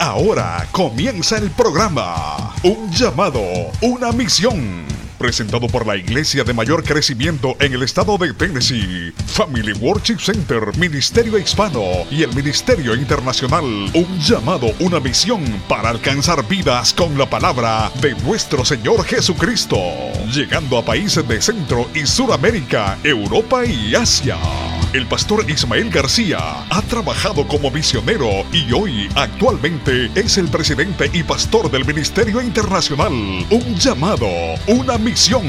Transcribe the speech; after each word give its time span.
Ahora 0.00 0.66
comienza 0.72 1.36
el 1.36 1.50
programa. 1.50 2.54
Un 2.62 2.90
llamado, 2.90 3.42
una 3.82 4.12
misión. 4.12 4.86
Presentado 5.18 5.66
por 5.66 5.86
la 5.86 5.94
iglesia 5.94 6.42
de 6.42 6.54
mayor 6.54 6.82
crecimiento 6.84 7.54
en 7.60 7.74
el 7.74 7.82
estado 7.82 8.16
de 8.16 8.32
Tennessee, 8.32 9.12
Family 9.26 9.74
Worship 9.74 10.18
Center, 10.18 10.74
Ministerio 10.78 11.36
Hispano 11.36 11.82
y 12.10 12.22
el 12.22 12.34
Ministerio 12.34 12.94
Internacional. 12.94 13.62
Un 13.92 14.18
llamado, 14.18 14.68
una 14.80 15.00
misión 15.00 15.44
para 15.68 15.90
alcanzar 15.90 16.48
vidas 16.48 16.94
con 16.94 17.18
la 17.18 17.28
palabra 17.28 17.92
de 18.00 18.14
nuestro 18.22 18.64
Señor 18.64 19.04
Jesucristo. 19.04 19.76
Llegando 20.32 20.78
a 20.78 20.82
países 20.82 21.28
de 21.28 21.42
Centro 21.42 21.86
y 21.94 22.06
Suramérica, 22.06 22.96
Europa 23.04 23.66
y 23.66 23.94
Asia. 23.94 24.38
El 24.92 25.06
pastor 25.06 25.48
Ismael 25.48 25.88
García 25.88 26.38
ha 26.68 26.82
trabajado 26.82 27.46
como 27.46 27.70
misionero 27.70 28.44
y 28.52 28.72
hoy 28.72 29.08
actualmente 29.14 30.10
es 30.16 30.36
el 30.36 30.48
presidente 30.48 31.08
y 31.12 31.22
pastor 31.22 31.70
del 31.70 31.84
Ministerio 31.84 32.42
Internacional. 32.42 33.12
Un 33.12 33.76
llamado, 33.76 34.26
una 34.66 34.98
misión. 34.98 35.44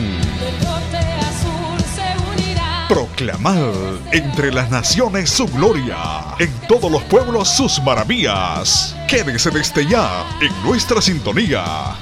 Proclamar 2.88 3.74
entre 4.12 4.54
las 4.54 4.70
naciones 4.70 5.32
su 5.32 5.48
gloria, 5.48 5.98
en 6.38 6.52
todos 6.68 6.92
los 6.92 7.02
pueblos 7.06 7.50
sus 7.50 7.82
maravillas. 7.82 8.96
Quédese 9.08 9.50
desde 9.50 9.88
ya 9.88 10.24
en 10.40 10.52
nuestra 10.64 11.02
sintonía. 11.02 11.96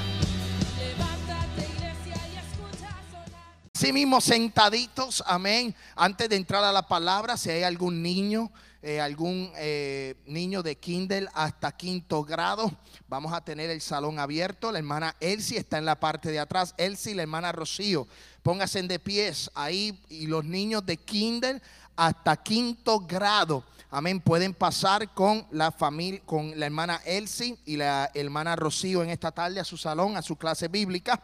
Sí 3.80 3.94
mismo 3.94 4.20
sentaditos, 4.20 5.24
amén. 5.26 5.74
Antes 5.96 6.28
de 6.28 6.36
entrar 6.36 6.62
a 6.62 6.70
la 6.70 6.86
palabra, 6.86 7.38
si 7.38 7.48
hay 7.48 7.62
algún 7.62 8.02
niño, 8.02 8.52
eh, 8.82 9.00
algún 9.00 9.50
eh, 9.56 10.16
niño 10.26 10.62
de 10.62 10.76
Kindle 10.76 11.28
hasta 11.32 11.72
quinto 11.72 12.22
grado, 12.22 12.70
vamos 13.08 13.32
a 13.32 13.42
tener 13.42 13.70
el 13.70 13.80
salón 13.80 14.18
abierto. 14.18 14.70
La 14.70 14.80
hermana 14.80 15.16
Elsie 15.18 15.56
está 15.56 15.78
en 15.78 15.86
la 15.86 15.98
parte 15.98 16.30
de 16.30 16.38
atrás. 16.38 16.74
Elsie, 16.76 17.14
la 17.14 17.22
hermana 17.22 17.52
Rocío, 17.52 18.06
pónganse 18.42 18.82
de 18.82 18.98
pies 18.98 19.50
ahí 19.54 19.98
y 20.10 20.26
los 20.26 20.44
niños 20.44 20.84
de 20.84 20.98
Kindle 20.98 21.62
hasta 21.96 22.36
quinto 22.36 23.00
grado. 23.00 23.64
Amén. 23.90 24.20
Pueden 24.20 24.52
pasar 24.52 25.14
con 25.14 25.46
la 25.52 25.72
familia, 25.72 26.20
con 26.26 26.52
la 26.60 26.66
hermana 26.66 27.00
Elsie 27.06 27.56
y 27.64 27.78
la 27.78 28.10
hermana 28.12 28.56
Rocío 28.56 29.02
en 29.02 29.08
esta 29.08 29.32
tarde 29.32 29.58
a 29.58 29.64
su 29.64 29.78
salón, 29.78 30.18
a 30.18 30.22
su 30.22 30.36
clase 30.36 30.68
bíblica 30.68 31.22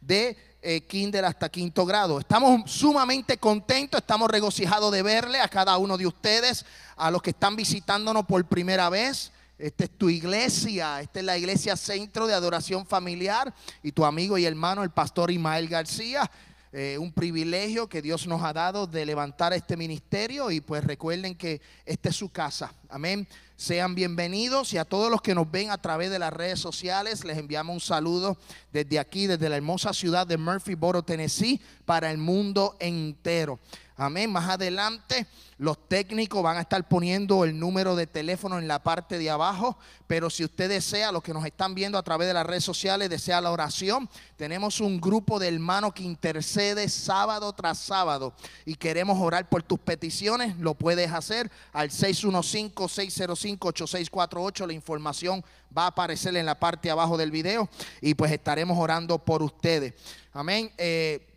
de 0.00 0.55
eh, 0.62 0.80
kinder 0.82 1.24
hasta 1.24 1.48
quinto 1.48 1.86
grado. 1.86 2.18
Estamos 2.18 2.70
sumamente 2.70 3.38
contentos, 3.38 4.00
estamos 4.00 4.30
regocijados 4.30 4.90
de 4.92 5.02
verle 5.02 5.40
a 5.40 5.48
cada 5.48 5.76
uno 5.78 5.96
de 5.96 6.06
ustedes, 6.06 6.64
a 6.96 7.10
los 7.10 7.22
que 7.22 7.30
están 7.30 7.56
visitándonos 7.56 8.26
por 8.26 8.44
primera 8.46 8.88
vez. 8.88 9.32
Esta 9.58 9.84
es 9.84 9.90
tu 9.90 10.10
iglesia, 10.10 11.00
esta 11.00 11.20
es 11.20 11.24
la 11.24 11.38
iglesia 11.38 11.76
Centro 11.76 12.26
de 12.26 12.34
Adoración 12.34 12.84
Familiar 12.84 13.54
y 13.82 13.92
tu 13.92 14.04
amigo 14.04 14.36
y 14.36 14.44
hermano, 14.44 14.82
el 14.82 14.90
pastor 14.90 15.30
Ismael 15.30 15.68
García. 15.68 16.30
Eh, 16.72 16.98
un 16.98 17.10
privilegio 17.10 17.88
que 17.88 18.02
Dios 18.02 18.26
nos 18.26 18.42
ha 18.42 18.52
dado 18.52 18.86
de 18.86 19.06
levantar 19.06 19.54
este 19.54 19.78
ministerio 19.78 20.50
y 20.50 20.60
pues 20.60 20.84
recuerden 20.84 21.34
que 21.34 21.62
esta 21.86 22.10
es 22.10 22.16
su 22.16 22.28
casa. 22.28 22.70
Amén. 22.90 23.26
Sean 23.56 23.94
bienvenidos 23.94 24.74
y 24.74 24.78
a 24.78 24.84
todos 24.84 25.10
los 25.10 25.22
que 25.22 25.34
nos 25.34 25.50
ven 25.50 25.70
a 25.70 25.78
través 25.78 26.10
de 26.10 26.18
las 26.18 26.30
redes 26.30 26.60
sociales 26.60 27.24
les 27.24 27.38
enviamos 27.38 27.72
un 27.72 27.80
saludo 27.80 28.36
desde 28.70 28.98
aquí, 28.98 29.26
desde 29.26 29.48
la 29.48 29.56
hermosa 29.56 29.94
ciudad 29.94 30.26
de 30.26 30.36
Murphyboro, 30.36 31.02
Tennessee, 31.02 31.58
para 31.86 32.10
el 32.10 32.18
mundo 32.18 32.76
entero. 32.80 33.58
Amén. 33.98 34.30
Más 34.30 34.46
adelante 34.48 35.26
los 35.56 35.88
técnicos 35.88 36.42
van 36.42 36.58
a 36.58 36.60
estar 36.60 36.86
poniendo 36.86 37.44
el 37.44 37.58
número 37.58 37.96
de 37.96 38.06
teléfono 38.06 38.58
en 38.58 38.68
la 38.68 38.82
parte 38.82 39.16
de 39.16 39.30
abajo, 39.30 39.78
pero 40.06 40.28
si 40.28 40.44
usted 40.44 40.68
desea, 40.68 41.10
los 41.12 41.22
que 41.22 41.32
nos 41.32 41.46
están 41.46 41.74
viendo 41.74 41.96
a 41.96 42.02
través 42.02 42.28
de 42.28 42.34
las 42.34 42.44
redes 42.44 42.62
sociales, 42.62 43.08
desea 43.08 43.40
la 43.40 43.50
oración, 43.50 44.06
tenemos 44.36 44.80
un 44.80 45.00
grupo 45.00 45.38
de 45.38 45.48
hermanos 45.48 45.94
que 45.94 46.02
intercede 46.02 46.90
sábado 46.90 47.54
tras 47.54 47.78
sábado 47.78 48.34
y 48.66 48.74
queremos 48.74 49.18
orar 49.18 49.48
por 49.48 49.62
tus 49.62 49.78
peticiones, 49.78 50.58
lo 50.58 50.74
puedes 50.74 51.10
hacer 51.10 51.50
al 51.72 51.88
615-605-8648, 51.88 54.66
la 54.66 54.74
información 54.74 55.42
va 55.76 55.84
a 55.84 55.88
aparecer 55.88 56.36
en 56.36 56.44
la 56.44 56.60
parte 56.60 56.88
de 56.88 56.92
abajo 56.92 57.16
del 57.16 57.30
video 57.30 57.66
y 58.02 58.12
pues 58.12 58.30
estaremos 58.30 58.76
orando 58.78 59.18
por 59.18 59.42
ustedes. 59.42 59.94
Amén. 60.34 60.70
Eh, 60.76 61.32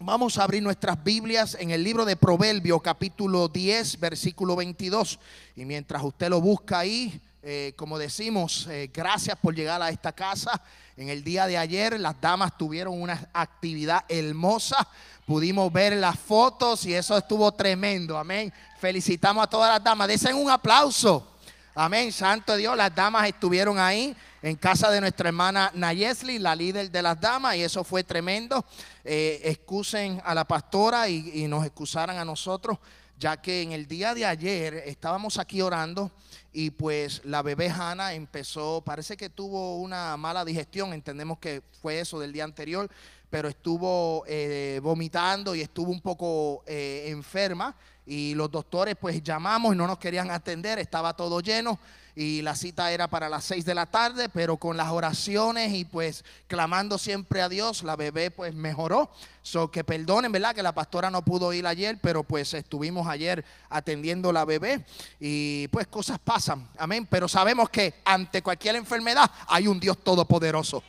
Vamos 0.00 0.38
a 0.38 0.42
abrir 0.42 0.60
nuestras 0.60 1.02
Biblias 1.02 1.56
en 1.58 1.70
el 1.70 1.84
libro 1.84 2.04
de 2.04 2.16
Proverbios 2.16 2.82
capítulo 2.82 3.46
10 3.48 4.00
versículo 4.00 4.56
22. 4.56 5.20
Y 5.54 5.64
mientras 5.64 6.02
usted 6.02 6.28
lo 6.28 6.40
busca 6.40 6.80
ahí, 6.80 7.20
eh, 7.42 7.72
como 7.76 7.96
decimos, 7.96 8.66
eh, 8.68 8.90
gracias 8.92 9.38
por 9.40 9.54
llegar 9.54 9.80
a 9.80 9.90
esta 9.90 10.12
casa. 10.12 10.60
En 10.96 11.08
el 11.10 11.22
día 11.22 11.46
de 11.46 11.56
ayer 11.56 11.98
las 12.00 12.20
damas 12.20 12.58
tuvieron 12.58 13.00
una 13.00 13.30
actividad 13.32 14.04
hermosa. 14.08 14.86
Pudimos 15.26 15.72
ver 15.72 15.94
las 15.94 16.18
fotos 16.18 16.84
y 16.86 16.92
eso 16.92 17.16
estuvo 17.16 17.52
tremendo. 17.52 18.18
Amén. 18.18 18.52
Felicitamos 18.80 19.44
a 19.44 19.46
todas 19.46 19.72
las 19.72 19.82
damas. 19.82 20.08
Desen 20.08 20.34
un 20.34 20.50
aplauso. 20.50 21.34
Amén. 21.72 22.10
Santo 22.12 22.56
Dios, 22.56 22.76
las 22.76 22.92
damas 22.94 23.28
estuvieron 23.28 23.78
ahí 23.78 24.14
en 24.44 24.56
casa 24.56 24.90
de 24.90 25.00
nuestra 25.00 25.28
hermana 25.30 25.70
Nayesli, 25.72 26.38
la 26.38 26.54
líder 26.54 26.90
de 26.90 27.00
las 27.00 27.18
damas, 27.18 27.56
y 27.56 27.62
eso 27.62 27.82
fue 27.82 28.04
tremendo. 28.04 28.62
Eh, 29.02 29.40
excusen 29.42 30.20
a 30.22 30.34
la 30.34 30.44
pastora 30.44 31.08
y, 31.08 31.48
nos 31.48 31.64
excusaran 31.64 32.18
a 32.18 32.26
nosotros, 32.26 32.76
ya 33.18 33.40
que 33.40 33.62
en 33.62 33.72
el 33.72 33.88
día 33.88 34.12
de 34.12 34.26
ayer 34.26 34.74
estábamos 34.84 35.38
aquí 35.38 35.62
orando 35.62 36.12
y 36.52 36.70
pues 36.72 37.22
la 37.24 37.40
bebé 37.40 37.70
Hannah 37.70 38.12
empezó, 38.12 38.82
parece 38.84 39.16
que 39.16 39.30
tuvo 39.30 39.78
una 39.78 40.14
mala 40.18 40.44
digestión, 40.44 40.92
entendemos 40.92 41.38
que 41.38 41.62
fue 41.80 42.00
eso 42.00 42.20
del 42.20 42.34
día 42.34 42.44
anterior, 42.44 42.90
pero 43.30 43.48
estuvo 43.48 44.24
eh, 44.26 44.78
vomitando 44.82 45.54
y 45.54 45.62
estuvo 45.62 45.90
un 45.90 46.02
poco 46.02 46.62
eh, 46.66 47.06
enferma 47.06 47.74
y 48.06 48.34
los 48.34 48.50
doctores 48.50 48.96
pues 49.00 49.22
llamamos 49.22 49.74
y 49.74 49.78
no 49.78 49.86
nos 49.86 49.98
querían 49.98 50.30
atender, 50.30 50.78
estaba 50.78 51.14
todo 51.14 51.40
lleno 51.40 51.78
y 52.16 52.42
la 52.42 52.54
cita 52.54 52.92
era 52.92 53.08
para 53.08 53.28
las 53.28 53.44
6 53.44 53.64
de 53.64 53.74
la 53.74 53.86
tarde, 53.86 54.28
pero 54.28 54.56
con 54.56 54.76
las 54.76 54.90
oraciones 54.90 55.72
y 55.72 55.84
pues 55.84 56.24
clamando 56.46 56.96
siempre 56.96 57.42
a 57.42 57.48
Dios, 57.48 57.82
la 57.82 57.96
bebé 57.96 58.30
pues 58.30 58.54
mejoró. 58.54 59.10
So 59.42 59.70
que 59.70 59.84
perdonen, 59.84 60.32
¿verdad? 60.32 60.54
Que 60.54 60.62
la 60.62 60.72
pastora 60.72 61.10
no 61.10 61.22
pudo 61.22 61.52
ir 61.52 61.66
ayer, 61.66 61.98
pero 62.00 62.22
pues 62.22 62.54
estuvimos 62.54 63.06
ayer 63.08 63.44
atendiendo 63.68 64.32
la 64.32 64.44
bebé 64.44 64.84
y 65.20 65.68
pues 65.68 65.86
cosas 65.88 66.18
pasan, 66.18 66.68
amén. 66.78 67.06
Pero 67.10 67.28
sabemos 67.28 67.68
que 67.68 67.94
ante 68.04 68.42
cualquier 68.42 68.76
enfermedad 68.76 69.30
hay 69.48 69.66
un 69.66 69.80
Dios 69.80 69.98
todopoderoso. 70.02 70.82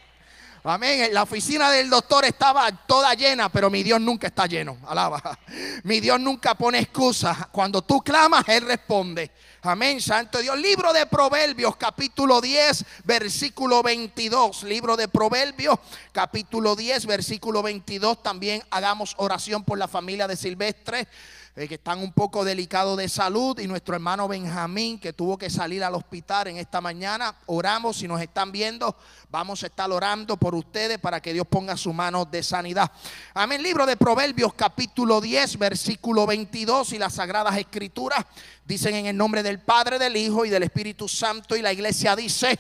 Amén. 0.67 1.13
La 1.13 1.21
oficina 1.21 1.69
del 1.69 1.91
doctor 1.91 2.25
estaba 2.25 2.71
toda 2.87 3.13
llena, 3.13 3.49
pero 3.49 3.69
mi 3.69 3.83
Dios 3.83 4.01
nunca 4.01 4.25
está 4.25 4.47
lleno. 4.47 4.79
Alaba. 4.87 5.37
Mi 5.83 5.99
Dios 5.99 6.19
nunca 6.19 6.55
pone 6.55 6.79
excusas. 6.79 7.37
Cuando 7.51 7.83
tú 7.83 8.01
clamas, 8.01 8.43
Él 8.49 8.65
responde. 8.65 9.29
Amén, 9.61 10.01
Santo 10.01 10.39
Dios. 10.39 10.57
Libro 10.57 10.91
de 10.91 11.05
Proverbios, 11.05 11.75
capítulo 11.75 12.41
10, 12.41 12.83
versículo 13.03 13.83
22. 13.83 14.63
Libro 14.63 14.97
de 14.97 15.07
Proverbios, 15.07 15.77
capítulo 16.11 16.75
10, 16.75 17.05
versículo 17.05 17.61
22. 17.61 18.23
También 18.23 18.63
hagamos 18.71 19.13
oración 19.17 19.63
por 19.63 19.77
la 19.77 19.87
familia 19.87 20.27
de 20.27 20.35
Silvestre. 20.35 21.07
Que 21.55 21.75
están 21.75 21.99
un 21.99 22.11
poco 22.11 22.43
delicados 22.43 22.97
de 22.97 23.07
salud, 23.07 23.57
y 23.59 23.65
nuestro 23.65 23.95
hermano 23.95 24.27
Benjamín, 24.27 24.99
que 24.99 25.13
tuvo 25.13 25.37
que 25.37 25.49
salir 25.49 25.85
al 25.85 25.95
hospital 25.95 26.47
en 26.47 26.57
esta 26.57 26.81
mañana. 26.81 27.33
Oramos, 27.45 27.95
si 27.95 28.09
nos 28.09 28.21
están 28.21 28.51
viendo, 28.51 28.93
vamos 29.29 29.63
a 29.63 29.67
estar 29.67 29.89
orando 29.89 30.35
por 30.35 30.53
ustedes 30.53 30.99
para 30.99 31.21
que 31.21 31.31
Dios 31.31 31.47
ponga 31.47 31.77
su 31.77 31.93
mano 31.93 32.25
de 32.25 32.43
sanidad. 32.43 32.91
Amén. 33.33 33.63
Libro 33.63 33.85
de 33.85 33.95
Proverbios, 33.95 34.53
capítulo 34.53 35.21
10, 35.21 35.57
versículo 35.57 36.25
22, 36.25 36.91
y 36.91 36.97
las 36.97 37.13
sagradas 37.13 37.57
escrituras 37.57 38.25
dicen 38.65 38.93
en 38.93 39.05
el 39.05 39.15
nombre 39.15 39.41
del 39.41 39.59
Padre, 39.59 39.97
del 39.97 40.17
Hijo 40.17 40.43
y 40.43 40.49
del 40.49 40.63
Espíritu 40.63 41.07
Santo, 41.07 41.55
y 41.55 41.61
la 41.61 41.71
iglesia 41.71 42.17
dice. 42.17 42.59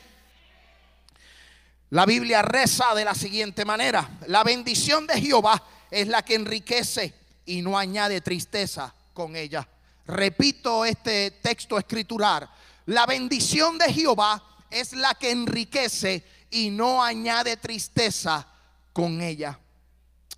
La 1.89 2.05
Biblia 2.05 2.41
reza 2.41 2.95
de 2.95 3.03
la 3.03 3.13
siguiente 3.13 3.65
manera: 3.65 4.09
La 4.27 4.45
bendición 4.45 5.05
de 5.05 5.19
Jehová 5.19 5.61
es 5.91 6.07
la 6.07 6.23
que 6.23 6.35
enriquece 6.35 7.24
y 7.45 7.61
no 7.61 7.77
añade 7.77 8.21
tristeza 8.21 8.93
con 9.13 9.35
ella. 9.35 9.67
Repito 10.07 10.85
este 10.85 11.31
texto 11.31 11.77
escritural. 11.77 12.49
La 12.85 13.05
bendición 13.05 13.77
de 13.77 13.91
Jehová 13.91 14.43
es 14.69 14.93
la 14.93 15.15
que 15.15 15.31
enriquece 15.31 16.23
y 16.51 16.69
no 16.69 17.03
añade 17.03 17.57
tristeza 17.57 18.47
con 18.93 19.21
ella. 19.21 19.59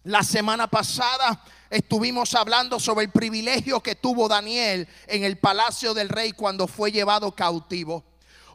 La 0.04 0.24
semana 0.24 0.68
pasada 0.68 1.44
estuvimos 1.69 2.33
hablando 2.33 2.80
sobre 2.80 3.06
el 3.06 3.12
privilegio 3.12 3.81
que 3.81 3.95
tuvo 3.95 4.30
Daniel 4.30 4.88
en 5.07 5.24
el 5.24 5.38
palacio 5.38 5.94
del 5.94 6.07
rey 6.07 6.31
cuando 6.31 6.68
fue 6.68 6.92
llevado 6.92 7.33
cautivo. 7.33 8.04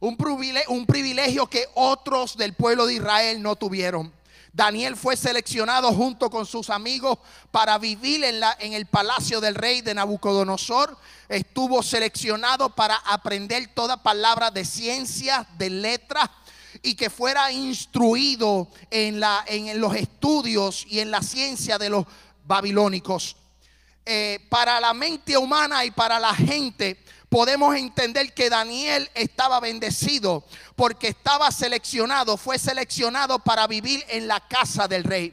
Un 0.00 0.16
privilegio, 0.16 0.70
un 0.70 0.86
privilegio 0.86 1.46
que 1.46 1.66
otros 1.74 2.36
del 2.36 2.54
pueblo 2.54 2.86
de 2.86 2.94
Israel 2.94 3.42
no 3.42 3.54
tuvieron. 3.54 4.12
Daniel 4.52 4.96
fue 4.96 5.16
seleccionado 5.16 5.92
junto 5.94 6.28
con 6.28 6.44
sus 6.44 6.68
amigos 6.68 7.18
para 7.50 7.78
vivir 7.78 8.22
en, 8.22 8.40
la, 8.40 8.54
en 8.60 8.74
el 8.74 8.84
palacio 8.84 9.40
del 9.40 9.54
rey 9.54 9.80
de 9.80 9.94
Nabucodonosor. 9.94 10.96
Estuvo 11.28 11.82
seleccionado 11.82 12.68
para 12.68 12.96
aprender 12.96 13.70
toda 13.74 14.02
palabra 14.02 14.50
de 14.50 14.66
ciencia, 14.66 15.46
de 15.56 15.70
letra 15.70 16.30
y 16.82 16.94
que 16.94 17.08
fuera 17.08 17.50
instruido 17.50 18.68
en, 18.90 19.20
la, 19.20 19.42
en 19.46 19.80
los 19.80 19.94
estudios 19.94 20.84
y 20.86 21.00
en 21.00 21.10
la 21.10 21.22
ciencia 21.22 21.78
de 21.78 21.88
los 21.88 22.04
babilónicos. 22.44 23.36
Eh, 24.04 24.44
para 24.50 24.80
la 24.80 24.92
mente 24.92 25.36
humana 25.38 25.84
y 25.84 25.92
para 25.92 26.18
la 26.18 26.34
gente 26.34 26.98
podemos 27.32 27.74
entender 27.76 28.34
que 28.34 28.50
Daniel 28.50 29.10
estaba 29.14 29.58
bendecido 29.58 30.44
porque 30.76 31.08
estaba 31.08 31.50
seleccionado, 31.50 32.36
fue 32.36 32.58
seleccionado 32.58 33.38
para 33.38 33.66
vivir 33.66 34.04
en 34.08 34.28
la 34.28 34.46
casa 34.46 34.86
del 34.86 35.02
rey. 35.02 35.32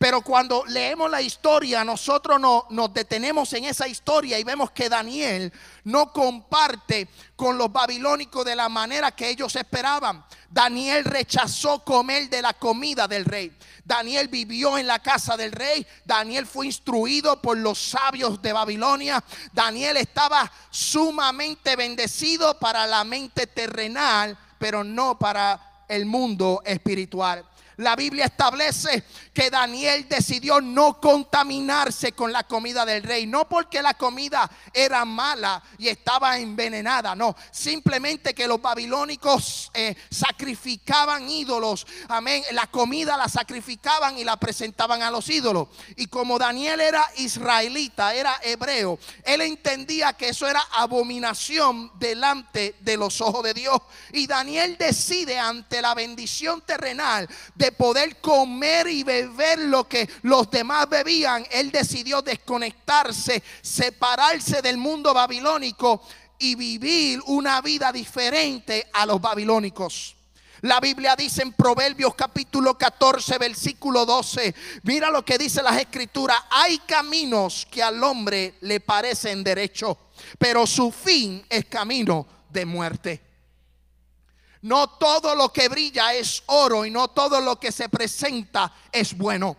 Pero 0.00 0.22
cuando 0.22 0.64
leemos 0.64 1.10
la 1.10 1.20
historia, 1.20 1.84
nosotros 1.84 2.40
no, 2.40 2.64
nos 2.70 2.90
detenemos 2.94 3.52
en 3.52 3.66
esa 3.66 3.86
historia 3.86 4.38
y 4.38 4.44
vemos 4.44 4.70
que 4.70 4.88
Daniel 4.88 5.52
no 5.84 6.10
comparte 6.10 7.06
con 7.36 7.58
los 7.58 7.70
babilónicos 7.70 8.46
de 8.46 8.56
la 8.56 8.70
manera 8.70 9.10
que 9.10 9.28
ellos 9.28 9.54
esperaban. 9.56 10.24
Daniel 10.48 11.04
rechazó 11.04 11.84
comer 11.84 12.30
de 12.30 12.40
la 12.40 12.54
comida 12.54 13.06
del 13.06 13.26
rey. 13.26 13.54
Daniel 13.84 14.28
vivió 14.28 14.78
en 14.78 14.86
la 14.86 15.00
casa 15.00 15.36
del 15.36 15.52
rey. 15.52 15.86
Daniel 16.06 16.46
fue 16.46 16.64
instruido 16.64 17.42
por 17.42 17.58
los 17.58 17.78
sabios 17.78 18.40
de 18.40 18.54
Babilonia. 18.54 19.22
Daniel 19.52 19.98
estaba 19.98 20.50
sumamente 20.70 21.76
bendecido 21.76 22.58
para 22.58 22.86
la 22.86 23.04
mente 23.04 23.46
terrenal, 23.46 24.38
pero 24.58 24.82
no 24.82 25.18
para 25.18 25.84
el 25.88 26.06
mundo 26.06 26.62
espiritual. 26.64 27.44
La 27.80 27.96
Biblia 27.96 28.26
establece 28.26 29.04
que 29.32 29.50
Daniel 29.50 30.08
decidió 30.08 30.60
no 30.60 31.00
contaminarse 31.00 32.12
con 32.12 32.32
la 32.32 32.44
comida 32.44 32.84
del 32.84 33.02
rey. 33.02 33.26
No 33.26 33.48
porque 33.48 33.82
la 33.82 33.94
comida 33.94 34.50
era 34.72 35.04
mala 35.04 35.62
y 35.78 35.88
estaba 35.88 36.38
envenenada, 36.38 37.14
no. 37.14 37.36
Simplemente 37.50 38.34
que 38.34 38.48
los 38.48 38.60
babilónicos 38.60 39.70
eh, 39.74 39.94
sacrificaban 40.10 41.28
ídolos. 41.30 41.86
Amén. 42.08 42.42
La 42.52 42.66
comida 42.66 43.16
la 43.16 43.28
sacrificaban 43.28 44.18
y 44.18 44.24
la 44.24 44.36
presentaban 44.36 45.02
a 45.02 45.10
los 45.10 45.28
ídolos. 45.28 45.68
Y 45.96 46.06
como 46.06 46.38
Daniel 46.38 46.80
era 46.80 47.04
israelita, 47.16 48.14
era 48.14 48.38
hebreo, 48.42 48.98
él 49.24 49.40
entendía 49.42 50.12
que 50.14 50.30
eso 50.30 50.48
era 50.48 50.60
abominación 50.72 51.92
delante 51.98 52.74
de 52.80 52.96
los 52.96 53.20
ojos 53.20 53.44
de 53.44 53.54
Dios. 53.54 53.78
Y 54.12 54.26
Daniel 54.26 54.76
decide 54.76 55.38
ante 55.38 55.80
la 55.80 55.94
bendición 55.94 56.60
terrenal 56.62 57.28
de 57.54 57.72
poder 57.72 58.20
comer 58.20 58.88
y 58.88 59.02
beber 59.04 59.29
lo 59.58 59.88
que 59.88 60.08
los 60.22 60.50
demás 60.50 60.88
bebían, 60.88 61.46
él 61.50 61.70
decidió 61.70 62.22
desconectarse, 62.22 63.42
separarse 63.62 64.62
del 64.62 64.76
mundo 64.76 65.14
babilónico 65.14 66.02
y 66.38 66.54
vivir 66.54 67.20
una 67.26 67.60
vida 67.60 67.92
diferente 67.92 68.88
a 68.92 69.06
los 69.06 69.20
babilónicos. 69.20 70.16
La 70.62 70.78
Biblia 70.78 71.16
dice 71.16 71.42
en 71.42 71.52
Proverbios 71.52 72.14
capítulo 72.14 72.76
14, 72.76 73.38
versículo 73.38 74.04
12, 74.04 74.54
mira 74.82 75.10
lo 75.10 75.24
que 75.24 75.38
dice 75.38 75.62
las 75.62 75.78
escrituras, 75.78 76.36
hay 76.50 76.78
caminos 76.80 77.66
que 77.70 77.82
al 77.82 78.02
hombre 78.04 78.56
le 78.60 78.80
parecen 78.80 79.42
derechos, 79.42 79.96
pero 80.38 80.66
su 80.66 80.92
fin 80.92 81.44
es 81.48 81.64
camino 81.64 82.26
de 82.50 82.66
muerte. 82.66 83.29
No 84.62 84.88
todo 84.88 85.34
lo 85.34 85.52
que 85.52 85.68
brilla 85.68 86.12
es 86.14 86.42
oro 86.46 86.84
y 86.84 86.90
no 86.90 87.08
todo 87.08 87.40
lo 87.40 87.58
que 87.58 87.72
se 87.72 87.88
presenta 87.88 88.72
es 88.92 89.16
bueno. 89.16 89.56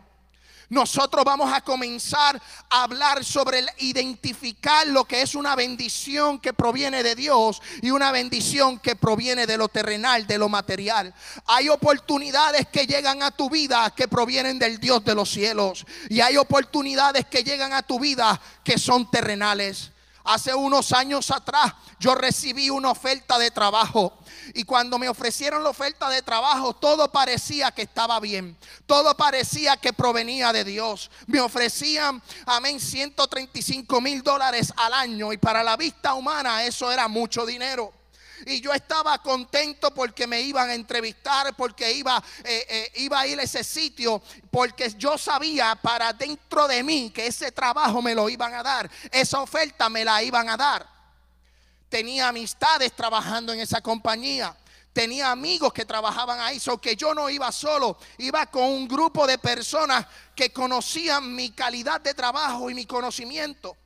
Nosotros 0.72 1.26
vamos 1.26 1.52
a 1.52 1.60
comenzar 1.60 2.42
a 2.70 2.84
hablar 2.84 3.26
sobre 3.26 3.62
identificar 3.80 4.88
lo 4.88 5.04
que 5.04 5.22
es 5.22 5.36
una 5.36 5.54
bendición 5.54 6.40
que 6.40 6.54
proviene 6.54 7.04
de 7.04 7.14
Dios 7.14 7.62
y 7.82 7.92
una 7.92 8.14
bendición 8.14 8.80
que 8.80 8.96
proviene 8.96 9.46
de 9.46 9.58
lo 9.58 9.68
terrenal, 9.68 10.26
de 10.26 10.38
lo 10.38 10.48
material. 10.48 11.14
Hay 11.46 11.68
oportunidades 11.68 12.68
que 12.70 12.88
llegan 12.88 13.22
a 13.22 13.32
tu 13.32 13.50
vida 13.50 13.92
que 13.94 14.08
provienen 14.08 14.60
del 14.60 14.80
Dios 14.80 15.04
de 15.04 15.14
los 15.14 15.30
cielos 15.30 15.86
y 16.08 16.22
hay 16.22 16.38
oportunidades 16.38 17.26
que 17.26 17.44
llegan 17.44 17.74
a 17.74 17.84
tu 17.84 18.00
vida 18.00 18.40
que 18.64 18.78
son 18.78 19.12
terrenales. 19.12 19.92
Hace 20.24 20.56
unos 20.56 20.94
años 20.94 21.32
atrás 21.32 21.74
yo 22.00 22.16
recibí 22.16 22.70
una 22.70 22.92
oferta 22.92 23.38
de 23.38 23.52
trabajo 23.52 24.21
y 24.54 24.64
cuando 24.64 24.98
me 24.98 25.10
ofrecieron 25.10 25.64
la 25.64 25.70
oferta 25.70 26.10
de 26.10 26.22
trabajo, 26.22 26.74
todo 26.74 27.12
parecía 27.12 27.72
que 27.72 27.84
estaba 27.84 28.20
bien. 28.20 28.58
Todo 28.86 29.16
parecía 29.16 29.78
que 29.78 29.94
provenía 29.94 30.52
de 30.52 30.64
Dios. 30.64 31.10
Me 31.28 31.40
ofrecían, 31.40 32.22
amén, 32.46 32.80
135 32.80 34.02
mil 34.02 34.22
dólares 34.22 34.74
al 34.76 34.94
año. 34.94 35.32
Y 35.34 35.38
para 35.38 35.64
la 35.64 35.78
vista 35.78 36.14
humana 36.14 36.64
eso 36.66 36.92
era 36.92 37.08
mucho 37.08 37.46
dinero. 37.46 37.94
Y 38.46 38.60
yo 38.60 38.74
estaba 38.74 39.22
contento 39.22 39.94
porque 39.94 40.26
me 40.26 40.42
iban 40.42 40.70
a 40.70 40.74
entrevistar, 40.74 41.56
porque 41.56 41.92
iba, 41.92 42.22
eh, 42.44 42.66
eh, 42.68 42.92
iba 42.96 43.20
a 43.20 43.28
ir 43.28 43.40
a 43.40 43.44
ese 43.44 43.64
sitio, 43.64 44.22
porque 44.50 44.92
yo 44.98 45.18
sabía 45.18 45.76
para 45.76 46.12
dentro 46.14 46.68
de 46.68 46.82
mí 46.84 47.12
que 47.12 47.28
ese 47.28 47.52
trabajo 47.52 48.02
me 48.02 48.16
lo 48.16 48.28
iban 48.30 48.54
a 48.56 48.64
dar, 48.64 48.90
esa 49.12 49.42
oferta 49.42 49.90
me 49.90 50.04
la 50.04 50.24
iban 50.24 50.50
a 50.50 50.58
dar 50.58 50.91
tenía 51.92 52.30
amistades 52.30 52.94
trabajando 52.94 53.52
en 53.52 53.60
esa 53.60 53.82
compañía. 53.82 54.56
Tenía 54.94 55.30
amigos 55.30 55.72
que 55.72 55.86
trabajaban 55.86 56.40
ahí, 56.40 56.60
so 56.60 56.80
que 56.80 56.96
yo 56.96 57.14
no 57.14 57.30
iba 57.30 57.52
solo, 57.52 57.98
iba 58.18 58.46
con 58.48 58.64
un 58.64 58.88
grupo 58.88 59.28
de 59.28 59.38
personas 59.38 60.06
que 60.36 60.52
conocían 60.52 61.34
mi 61.36 61.52
calidad 61.52 62.02
de 62.02 62.14
trabajo 62.14 62.70
y 62.70 62.74
mi 62.74 62.86
conocimiento. 62.86 63.78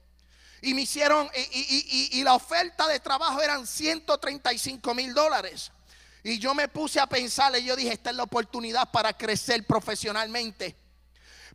Y 0.61 0.73
me 0.73 0.83
hicieron, 0.83 1.29
y, 1.51 2.23
la 2.23 2.33
oferta 2.33 2.87
de 2.87 2.99
trabajo 2.99 3.41
eran 3.41 3.67
135 3.67 4.93
mil 4.95 5.13
dólares. 5.13 5.71
Y 6.23 6.39
yo 6.39 6.55
me 6.55 6.67
puse 6.67 6.99
a 6.99 7.07
pensar, 7.07 7.55
y 7.57 7.65
yo 7.65 7.75
dije, 7.75 7.93
esta 7.93 8.09
es 8.09 8.15
la 8.15 8.23
oportunidad 8.23 8.89
para 8.91 9.13
crecer 9.13 9.63
profesionalmente. 9.65 10.75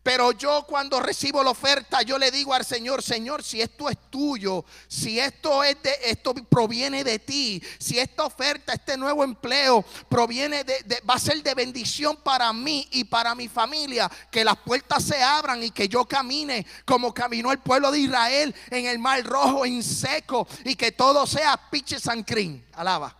Pero 0.02 0.32
yo 0.32 0.64
cuando 0.66 0.98
recibo 0.98 1.42
la 1.42 1.50
oferta, 1.50 2.00
yo 2.00 2.18
le 2.18 2.30
digo 2.30 2.54
al 2.54 2.64
Señor, 2.64 3.02
Señor, 3.02 3.42
si 3.42 3.60
esto 3.60 3.90
es 3.90 3.98
tuyo, 4.08 4.64
si 4.88 5.20
esto 5.20 5.62
es 5.62 5.82
de, 5.82 5.94
esto 6.04 6.32
proviene 6.32 7.04
de 7.04 7.18
ti, 7.18 7.62
si 7.78 7.98
esta 7.98 8.24
oferta, 8.24 8.72
este 8.72 8.96
nuevo 8.96 9.22
empleo 9.22 9.84
proviene 10.08 10.64
de, 10.64 11.02
va 11.08 11.14
a 11.14 11.18
ser 11.18 11.42
de 11.42 11.54
bendición 11.54 12.16
para 12.16 12.50
mí 12.54 12.88
y 12.92 13.04
para 13.04 13.34
mi 13.34 13.46
familia, 13.48 14.10
que 14.30 14.42
las 14.42 14.56
puertas 14.56 15.04
se 15.04 15.22
abran 15.22 15.62
y 15.62 15.70
que 15.70 15.86
yo 15.86 16.06
camine 16.06 16.66
como 16.86 17.12
caminó 17.12 17.52
el 17.52 17.58
pueblo 17.58 17.90
de 17.90 17.98
Israel 17.98 18.54
en 18.70 18.86
el 18.86 18.98
mar 18.98 19.22
rojo 19.22 19.66
en 19.66 19.82
seco 19.82 20.48
y 20.64 20.76
que 20.76 20.92
todo 20.92 21.26
sea 21.26 21.60
piche 21.70 22.00
sancrín. 22.00 22.64
Alaba. 22.72 23.14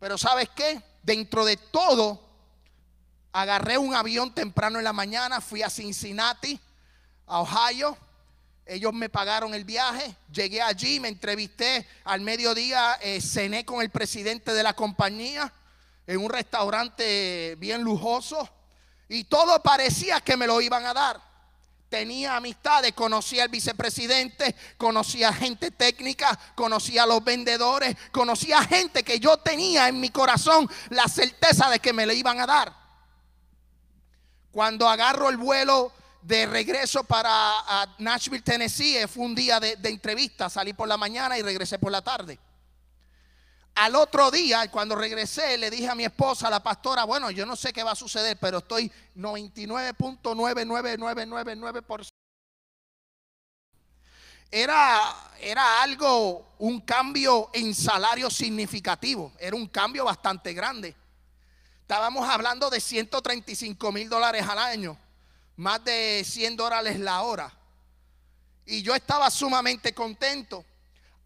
Pero 0.00 0.18
¿sabes 0.18 0.48
qué? 0.48 0.82
Dentro 1.04 1.44
de 1.44 1.56
todo 1.56 2.29
Agarré 3.32 3.78
un 3.78 3.94
avión 3.94 4.34
temprano 4.34 4.78
en 4.78 4.84
la 4.84 4.92
mañana, 4.92 5.40
fui 5.40 5.62
a 5.62 5.70
Cincinnati, 5.70 6.58
a 7.26 7.40
Ohio. 7.40 7.96
Ellos 8.66 8.92
me 8.92 9.08
pagaron 9.08 9.54
el 9.54 9.64
viaje, 9.64 10.14
llegué 10.32 10.62
allí, 10.62 11.00
me 11.00 11.08
entrevisté 11.08 11.86
al 12.04 12.20
mediodía, 12.20 12.98
eh, 13.00 13.20
cené 13.20 13.64
con 13.64 13.82
el 13.82 13.90
presidente 13.90 14.52
de 14.52 14.62
la 14.62 14.74
compañía 14.74 15.52
en 16.06 16.18
un 16.18 16.30
restaurante 16.30 17.56
bien 17.58 17.82
lujoso 17.82 18.48
y 19.08 19.24
todo 19.24 19.62
parecía 19.62 20.20
que 20.20 20.36
me 20.36 20.46
lo 20.46 20.60
iban 20.60 20.86
a 20.86 20.94
dar. 20.94 21.20
Tenía 21.88 22.36
amistades, 22.36 22.92
conocía 22.92 23.42
al 23.44 23.48
vicepresidente, 23.48 24.54
conocía 24.76 25.32
gente 25.32 25.72
técnica, 25.72 26.38
conocía 26.54 27.02
a 27.02 27.06
los 27.06 27.22
vendedores, 27.24 27.96
conocía 28.12 28.62
gente 28.62 29.02
que 29.02 29.18
yo 29.18 29.36
tenía 29.38 29.88
en 29.88 30.00
mi 30.00 30.10
corazón 30.10 30.70
la 30.90 31.08
certeza 31.08 31.68
de 31.70 31.80
que 31.80 31.92
me 31.92 32.06
lo 32.06 32.12
iban 32.12 32.40
a 32.40 32.46
dar. 32.46 32.79
Cuando 34.52 34.88
agarro 34.88 35.28
el 35.28 35.36
vuelo 35.36 35.92
de 36.22 36.46
regreso 36.46 37.04
para 37.04 37.52
Nashville, 37.98 38.42
Tennessee, 38.42 38.96
eh, 38.96 39.06
fue 39.08 39.24
un 39.24 39.34
día 39.34 39.58
de, 39.60 39.76
entrevista. 39.84 40.48
Salí 40.50 40.72
por 40.72 40.88
la 40.88 40.96
mañana 40.96 41.38
y 41.38 41.42
regresé 41.42 41.78
por 41.78 41.92
la 41.92 42.02
tarde. 42.02 42.38
Al 43.76 43.94
otro 43.94 44.28
día, 44.30 44.70
cuando 44.70 44.96
regresé, 44.96 45.56
le 45.56 45.70
dije 45.70 45.88
a 45.88 45.94
mi 45.94 46.04
esposa, 46.04 46.50
la 46.50 46.62
pastora, 46.62 47.04
bueno, 47.04 47.30
yo 47.30 47.46
no 47.46 47.56
sé 47.56 47.72
qué 47.72 47.84
va 47.84 47.92
a 47.92 47.96
suceder, 47.96 48.36
pero 48.38 48.58
estoy 48.58 48.92
99.99999%. 49.16 52.08
Era, 54.50 55.00
era 55.40 55.82
algo, 55.82 56.54
un 56.58 56.80
cambio 56.80 57.50
en 57.54 57.72
salario 57.72 58.28
significativo, 58.28 59.32
era 59.38 59.54
un 59.54 59.68
cambio 59.68 60.04
bastante 60.04 60.52
grande. 60.52 60.96
Estábamos 61.90 62.28
hablando 62.28 62.70
de 62.70 62.78
135 62.78 63.90
mil 63.90 64.08
dólares 64.08 64.46
al 64.48 64.58
año, 64.58 64.96
más 65.56 65.82
de 65.82 66.22
100 66.24 66.56
dólares 66.56 67.00
la 67.00 67.22
hora. 67.22 67.52
Y 68.64 68.80
yo 68.82 68.94
estaba 68.94 69.28
sumamente 69.28 69.92
contento. 69.92 70.64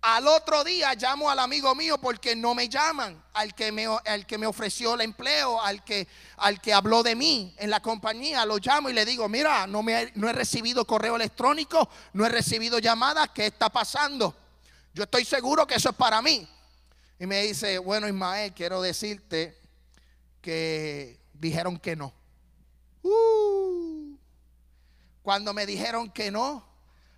Al 0.01 0.27
otro 0.27 0.65
día 0.65 0.95
llamo 0.95 1.29
al 1.29 1.41
amigo 1.41 1.75
mío 1.75 1.99
porque 1.99 2.35
no 2.35 2.55
me 2.55 2.71
llaman, 2.71 3.23
al 3.35 3.55
que 3.55 3.73
me, 3.73 3.85
al 4.07 4.27
que 4.27 4.39
me 4.39 4.47
ofreció 4.47 4.95
el 4.95 5.03
empleo, 5.03 5.61
al 5.61 5.85
que, 5.85 6.09
al 6.39 6.59
que 6.63 6.73
habló 6.73 7.03
de 7.03 7.15
mí 7.15 7.55
en 7.59 7.69
la 7.69 7.81
compañía. 7.81 8.47
Lo 8.47 8.57
llamo 8.57 8.89
y 8.89 8.95
le 8.95 9.05
digo, 9.05 9.29
mira, 9.29 9.67
no, 9.67 9.83
me, 9.83 10.13
no 10.15 10.31
he 10.31 10.33
recibido 10.33 10.87
correo 10.87 11.17
electrónico, 11.17 11.91
no 12.15 12.25
he 12.25 12.31
recibido 12.31 12.79
llamadas, 12.79 13.29
¿qué 13.35 13.49
está 13.49 13.69
pasando? 13.69 14.35
Yo 14.95 15.03
estoy 15.03 15.27
seguro 15.27 15.67
que 15.67 15.75
eso 15.75 15.91
es 15.91 15.97
para 15.97 16.23
mí. 16.23 16.49
Y 17.21 17.27
me 17.27 17.43
dice, 17.43 17.77
bueno 17.77 18.09
Ismael, 18.09 18.55
quiero 18.55 18.81
decirte 18.81 19.63
que 20.45 21.19
dijeron 21.33 21.79
que 21.79 21.97
no. 21.97 22.13
Uh. 23.03 24.17
cuando 25.23 25.55
me 25.55 25.65
dijeron 25.65 26.11
que 26.11 26.31
no, 26.31 26.63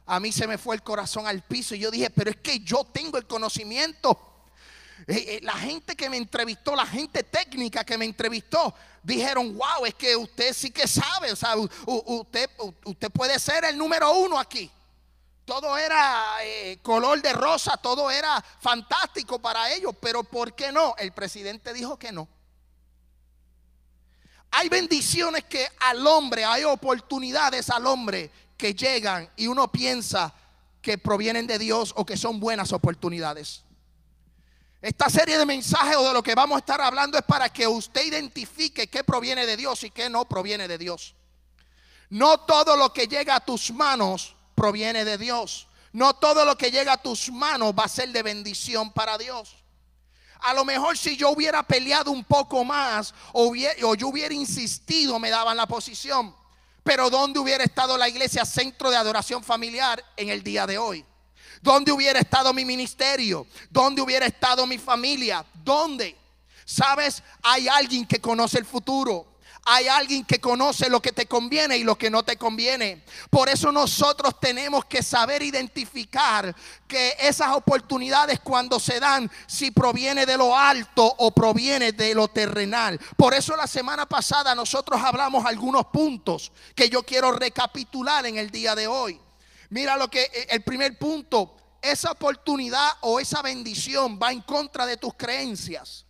a 0.06 0.20
mí 0.20 0.30
se 0.30 0.46
me 0.46 0.58
fue 0.58 0.76
el 0.76 0.82
corazón 0.82 1.26
al 1.26 1.42
piso 1.42 1.74
y 1.74 1.80
yo 1.80 1.90
dije, 1.90 2.08
pero 2.10 2.30
es 2.30 2.36
que 2.36 2.60
yo 2.60 2.84
tengo 2.84 3.18
el 3.18 3.26
conocimiento. 3.26 4.16
Eh, 5.08 5.24
eh, 5.28 5.40
la 5.42 5.54
gente 5.54 5.96
que 5.96 6.08
me 6.08 6.16
entrevistó, 6.16 6.76
la 6.76 6.86
gente 6.86 7.24
técnica 7.24 7.84
que 7.84 7.98
me 7.98 8.04
entrevistó, 8.04 8.72
dijeron, 9.02 9.56
wow, 9.56 9.84
es 9.86 9.94
que 9.94 10.14
usted 10.14 10.52
sí 10.52 10.70
que 10.70 10.86
sabe, 10.86 11.32
o 11.32 11.36
sea, 11.36 11.56
usted, 11.56 12.48
usted 12.84 13.10
puede 13.10 13.40
ser 13.40 13.64
el 13.64 13.76
número 13.76 14.12
uno 14.12 14.38
aquí. 14.38 14.70
Todo 15.44 15.76
era 15.76 16.36
eh, 16.42 16.78
color 16.80 17.20
de 17.20 17.32
rosa, 17.32 17.76
todo 17.76 18.08
era 18.08 18.40
fantástico 18.60 19.40
para 19.40 19.72
ellos, 19.72 19.94
pero 20.00 20.22
¿por 20.22 20.54
qué 20.54 20.70
no? 20.70 20.94
El 20.96 21.12
presidente 21.12 21.72
dijo 21.72 21.98
que 21.98 22.12
no. 22.12 22.28
Hay 24.58 24.70
bendiciones 24.70 25.44
que 25.44 25.68
al 25.80 26.06
hombre, 26.06 26.42
hay 26.42 26.64
oportunidades 26.64 27.68
al 27.68 27.86
hombre 27.86 28.30
que 28.56 28.72
llegan 28.72 29.28
y 29.36 29.48
uno 29.48 29.70
piensa 29.70 30.32
que 30.80 30.96
provienen 30.96 31.46
de 31.46 31.58
Dios 31.58 31.92
o 31.94 32.06
que 32.06 32.16
son 32.16 32.40
buenas 32.40 32.72
oportunidades. 32.72 33.64
Esta 34.80 35.10
serie 35.10 35.36
de 35.36 35.44
mensajes 35.44 35.98
o 35.98 36.08
de 36.08 36.14
lo 36.14 36.22
que 36.22 36.34
vamos 36.34 36.56
a 36.56 36.60
estar 36.60 36.80
hablando 36.80 37.18
es 37.18 37.24
para 37.24 37.50
que 37.50 37.66
usted 37.66 38.06
identifique 38.06 38.86
qué 38.86 39.04
proviene 39.04 39.44
de 39.44 39.58
Dios 39.58 39.84
y 39.84 39.90
qué 39.90 40.08
no 40.08 40.26
proviene 40.26 40.66
de 40.66 40.78
Dios. 40.78 41.14
No 42.08 42.40
todo 42.40 42.78
lo 42.78 42.94
que 42.94 43.08
llega 43.08 43.36
a 43.36 43.44
tus 43.44 43.70
manos 43.72 44.36
proviene 44.54 45.04
de 45.04 45.18
Dios. 45.18 45.68
No 45.92 46.14
todo 46.14 46.46
lo 46.46 46.56
que 46.56 46.70
llega 46.70 46.94
a 46.94 47.02
tus 47.02 47.30
manos 47.30 47.74
va 47.78 47.84
a 47.84 47.88
ser 47.88 48.08
de 48.10 48.22
bendición 48.22 48.90
para 48.90 49.18
Dios. 49.18 49.54
A 50.40 50.54
lo 50.54 50.64
mejor 50.64 50.96
si 50.96 51.16
yo 51.16 51.30
hubiera 51.30 51.62
peleado 51.62 52.10
un 52.10 52.24
poco 52.24 52.64
más 52.64 53.14
o, 53.32 53.54
yo 53.54 54.08
hubiera 54.08 54.34
insistido, 54.34 55.18
me 55.18 55.30
daban 55.30 55.56
la 55.56 55.66
posición. 55.66 56.34
Pero 56.82 57.10
¿dónde 57.10 57.40
hubiera 57.40 57.64
estado 57.64 57.98
la 57.98 58.08
iglesia 58.08 58.44
centro 58.44 58.90
de 58.90 58.96
adoración 58.96 59.42
familiar 59.42 60.02
en 60.16 60.28
el 60.28 60.42
día 60.42 60.66
de 60.66 60.78
hoy? 60.78 61.04
¿Dónde 61.60 61.90
hubiera 61.90 62.20
estado 62.20 62.52
mi 62.52 62.64
ministerio? 62.64 63.46
¿Dónde 63.70 64.02
hubiera 64.02 64.26
estado 64.26 64.66
mi 64.66 64.78
familia? 64.78 65.44
¿Dónde? 65.64 66.16
¿Sabes? 66.64 67.22
Hay 67.42 67.66
alguien 67.66 68.06
que 68.06 68.20
conoce 68.20 68.58
el 68.58 68.64
futuro. 68.64 69.35
Hay 69.68 69.88
alguien 69.88 70.24
que 70.24 70.40
conoce 70.40 70.88
lo 70.88 71.02
que 71.02 71.10
te 71.10 71.26
conviene 71.26 71.76
y 71.76 71.82
lo 71.82 71.98
que 71.98 72.08
no 72.08 72.22
te 72.22 72.36
conviene. 72.36 73.02
Por 73.30 73.48
eso 73.48 73.72
nosotros 73.72 74.38
tenemos 74.38 74.84
que 74.84 75.02
saber 75.02 75.42
identificar 75.42 76.54
que 76.86 77.16
esas 77.18 77.52
oportunidades 77.52 78.38
cuando 78.38 78.78
se 78.78 79.00
dan, 79.00 79.28
si 79.48 79.72
proviene 79.72 80.24
de 80.24 80.36
lo 80.36 80.56
alto 80.56 81.04
o 81.18 81.32
proviene 81.32 81.90
de 81.90 82.14
lo 82.14 82.28
terrenal. 82.28 83.00
Por 83.16 83.34
eso 83.34 83.56
la 83.56 83.66
semana 83.66 84.06
pasada 84.06 84.54
nosotros 84.54 85.02
hablamos 85.02 85.44
algunos 85.44 85.86
puntos 85.86 86.52
que 86.76 86.88
yo 86.88 87.02
quiero 87.02 87.32
recapitular 87.32 88.24
en 88.24 88.38
el 88.38 88.50
día 88.50 88.76
de 88.76 88.86
hoy. 88.86 89.20
Mira 89.70 89.96
lo 89.96 90.08
que 90.08 90.22
eh, 90.22 90.46
el 90.50 90.62
primer 90.62 90.96
punto, 90.96 91.56
esa 91.82 92.12
oportunidad 92.12 92.88
o 93.00 93.18
esa 93.18 93.42
bendición 93.42 94.18
va 94.22 94.30
en 94.30 94.42
contra 94.42 94.86
de 94.86 94.96
tus 94.96 95.14
creencias. 95.14 96.05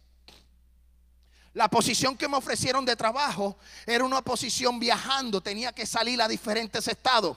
La 1.57 1.69
posición 1.69 2.19
que 2.19 2.29
me 2.29 2.37
ofrecieron 2.37 2.85
de 2.85 2.97
trabajo 2.97 3.57
era 3.87 4.05
una 4.05 4.21
posición 4.21 4.79
viajando, 4.79 5.41
tenía 5.41 5.73
que 5.73 5.87
salir 5.87 6.21
a 6.21 6.29
diferentes 6.29 6.87
estados. 6.87 7.35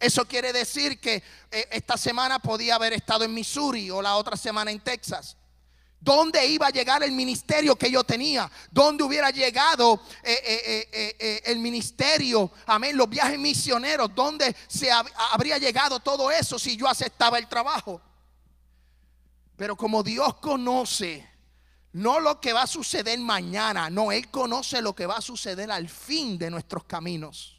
Eso 0.00 0.24
quiere 0.24 0.52
decir 0.52 0.98
que 0.98 1.22
eh, 1.52 1.68
esta 1.70 1.96
semana 1.96 2.40
podía 2.40 2.74
haber 2.74 2.92
estado 2.92 3.22
en 3.22 3.32
Missouri 3.32 3.88
o 3.88 4.02
la 4.02 4.16
otra 4.16 4.36
semana 4.36 4.72
en 4.72 4.80
Texas. 4.80 5.36
¿Dónde 6.00 6.44
iba 6.44 6.66
a 6.66 6.70
llegar 6.70 7.04
el 7.04 7.12
ministerio 7.12 7.76
que 7.76 7.88
yo 7.88 8.02
tenía? 8.02 8.50
¿Dónde 8.72 9.04
hubiera 9.04 9.30
llegado 9.30 10.02
eh, 10.24 11.42
el 11.44 11.60
ministerio? 11.60 12.50
Amén, 12.66 12.96
los 12.96 13.08
viajes 13.08 13.38
misioneros. 13.38 14.12
¿Dónde 14.12 14.56
se 14.66 14.90
habría 14.90 15.56
llegado 15.58 16.00
todo 16.00 16.32
eso 16.32 16.58
si 16.58 16.76
yo 16.76 16.88
aceptaba 16.88 17.38
el 17.38 17.46
trabajo? 17.46 18.00
Pero 19.56 19.76
como 19.76 20.02
Dios 20.02 20.34
conoce 20.38 21.35
no 21.96 22.20
lo 22.20 22.38
que 22.42 22.52
va 22.52 22.64
a 22.64 22.66
suceder 22.66 23.18
mañana, 23.18 23.88
no, 23.88 24.12
Él 24.12 24.30
conoce 24.30 24.82
lo 24.82 24.94
que 24.94 25.06
va 25.06 25.16
a 25.16 25.22
suceder 25.22 25.70
al 25.70 25.88
fin 25.88 26.36
de 26.36 26.50
nuestros 26.50 26.84
caminos. 26.84 27.58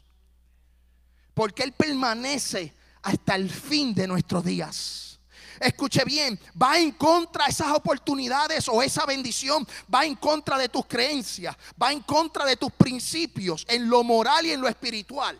Porque 1.34 1.64
Él 1.64 1.72
permanece 1.72 2.72
hasta 3.02 3.34
el 3.34 3.50
fin 3.50 3.92
de 3.92 4.06
nuestros 4.06 4.44
días. 4.44 5.18
Escuche 5.58 6.04
bien, 6.04 6.38
va 6.60 6.78
en 6.78 6.92
contra 6.92 7.46
de 7.46 7.50
esas 7.50 7.72
oportunidades 7.72 8.68
o 8.68 8.80
esa 8.80 9.04
bendición, 9.06 9.66
va 9.92 10.04
en 10.04 10.14
contra 10.14 10.56
de 10.56 10.68
tus 10.68 10.86
creencias, 10.86 11.56
va 11.80 11.90
en 11.90 12.00
contra 12.02 12.44
de 12.44 12.56
tus 12.56 12.70
principios 12.70 13.66
en 13.68 13.90
lo 13.90 14.04
moral 14.04 14.46
y 14.46 14.52
en 14.52 14.60
lo 14.60 14.68
espiritual. 14.68 15.36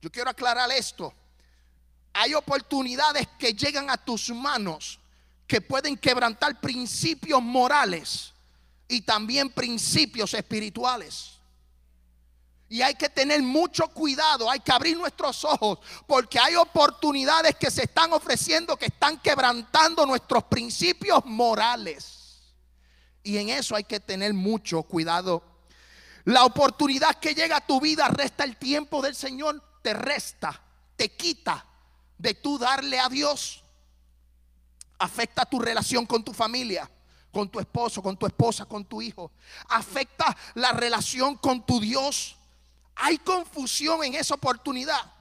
Yo 0.00 0.12
quiero 0.12 0.30
aclarar 0.30 0.70
esto. 0.70 1.12
Hay 2.12 2.34
oportunidades 2.34 3.26
que 3.36 3.52
llegan 3.52 3.90
a 3.90 3.96
tus 3.96 4.30
manos 4.30 4.97
que 5.48 5.62
pueden 5.62 5.96
quebrantar 5.96 6.60
principios 6.60 7.42
morales 7.42 8.34
y 8.86 9.00
también 9.00 9.48
principios 9.48 10.34
espirituales. 10.34 11.38
Y 12.68 12.82
hay 12.82 12.94
que 12.94 13.08
tener 13.08 13.40
mucho 13.42 13.88
cuidado, 13.88 14.50
hay 14.50 14.60
que 14.60 14.70
abrir 14.70 14.98
nuestros 14.98 15.42
ojos, 15.44 15.78
porque 16.06 16.38
hay 16.38 16.54
oportunidades 16.54 17.56
que 17.56 17.70
se 17.70 17.84
están 17.84 18.12
ofreciendo 18.12 18.76
que 18.76 18.86
están 18.86 19.18
quebrantando 19.20 20.04
nuestros 20.04 20.44
principios 20.44 21.24
morales. 21.24 22.42
Y 23.22 23.38
en 23.38 23.48
eso 23.48 23.74
hay 23.74 23.84
que 23.84 24.00
tener 24.00 24.34
mucho 24.34 24.82
cuidado. 24.82 25.42
La 26.24 26.44
oportunidad 26.44 27.14
que 27.14 27.34
llega 27.34 27.56
a 27.56 27.66
tu 27.66 27.80
vida 27.80 28.06
resta 28.08 28.44
el 28.44 28.58
tiempo 28.58 29.00
del 29.00 29.14
Señor, 29.14 29.62
te 29.80 29.94
resta, 29.94 30.60
te 30.94 31.16
quita 31.16 31.64
de 32.18 32.34
tú 32.34 32.58
darle 32.58 33.00
a 33.00 33.08
Dios 33.08 33.64
afecta 34.98 35.44
tu 35.44 35.60
relación 35.60 36.06
con 36.06 36.24
tu 36.24 36.32
familia, 36.32 36.90
con 37.32 37.48
tu 37.48 37.58
esposo, 37.60 38.02
con 38.02 38.16
tu 38.16 38.26
esposa, 38.26 38.64
con 38.64 38.84
tu 38.84 39.00
hijo. 39.00 39.30
Afecta 39.68 40.36
la 40.54 40.72
relación 40.72 41.36
con 41.36 41.64
tu 41.64 41.78
Dios. 41.80 42.36
Hay 42.96 43.18
confusión 43.18 44.02
en 44.04 44.14
esa 44.14 44.34
oportunidad. 44.34 45.12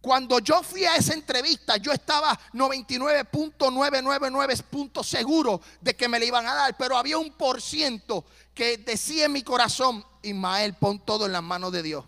Cuando 0.00 0.38
yo 0.38 0.62
fui 0.62 0.84
a 0.84 0.94
esa 0.94 1.12
entrevista, 1.14 1.76
yo 1.78 1.90
estaba 1.90 2.38
99.999 2.52 4.62
puntos 4.62 5.08
seguro 5.08 5.60
de 5.80 5.96
que 5.96 6.08
me 6.08 6.20
le 6.20 6.26
iban 6.26 6.46
a 6.46 6.54
dar, 6.54 6.76
pero 6.76 6.96
había 6.96 7.18
un 7.18 7.32
por 7.32 7.60
ciento 7.60 8.24
que 8.54 8.78
decía 8.78 9.24
en 9.24 9.32
mi 9.32 9.42
corazón, 9.42 10.04
Ismael, 10.22 10.74
pon 10.74 11.00
todo 11.00 11.26
en 11.26 11.32
las 11.32 11.42
manos 11.42 11.72
de 11.72 11.82
Dios. 11.82 12.04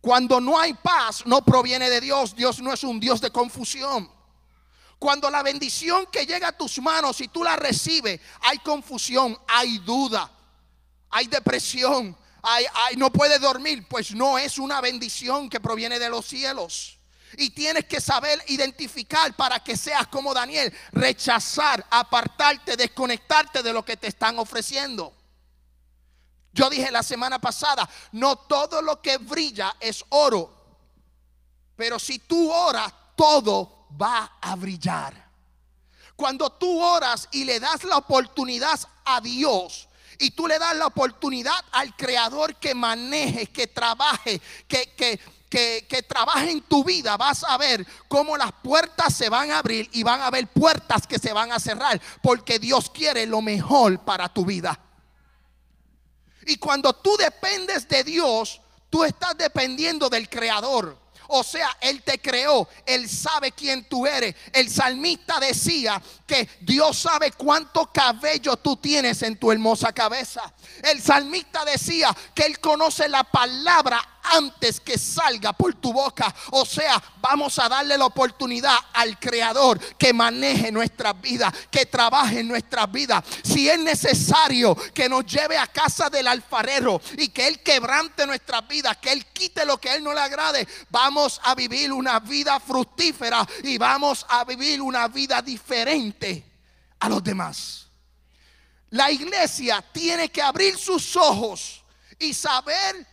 Cuando 0.00 0.40
no 0.40 0.58
hay 0.58 0.74
paz, 0.74 1.24
no 1.26 1.44
proviene 1.44 1.88
de 1.88 2.00
Dios. 2.00 2.34
Dios 2.34 2.60
no 2.60 2.72
es 2.72 2.82
un 2.82 2.98
Dios 2.98 3.20
de 3.20 3.30
confusión. 3.30 4.10
Cuando 5.02 5.28
la 5.30 5.42
bendición 5.42 6.06
que 6.12 6.24
llega 6.24 6.46
a 6.46 6.56
tus 6.56 6.78
manos 6.80 7.20
y 7.20 7.26
tú 7.26 7.42
la 7.42 7.56
recibes, 7.56 8.20
hay 8.40 8.58
confusión, 8.58 9.36
hay 9.48 9.78
duda, 9.78 10.30
hay 11.10 11.26
depresión, 11.26 12.16
hay, 12.40 12.66
no 12.96 13.10
puedes 13.10 13.40
dormir, 13.40 13.84
pues 13.88 14.14
no 14.14 14.38
es 14.38 14.58
una 14.58 14.80
bendición 14.80 15.50
que 15.50 15.58
proviene 15.58 15.98
de 15.98 16.08
los 16.08 16.26
cielos. 16.26 17.00
Y 17.36 17.50
tienes 17.50 17.86
que 17.86 18.00
saber 18.00 18.44
identificar 18.46 19.34
para 19.34 19.58
que 19.58 19.76
seas 19.76 20.06
como 20.06 20.32
Daniel, 20.32 20.72
rechazar, 20.92 21.84
apartarte, 21.90 22.76
desconectarte 22.76 23.60
de 23.60 23.72
lo 23.72 23.84
que 23.84 23.96
te 23.96 24.06
están 24.06 24.38
ofreciendo. 24.38 25.12
Yo 26.52 26.70
dije 26.70 26.92
la 26.92 27.02
semana 27.02 27.40
pasada, 27.40 27.90
no 28.12 28.36
todo 28.36 28.80
lo 28.80 29.02
que 29.02 29.16
brilla 29.16 29.74
es 29.80 30.04
oro, 30.10 30.54
pero 31.74 31.98
si 31.98 32.20
tú 32.20 32.52
oras, 32.52 32.94
todo 33.16 33.81
va 34.00 34.38
a 34.40 34.56
brillar. 34.56 35.30
Cuando 36.16 36.50
tú 36.50 36.80
oras 36.80 37.28
y 37.32 37.44
le 37.44 37.58
das 37.58 37.84
la 37.84 37.96
oportunidad 37.96 38.78
a 39.04 39.20
Dios, 39.20 39.88
y 40.18 40.30
tú 40.30 40.46
le 40.46 40.58
das 40.58 40.76
la 40.76 40.86
oportunidad 40.86 41.64
al 41.72 41.96
creador 41.96 42.54
que 42.56 42.74
maneje, 42.74 43.46
que 43.46 43.66
trabaje, 43.66 44.40
que, 44.68 44.92
que, 44.94 45.18
que, 45.88 46.02
trabaje 46.02 46.50
en 46.50 46.62
tu 46.62 46.84
vida, 46.84 47.16
vas 47.16 47.44
a 47.44 47.58
ver 47.58 47.86
cómo 48.08 48.36
las 48.36 48.52
puertas 48.52 49.14
se 49.14 49.28
van 49.28 49.50
a 49.50 49.58
abrir 49.58 49.90
y 49.92 50.02
van 50.02 50.20
a 50.20 50.28
haber 50.28 50.46
puertas 50.46 51.06
que 51.06 51.18
se 51.18 51.32
van 51.32 51.52
a 51.52 51.58
cerrar, 51.58 52.00
porque 52.22 52.58
Dios 52.58 52.88
quiere 52.88 53.26
lo 53.26 53.42
mejor 53.42 53.98
para 53.98 54.28
tu 54.28 54.46
vida. 54.46 54.78
Y 56.46 56.56
cuando 56.56 56.92
tú 56.92 57.16
dependes 57.16 57.88
de 57.88 58.04
Dios, 58.04 58.60
tú 58.88 59.04
estás 59.04 59.36
dependiendo 59.36 60.08
del 60.08 60.28
creador. 60.28 61.01
O 61.34 61.42
sea, 61.42 61.74
Él 61.80 62.02
te 62.02 62.20
creó, 62.20 62.68
Él 62.84 63.08
sabe 63.08 63.52
quién 63.52 63.84
tú 63.84 64.06
eres. 64.06 64.34
El 64.52 64.68
salmista 64.70 65.40
decía 65.40 66.00
que 66.26 66.46
Dios 66.60 66.98
sabe 66.98 67.32
cuánto 67.32 67.90
cabello 67.90 68.58
tú 68.58 68.76
tienes 68.76 69.22
en 69.22 69.38
tu 69.38 69.50
hermosa 69.50 69.94
cabeza. 69.94 70.52
El 70.82 71.00
salmista 71.00 71.64
decía 71.64 72.14
que 72.34 72.44
Él 72.44 72.60
conoce 72.60 73.08
la 73.08 73.24
palabra 73.24 74.06
antes 74.22 74.80
que 74.80 74.98
salga 74.98 75.52
por 75.52 75.74
tu 75.74 75.92
boca. 75.92 76.34
O 76.50 76.64
sea, 76.64 77.02
vamos 77.20 77.58
a 77.58 77.68
darle 77.68 77.98
la 77.98 78.06
oportunidad 78.06 78.76
al 78.92 79.18
Creador 79.18 79.78
que 79.96 80.12
maneje 80.12 80.70
nuestras 80.70 81.20
vidas, 81.20 81.52
que 81.70 81.86
trabaje 81.86 82.40
en 82.40 82.48
nuestras 82.48 82.90
vidas. 82.90 83.24
Si 83.42 83.68
es 83.68 83.78
necesario 83.78 84.74
que 84.94 85.08
nos 85.08 85.26
lleve 85.26 85.58
a 85.58 85.66
casa 85.66 86.08
del 86.08 86.26
alfarero 86.26 87.00
y 87.16 87.28
que 87.28 87.48
Él 87.48 87.62
quebrante 87.62 88.26
nuestras 88.26 88.66
vidas, 88.68 88.96
que 88.98 89.12
Él 89.12 89.26
quite 89.26 89.64
lo 89.64 89.78
que 89.78 89.94
Él 89.94 90.04
no 90.04 90.12
le 90.12 90.20
agrade, 90.20 90.66
vamos 90.90 91.40
a 91.44 91.54
vivir 91.54 91.92
una 91.92 92.20
vida 92.20 92.58
fructífera 92.60 93.46
y 93.64 93.78
vamos 93.78 94.24
a 94.28 94.44
vivir 94.44 94.80
una 94.80 95.08
vida 95.08 95.42
diferente 95.42 96.44
a 97.00 97.08
los 97.08 97.22
demás. 97.22 97.88
La 98.90 99.10
iglesia 99.10 99.82
tiene 99.90 100.28
que 100.28 100.42
abrir 100.42 100.76
sus 100.76 101.16
ojos 101.16 101.82
y 102.18 102.34
saber 102.34 103.06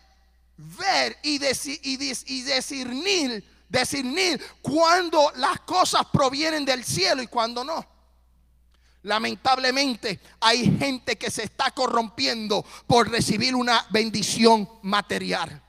ver 0.59 1.17
y, 1.23 1.37
y, 1.37 2.13
y 2.25 2.41
discernir, 2.43 3.43
discernir 3.69 4.43
cuando 4.61 5.31
las 5.35 5.61
cosas 5.61 6.05
provienen 6.11 6.65
del 6.65 6.83
cielo 6.83 7.21
y 7.21 7.27
cuando 7.27 7.63
no. 7.63 7.85
Lamentablemente 9.03 10.19
hay 10.41 10.77
gente 10.77 11.17
que 11.17 11.31
se 11.31 11.43
está 11.43 11.71
corrompiendo 11.71 12.65
por 12.85 13.09
recibir 13.09 13.55
una 13.55 13.85
bendición 13.91 14.69
material. 14.81 15.63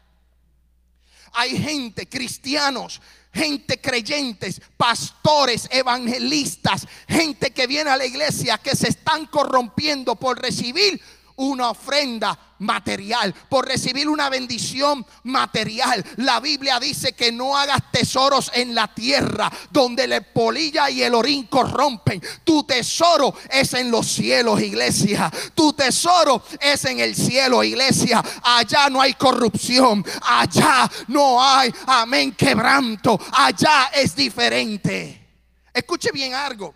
Hay 1.33 1.57
gente, 1.57 2.09
cristianos, 2.09 3.01
gente 3.33 3.81
creyentes, 3.81 4.61
pastores, 4.77 5.69
evangelistas, 5.71 6.89
gente 7.09 7.53
que 7.53 7.69
viene 7.69 7.91
a 7.91 7.97
la 7.97 8.07
iglesia 8.07 8.59
que 8.59 8.75
se 8.75 8.89
están 8.89 9.27
corrompiendo 9.27 10.17
por 10.17 10.43
recibir 10.43 11.01
una 11.37 11.71
ofrenda 11.71 12.50
material, 12.61 13.35
por 13.49 13.67
recibir 13.67 14.09
una 14.09 14.31
bendición 14.31 15.05
material. 15.25 16.05
La 16.17 16.41
Biblia 16.41 16.79
dice 16.79 17.13
que 17.13 17.33
no 17.33 17.57
hagas 17.57 17.91
tesoros 17.91 18.51
en 18.55 18.75
la 18.75 18.89
tierra 18.95 19.51
donde 19.71 20.07
la 20.07 20.21
polilla 20.21 20.89
y 20.91 21.03
el 21.03 21.15
orín 21.15 21.47
corrompen. 21.47 22.23
Tu 22.45 22.65
tesoro 22.65 23.35
es 23.51 23.75
en 23.75 23.91
los 23.91 24.07
cielos, 24.07 24.61
iglesia. 24.61 25.31
Tu 25.55 25.73
tesoro 25.73 26.43
es 26.61 26.85
en 26.85 27.01
el 27.01 27.15
cielo, 27.17 27.65
iglesia. 27.65 28.23
Allá 28.43 28.89
no 28.89 29.01
hay 29.01 29.15
corrupción. 29.15 30.05
Allá 30.23 30.91
no 31.09 31.43
hay, 31.43 31.73
amén, 31.87 32.33
quebranto. 32.33 33.19
Allá 33.33 33.91
es 33.95 34.15
diferente. 34.15 35.29
Escuche 35.73 36.11
bien 36.13 36.35
algo. 36.35 36.75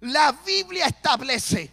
La 0.00 0.32
Biblia 0.32 0.86
establece 0.86 1.70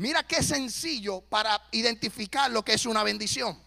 Mira 0.00 0.22
qué 0.22 0.42
sencillo 0.42 1.20
para 1.20 1.60
identificar 1.72 2.50
lo 2.50 2.64
que 2.64 2.72
es 2.72 2.86
una 2.86 3.02
bendición. 3.02 3.62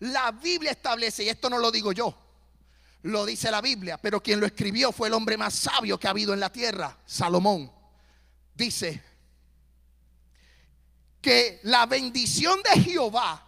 La 0.00 0.30
Biblia 0.30 0.72
establece, 0.72 1.24
y 1.24 1.30
esto 1.30 1.48
no 1.48 1.56
lo 1.56 1.70
digo 1.70 1.92
yo, 1.92 2.14
lo 3.04 3.24
dice 3.24 3.50
la 3.50 3.62
Biblia, 3.62 3.96
pero 3.96 4.22
quien 4.22 4.38
lo 4.38 4.44
escribió 4.44 4.92
fue 4.92 5.08
el 5.08 5.14
hombre 5.14 5.38
más 5.38 5.54
sabio 5.54 5.98
que 5.98 6.06
ha 6.06 6.10
habido 6.10 6.34
en 6.34 6.40
la 6.40 6.52
tierra, 6.52 6.98
Salomón. 7.06 7.72
Dice 8.54 9.02
que 11.22 11.60
la 11.62 11.86
bendición 11.86 12.60
de 12.62 12.82
Jehová, 12.82 13.42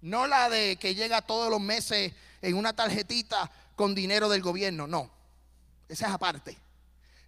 no 0.00 0.26
la 0.26 0.48
de 0.48 0.78
que 0.78 0.94
llega 0.94 1.20
todos 1.20 1.50
los 1.50 1.60
meses 1.60 2.14
en 2.40 2.56
una 2.56 2.74
tarjetita 2.74 3.52
con 3.76 3.94
dinero 3.94 4.30
del 4.30 4.40
gobierno, 4.40 4.86
no, 4.86 5.10
esa 5.90 6.06
es 6.06 6.12
aparte. 6.14 6.56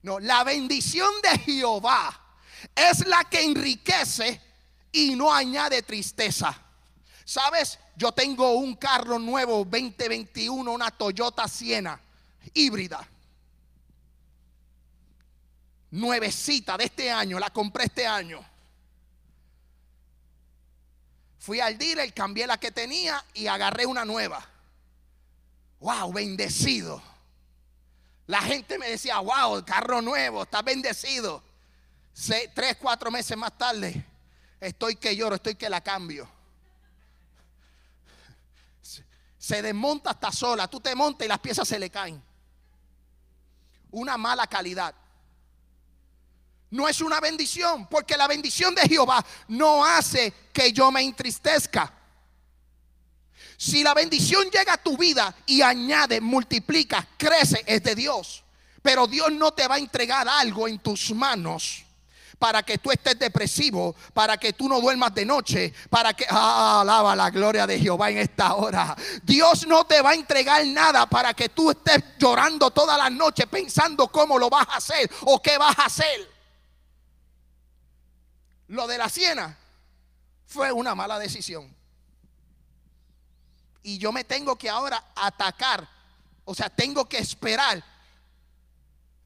No, 0.01 0.19
la 0.21 0.43
bendición 0.43 1.11
de 1.23 1.39
Jehová 1.41 2.22
es 2.75 3.07
la 3.07 3.25
que 3.25 3.43
enriquece 3.43 4.41
y 4.93 5.15
no 5.15 5.33
añade 5.33 5.83
tristeza. 5.83 6.57
¿Sabes? 7.25 7.79
Yo 7.97 8.13
tengo 8.13 8.53
un 8.53 8.77
carro 8.77 9.19
nuevo 9.19 9.65
2021, 9.65 10.71
una 10.71 10.91
Toyota 10.91 11.47
Siena 11.49 12.01
híbrida. 12.55 13.09
Nuevecita 15.91 16.77
de 16.77 16.85
este 16.85 17.11
año, 17.11 17.39
la 17.39 17.51
compré 17.51 17.85
este 17.85 18.07
año. 18.07 18.45
Fui 21.39 21.61
al 21.61 21.77
dealer, 21.77 22.13
cambié 22.15 22.47
la 22.47 22.59
que 22.59 22.71
tenía 22.71 23.25
y 23.35 23.47
agarré 23.47 23.85
una 23.85 24.05
nueva. 24.05 24.47
Wow, 25.81 26.13
bendecido. 26.13 27.03
La 28.27 28.41
gente 28.41 28.79
me 28.79 28.89
decía, 28.89 29.19
wow, 29.19 29.65
carro 29.65 30.01
nuevo, 30.01 30.45
está 30.45 30.63
bendecido 30.63 31.43
tres, 32.55 32.77
cuatro 32.79 33.11
meses 33.11 33.37
más 33.37 33.57
tarde, 33.57 34.05
estoy 34.61 34.97
que 34.97 35.17
lloro, 35.17 35.37
estoy 35.37 35.55
que 35.55 35.69
la 35.69 35.81
cambio. 35.81 36.29
Se 39.39 39.61
desmonta 39.61 40.11
hasta 40.11 40.31
sola, 40.31 40.69
tú 40.69 40.81
te 40.81 40.95
montas 40.95 41.25
y 41.25 41.29
las 41.29 41.41
piezas 41.41 41.67
se 41.67 41.79
le 41.79 41.91
caen. 41.91 42.23
Una 43.91 44.17
mala 44.17 44.47
calidad. 44.47 44.95
No 46.71 46.89
es 46.89 47.01
una 47.01 47.21
bendición, 47.21 47.87
porque 47.89 48.17
la 48.17 48.27
bendición 48.27 48.75
de 48.75 48.83
Jehová 48.83 49.25
no 49.49 49.85
hace 49.85 50.33
que 50.53 50.73
yo 50.73 50.91
me 50.91 51.03
entristezca. 51.03 51.93
Si 53.57 53.83
la 53.83 53.95
bendición 53.95 54.49
llega 54.51 54.75
a 54.75 54.83
tu 54.83 54.97
vida 54.97 55.35
y 55.47 55.61
añade, 55.61 56.21
multiplica, 56.21 57.07
crece, 57.19 57.63
es 57.67 57.83
de 57.83 57.95
Dios. 57.95 58.43
Pero 58.81 59.07
Dios 59.07 59.31
no 59.33 59.53
te 59.53 59.69
va 59.69 59.75
a 59.75 59.79
entregar 59.79 60.29
algo 60.29 60.67
en 60.67 60.79
tus 60.79 61.13
manos 61.13 61.85
para 62.43 62.65
que 62.65 62.79
tú 62.79 62.91
estés 62.91 63.17
depresivo, 63.17 63.95
para 64.13 64.37
que 64.37 64.53
tú 64.53 64.69
no 64.69 64.81
duermas 64.81 65.15
de 65.15 65.25
noche, 65.25 65.73
para 65.89 66.13
que 66.13 66.27
ah, 66.29 66.81
alaba 66.81 67.15
la 67.15 67.31
gloria 67.31 67.69
de 67.69 67.79
Jehová 67.79 68.11
en 68.11 68.19
esta 68.19 68.57
hora. 68.57 68.97
Dios 69.23 69.65
no 69.69 69.85
te 69.85 70.03
va 70.03 70.11
a 70.11 70.15
entregar 70.15 70.67
nada 70.67 71.07
para 71.07 71.35
que 71.35 71.51
tú 71.51 71.71
estés 71.71 72.03
llorando 72.19 72.73
toda 72.73 72.99
la 72.99 73.09
noche 73.09 73.47
pensando 73.47 74.09
cómo 74.09 74.41
lo 74.41 74.51
vas 74.51 74.67
a 74.71 74.79
hacer 74.79 75.09
o 75.21 75.41
qué 75.41 75.57
vas 75.57 75.79
a 75.79 75.85
hacer. 75.85 76.29
Lo 78.67 78.89
de 78.89 78.99
la 78.99 79.09
siena 79.09 79.57
fue 80.45 80.73
una 80.73 80.97
mala 80.97 81.21
decisión. 81.21 81.73
Y 83.85 83.99
yo 83.99 84.11
me 84.11 84.25
tengo 84.25 84.59
que 84.59 84.69
ahora 84.69 85.13
atacar, 85.15 85.89
o 86.45 86.57
sea, 86.57 86.69
tengo 86.71 87.09
que 87.09 87.19
esperar 87.19 87.85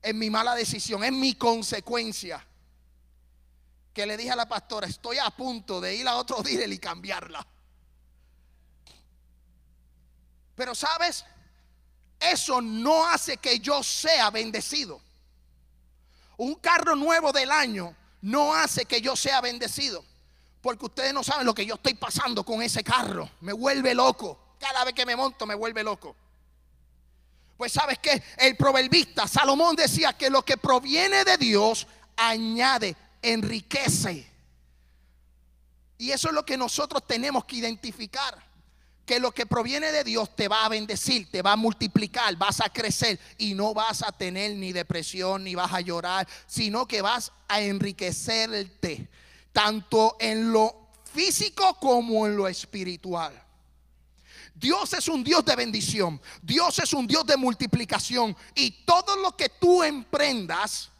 en 0.02 0.18
mi 0.18 0.28
mala 0.28 0.54
decisión, 0.54 1.02
en 1.02 1.18
mi 1.18 1.34
consecuencia 1.34 2.46
que 3.96 4.04
le 4.04 4.18
dije 4.18 4.30
a 4.30 4.36
la 4.36 4.46
pastora, 4.46 4.86
estoy 4.86 5.16
a 5.16 5.30
punto 5.30 5.80
de 5.80 5.94
ir 5.94 6.06
a 6.06 6.16
otro 6.16 6.42
dealer 6.44 6.70
y 6.70 6.78
cambiarla. 6.78 7.46
Pero 10.54 10.74
sabes, 10.74 11.24
eso 12.20 12.60
no 12.60 13.08
hace 13.08 13.38
que 13.38 13.58
yo 13.58 13.82
sea 13.82 14.28
bendecido. 14.28 15.00
Un 16.36 16.56
carro 16.56 16.94
nuevo 16.94 17.32
del 17.32 17.50
año 17.50 17.96
no 18.20 18.54
hace 18.54 18.84
que 18.84 19.00
yo 19.00 19.16
sea 19.16 19.40
bendecido. 19.40 20.04
Porque 20.60 20.84
ustedes 20.84 21.14
no 21.14 21.24
saben 21.24 21.46
lo 21.46 21.54
que 21.54 21.64
yo 21.64 21.76
estoy 21.76 21.94
pasando 21.94 22.44
con 22.44 22.60
ese 22.60 22.84
carro. 22.84 23.30
Me 23.40 23.54
vuelve 23.54 23.94
loco. 23.94 24.56
Cada 24.58 24.84
vez 24.84 24.92
que 24.92 25.06
me 25.06 25.16
monto 25.16 25.46
me 25.46 25.54
vuelve 25.54 25.82
loco. 25.82 26.14
Pues 27.56 27.72
sabes 27.72 27.98
que 27.98 28.22
el 28.36 28.58
proverbista 28.58 29.26
Salomón 29.26 29.74
decía 29.74 30.12
que 30.12 30.28
lo 30.28 30.44
que 30.44 30.58
proviene 30.58 31.24
de 31.24 31.38
Dios 31.38 31.86
añade 32.14 32.94
enriquece. 33.32 34.26
Y 35.98 36.10
eso 36.10 36.28
es 36.28 36.34
lo 36.34 36.44
que 36.44 36.56
nosotros 36.56 37.06
tenemos 37.06 37.44
que 37.44 37.56
identificar. 37.56 38.44
Que 39.04 39.20
lo 39.20 39.30
que 39.30 39.46
proviene 39.46 39.92
de 39.92 40.02
Dios 40.02 40.34
te 40.34 40.48
va 40.48 40.64
a 40.64 40.68
bendecir, 40.68 41.30
te 41.30 41.40
va 41.40 41.52
a 41.52 41.56
multiplicar, 41.56 42.36
vas 42.36 42.60
a 42.60 42.68
crecer 42.68 43.20
y 43.38 43.54
no 43.54 43.72
vas 43.72 44.02
a 44.02 44.10
tener 44.10 44.56
ni 44.56 44.72
depresión 44.72 45.44
ni 45.44 45.54
vas 45.54 45.72
a 45.72 45.80
llorar, 45.80 46.26
sino 46.48 46.88
que 46.88 47.02
vas 47.02 47.30
a 47.46 47.60
enriquecerte, 47.60 49.08
tanto 49.52 50.16
en 50.18 50.50
lo 50.50 50.88
físico 51.14 51.76
como 51.80 52.26
en 52.26 52.36
lo 52.36 52.48
espiritual. 52.48 53.46
Dios 54.58 54.92
es 54.94 55.06
un 55.06 55.22
Dios 55.22 55.44
de 55.44 55.54
bendición, 55.54 56.20
Dios 56.42 56.78
es 56.78 56.92
un 56.94 57.06
Dios 57.06 57.26
de 57.26 57.36
multiplicación 57.36 58.34
y 58.54 58.70
todo 58.84 59.14
lo 59.16 59.36
que 59.36 59.50
tú 59.50 59.84
emprendas, 59.84 60.90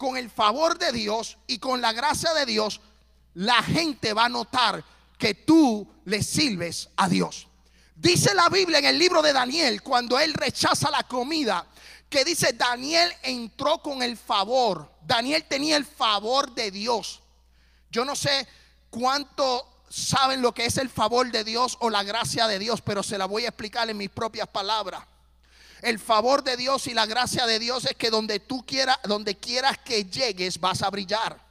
con 0.00 0.16
el 0.16 0.30
favor 0.30 0.78
de 0.78 0.92
Dios 0.92 1.36
y 1.46 1.58
con 1.58 1.82
la 1.82 1.92
gracia 1.92 2.32
de 2.32 2.46
Dios, 2.46 2.80
la 3.34 3.62
gente 3.62 4.14
va 4.14 4.24
a 4.24 4.28
notar 4.30 4.82
que 5.18 5.34
tú 5.34 5.86
le 6.06 6.22
sirves 6.22 6.88
a 6.96 7.06
Dios. 7.06 7.46
Dice 7.96 8.32
la 8.32 8.48
Biblia 8.48 8.78
en 8.78 8.86
el 8.86 8.98
libro 8.98 9.20
de 9.20 9.34
Daniel, 9.34 9.82
cuando 9.82 10.18
él 10.18 10.32
rechaza 10.32 10.90
la 10.90 11.02
comida, 11.02 11.66
que 12.08 12.24
dice, 12.24 12.54
Daniel 12.54 13.12
entró 13.22 13.82
con 13.82 14.02
el 14.02 14.16
favor. 14.16 14.90
Daniel 15.02 15.44
tenía 15.44 15.76
el 15.76 15.84
favor 15.84 16.54
de 16.54 16.70
Dios. 16.70 17.20
Yo 17.90 18.06
no 18.06 18.16
sé 18.16 18.48
cuánto 18.88 19.82
saben 19.90 20.40
lo 20.40 20.54
que 20.54 20.64
es 20.64 20.78
el 20.78 20.88
favor 20.88 21.30
de 21.30 21.44
Dios 21.44 21.76
o 21.80 21.90
la 21.90 22.04
gracia 22.04 22.46
de 22.46 22.58
Dios, 22.58 22.80
pero 22.80 23.02
se 23.02 23.18
la 23.18 23.26
voy 23.26 23.44
a 23.44 23.48
explicar 23.48 23.90
en 23.90 23.98
mis 23.98 24.08
propias 24.08 24.48
palabras. 24.48 25.04
El 25.82 25.98
favor 25.98 26.44
de 26.44 26.56
Dios 26.56 26.86
y 26.86 26.94
la 26.94 27.06
gracia 27.06 27.46
de 27.46 27.58
Dios 27.58 27.84
es 27.86 27.94
que 27.96 28.10
donde 28.10 28.40
tú 28.40 28.64
quieras, 28.66 28.98
donde 29.04 29.36
quieras 29.36 29.78
que 29.78 30.04
llegues, 30.04 30.58
vas 30.60 30.82
a 30.82 30.90
brillar. 30.90 31.48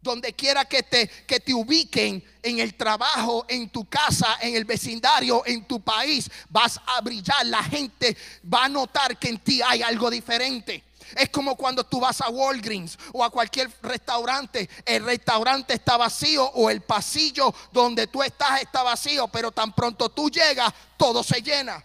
donde 0.00 0.32
quiera 0.32 0.64
que 0.64 0.82
te, 0.82 1.06
que 1.28 1.38
te 1.38 1.54
ubiquen, 1.54 2.24
en 2.42 2.58
el 2.58 2.74
trabajo, 2.74 3.46
en 3.48 3.70
tu 3.70 3.84
casa, 3.84 4.36
en 4.40 4.56
el 4.56 4.64
vecindario, 4.64 5.44
en 5.46 5.64
tu 5.64 5.80
país, 5.80 6.28
vas 6.48 6.80
a 6.84 7.00
brillar. 7.00 7.46
La 7.46 7.62
gente 7.62 8.16
va 8.52 8.64
a 8.64 8.68
notar 8.68 9.16
que 9.16 9.28
en 9.28 9.38
ti 9.38 9.62
hay 9.62 9.80
algo 9.80 10.10
diferente. 10.10 10.82
Es 11.14 11.28
como 11.28 11.56
cuando 11.56 11.84
tú 11.84 12.00
vas 12.00 12.20
a 12.20 12.30
Walgreens 12.30 12.98
o 13.12 13.22
a 13.22 13.30
cualquier 13.30 13.70
restaurante. 13.82 14.68
El 14.84 15.04
restaurante 15.04 15.74
está 15.74 15.96
vacío 15.96 16.44
o 16.46 16.70
el 16.70 16.80
pasillo 16.80 17.54
donde 17.70 18.06
tú 18.06 18.22
estás 18.22 18.62
está 18.62 18.82
vacío, 18.82 19.28
pero 19.28 19.52
tan 19.52 19.72
pronto 19.72 20.08
tú 20.08 20.30
llegas, 20.30 20.72
todo 20.96 21.22
se 21.22 21.42
llena. 21.42 21.84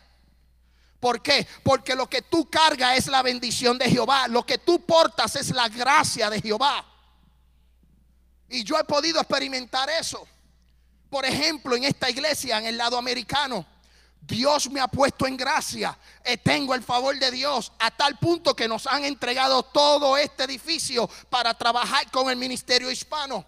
¿Por 0.99 1.21
qué? 1.21 1.47
Porque 1.63 1.95
lo 1.95 2.09
que 2.09 2.23
tú 2.23 2.49
cargas 2.49 2.97
es 2.97 3.07
la 3.07 3.21
bendición 3.21 3.77
de 3.77 3.89
Jehová. 3.89 4.27
Lo 4.27 4.45
que 4.45 4.57
tú 4.57 4.83
portas 4.85 5.35
es 5.35 5.51
la 5.51 5.69
gracia 5.69 6.29
de 6.29 6.41
Jehová. 6.41 6.85
Y 8.49 8.63
yo 8.63 8.79
he 8.79 8.83
podido 8.83 9.19
experimentar 9.19 9.89
eso. 9.89 10.27
Por 11.09 11.25
ejemplo, 11.25 11.75
en 11.75 11.83
esta 11.83 12.09
iglesia, 12.09 12.57
en 12.57 12.65
el 12.65 12.77
lado 12.77 12.97
americano, 12.97 13.65
Dios 14.19 14.69
me 14.69 14.79
ha 14.79 14.87
puesto 14.87 15.25
en 15.25 15.37
gracia. 15.37 15.97
Eh, 16.23 16.37
tengo 16.37 16.73
el 16.73 16.83
favor 16.83 17.17
de 17.17 17.31
Dios 17.31 17.71
a 17.79 17.91
tal 17.91 18.17
punto 18.17 18.55
que 18.55 18.67
nos 18.67 18.87
han 18.87 19.05
entregado 19.05 19.63
todo 19.63 20.17
este 20.17 20.43
edificio 20.43 21.09
para 21.29 21.53
trabajar 21.53 22.09
con 22.11 22.29
el 22.29 22.35
ministerio 22.35 22.91
hispano. 22.91 23.45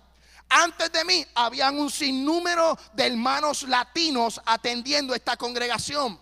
Antes 0.47 0.91
de 0.91 1.03
mí 1.03 1.25
habían 1.35 1.77
un 1.77 1.91
sinnúmero 1.91 2.77
de 2.93 3.07
hermanos 3.07 3.63
latinos 3.63 4.39
atendiendo 4.45 5.13
esta 5.13 5.35
congregación. 5.35 6.19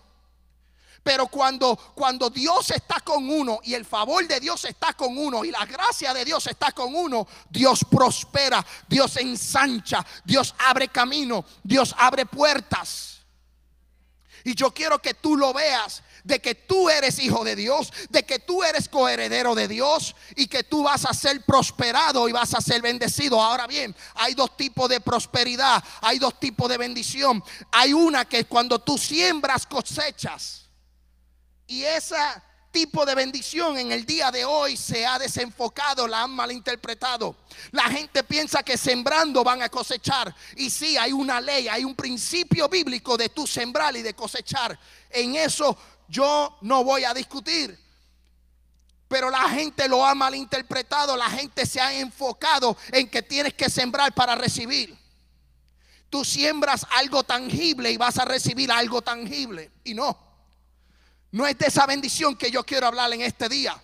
Pero 1.08 1.26
cuando, 1.26 1.74
cuando 1.94 2.28
Dios 2.28 2.70
está 2.70 3.00
con 3.00 3.30
uno 3.30 3.60
y 3.64 3.72
el 3.72 3.86
favor 3.86 4.28
de 4.28 4.38
Dios 4.40 4.66
está 4.66 4.92
con 4.92 5.16
uno 5.16 5.42
y 5.42 5.50
la 5.50 5.64
gracia 5.64 6.12
de 6.12 6.22
Dios 6.22 6.46
está 6.46 6.72
con 6.72 6.94
uno, 6.94 7.26
Dios 7.48 7.80
prospera, 7.90 8.62
Dios 8.86 9.16
ensancha, 9.16 10.04
Dios 10.22 10.54
abre 10.58 10.88
camino, 10.88 11.46
Dios 11.62 11.94
abre 11.96 12.26
puertas. 12.26 13.20
Y 14.44 14.54
yo 14.54 14.70
quiero 14.74 14.98
que 14.98 15.14
tú 15.14 15.34
lo 15.34 15.54
veas, 15.54 16.02
de 16.24 16.40
que 16.40 16.54
tú 16.54 16.90
eres 16.90 17.18
hijo 17.18 17.42
de 17.42 17.56
Dios, 17.56 17.90
de 18.10 18.24
que 18.24 18.40
tú 18.40 18.62
eres 18.62 18.86
coheredero 18.90 19.54
de 19.54 19.66
Dios 19.66 20.14
y 20.36 20.46
que 20.46 20.62
tú 20.62 20.82
vas 20.82 21.06
a 21.06 21.14
ser 21.14 21.42
prosperado 21.42 22.28
y 22.28 22.32
vas 22.32 22.52
a 22.52 22.60
ser 22.60 22.82
bendecido. 22.82 23.40
Ahora 23.40 23.66
bien, 23.66 23.96
hay 24.14 24.34
dos 24.34 24.54
tipos 24.58 24.90
de 24.90 25.00
prosperidad, 25.00 25.82
hay 26.02 26.18
dos 26.18 26.38
tipos 26.38 26.68
de 26.68 26.76
bendición. 26.76 27.42
Hay 27.72 27.94
una 27.94 28.26
que 28.26 28.44
cuando 28.44 28.78
tú 28.78 28.98
siembras 28.98 29.64
cosechas. 29.64 30.67
Y 31.68 31.84
ese 31.84 32.16
tipo 32.70 33.04
de 33.04 33.14
bendición 33.14 33.76
en 33.76 33.92
el 33.92 34.06
día 34.06 34.30
de 34.30 34.44
hoy 34.44 34.76
se 34.76 35.06
ha 35.06 35.18
desenfocado, 35.18 36.08
la 36.08 36.22
han 36.22 36.30
malinterpretado. 36.30 37.36
La 37.72 37.84
gente 37.84 38.24
piensa 38.24 38.62
que 38.62 38.78
sembrando 38.78 39.44
van 39.44 39.62
a 39.62 39.68
cosechar. 39.68 40.34
Y 40.56 40.70
sí, 40.70 40.96
hay 40.96 41.12
una 41.12 41.40
ley, 41.40 41.68
hay 41.68 41.84
un 41.84 41.94
principio 41.94 42.68
bíblico 42.68 43.18
de 43.18 43.28
tu 43.28 43.46
sembrar 43.46 43.94
y 43.96 44.02
de 44.02 44.14
cosechar. 44.14 44.78
En 45.10 45.36
eso 45.36 45.76
yo 46.08 46.56
no 46.62 46.82
voy 46.84 47.04
a 47.04 47.12
discutir. 47.12 47.78
Pero 49.08 49.28
la 49.28 49.48
gente 49.50 49.86
lo 49.88 50.04
ha 50.04 50.14
malinterpretado, 50.14 51.16
la 51.16 51.28
gente 51.28 51.66
se 51.66 51.80
ha 51.80 51.92
enfocado 51.94 52.76
en 52.92 53.10
que 53.10 53.22
tienes 53.22 53.52
que 53.54 53.68
sembrar 53.68 54.14
para 54.14 54.34
recibir. 54.34 54.96
Tú 56.08 56.24
siembras 56.24 56.86
algo 56.96 57.24
tangible 57.24 57.90
y 57.90 57.98
vas 57.98 58.18
a 58.18 58.24
recibir 58.24 58.72
algo 58.72 59.02
tangible. 59.02 59.70
Y 59.84 59.92
no. 59.92 60.27
No 61.30 61.46
es 61.46 61.58
de 61.58 61.66
esa 61.66 61.86
bendición 61.86 62.36
que 62.36 62.50
yo 62.50 62.64
quiero 62.64 62.86
hablar 62.86 63.12
en 63.12 63.22
este 63.22 63.48
día. 63.48 63.80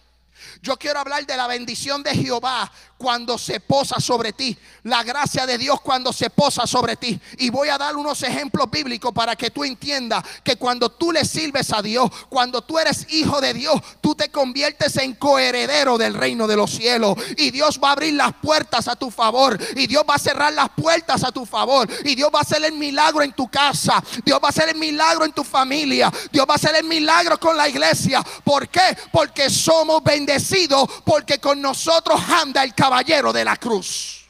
Yo 0.62 0.76
quiero 0.78 1.00
hablar 1.00 1.26
de 1.26 1.36
la 1.36 1.46
bendición 1.46 2.02
de 2.02 2.14
Jehová 2.14 2.70
cuando 2.96 3.36
se 3.36 3.60
posa 3.60 4.00
sobre 4.00 4.32
ti. 4.32 4.56
La 4.84 5.02
gracia 5.02 5.46
de 5.46 5.58
Dios 5.58 5.80
cuando 5.80 6.12
se 6.12 6.30
posa 6.30 6.66
sobre 6.66 6.96
ti. 6.96 7.20
Y 7.38 7.50
voy 7.50 7.68
a 7.68 7.78
dar 7.78 7.96
unos 7.96 8.22
ejemplos 8.22 8.70
bíblicos 8.70 9.12
para 9.12 9.36
que 9.36 9.50
tú 9.50 9.62
entiendas 9.62 10.24
que 10.42 10.56
cuando 10.56 10.90
tú 10.90 11.12
le 11.12 11.24
sirves 11.24 11.72
a 11.72 11.82
Dios, 11.82 12.10
cuando 12.28 12.62
tú 12.62 12.78
eres 12.78 13.06
hijo 13.10 13.40
de 13.40 13.54
Dios, 13.54 13.74
tú 14.00 14.14
te 14.14 14.30
conviertes 14.30 14.96
en 14.96 15.14
coheredero 15.14 15.98
del 15.98 16.14
reino 16.14 16.46
de 16.46 16.56
los 16.56 16.70
cielos. 16.70 17.16
Y 17.36 17.50
Dios 17.50 17.78
va 17.82 17.90
a 17.90 17.92
abrir 17.92 18.14
las 18.14 18.32
puertas 18.34 18.88
a 18.88 18.96
tu 18.96 19.10
favor. 19.10 19.58
Y 19.76 19.86
Dios 19.86 20.04
va 20.08 20.14
a 20.14 20.18
cerrar 20.18 20.52
las 20.52 20.70
puertas 20.70 21.24
a 21.24 21.32
tu 21.32 21.44
favor. 21.44 21.88
Y 22.04 22.14
Dios 22.14 22.30
va 22.34 22.38
a 22.38 22.42
hacer 22.42 22.64
el 22.64 22.72
milagro 22.72 23.22
en 23.22 23.32
tu 23.32 23.48
casa. 23.48 24.02
Dios 24.24 24.40
va 24.42 24.48
a 24.48 24.50
hacer 24.50 24.70
el 24.70 24.76
milagro 24.76 25.24
en 25.24 25.32
tu 25.32 25.44
familia. 25.44 26.12
Dios 26.32 26.46
va 26.48 26.54
a 26.54 26.56
hacer 26.56 26.74
el 26.76 26.84
milagro 26.84 27.38
con 27.38 27.56
la 27.56 27.68
iglesia. 27.68 28.24
¿Por 28.44 28.68
qué? 28.68 28.96
Porque 29.12 29.50
somos 29.50 30.02
bendecidos. 30.02 30.88
Porque 31.04 31.38
con 31.38 31.60
nosotros 31.60 32.18
anda 32.30 32.62
el 32.62 32.74
caballero 32.74 32.93
de 33.02 33.44
la 33.44 33.56
cruz. 33.56 34.24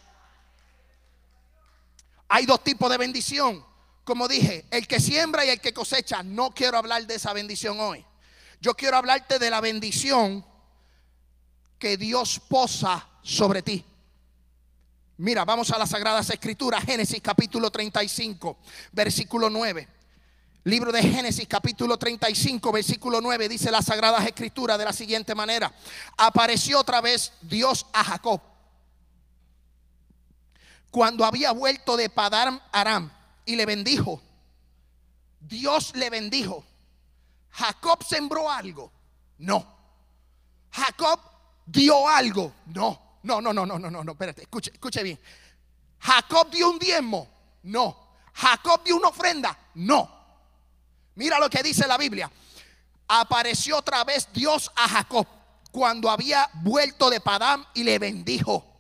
Hay 2.29 2.47
dos 2.47 2.65
tipos 2.65 2.91
de 2.91 2.97
bendición. 2.97 3.65
Como 4.05 4.27
dije, 4.27 4.67
el 4.71 4.87
que 4.87 5.01
siembra 5.01 5.45
y 5.45 5.51
el 5.51 5.61
que 5.61 5.75
cosecha. 5.75 6.23
No 6.23 6.51
quiero 6.51 6.79
hablar 6.79 7.07
de 7.07 7.17
esa 7.17 7.33
bendición 7.35 7.79
hoy. 7.79 8.05
Yo 8.61 8.75
quiero 8.75 8.97
hablarte 8.97 9.39
de 9.39 9.51
la 9.51 9.61
bendición 9.61 10.45
que 11.79 11.99
Dios 11.99 12.41
posa 12.49 13.07
sobre 13.23 13.61
ti. 13.61 13.85
Mira, 15.19 15.45
vamos 15.45 15.71
a 15.71 15.79
las 15.79 15.91
Sagradas 15.91 16.31
Escrituras, 16.31 16.85
Génesis 16.85 17.21
capítulo 17.21 17.71
35, 17.71 18.59
versículo 18.93 19.51
9. 19.51 19.89
Libro 20.65 20.91
de 20.91 21.03
Génesis 21.03 21.47
capítulo 21.47 21.99
35, 21.99 22.73
versículo 22.73 23.21
9, 23.21 23.49
dice 23.49 23.71
las 23.71 23.85
Sagradas 23.85 24.27
Escrituras 24.27 24.79
de 24.79 24.87
la 24.87 24.93
siguiente 24.95 25.35
manera. 25.35 25.73
Apareció 26.17 26.81
otra 26.81 27.03
vez 27.03 27.33
Dios 27.43 27.87
a 27.93 28.03
Jacob 28.03 28.54
cuando 30.95 31.25
había 31.25 31.51
vuelto 31.51 31.97
de 31.97 32.09
Padar 32.09 32.63
Aram 32.71 33.11
y 33.45 33.57
le 33.57 33.67
bendijo. 33.67 34.23
Dios 35.41 35.93
le 35.97 36.09
bendijo. 36.09 36.65
Jacob 37.51 38.05
sembró 38.05 38.49
algo. 38.49 38.93
No. 39.39 39.67
Jacob 40.71 41.19
dio 41.67 42.09
algo. 42.09 42.53
No. 42.67 43.19
No, 43.25 43.41
no, 43.41 43.53
no, 43.53 43.67
no, 43.67 43.77
no, 43.77 43.91
no, 43.91 44.05
no. 44.05 44.13
Espérate, 44.13 44.43
escuche, 44.43 44.71
escuche 44.73 45.03
bien. 45.03 45.19
Jacob 45.99 46.49
dio 46.53 46.71
un 46.71 46.79
diezmo. 46.79 47.29
No. 47.65 48.11
Jacob 48.33 48.85
dio 48.85 48.97
una 48.97 49.09
ofrenda. 49.09 49.59
No. 49.75 50.09
Mira 51.17 51.41
lo 51.41 51.51
que 51.51 51.65
dice 51.65 51.89
la 51.89 51.99
Biblia. 51.99 52.31
Apareció 53.09 53.79
otra 53.79 54.05
vez 54.05 54.29
Dios 54.33 54.71
a 54.77 54.89
Jacob 54.89 55.27
cuando 55.73 56.09
había 56.09 56.49
vuelto 56.63 57.11
de 57.11 57.21
Padam 57.21 57.67
y 57.75 57.83
le 57.83 57.99
bendijo. 57.99 58.74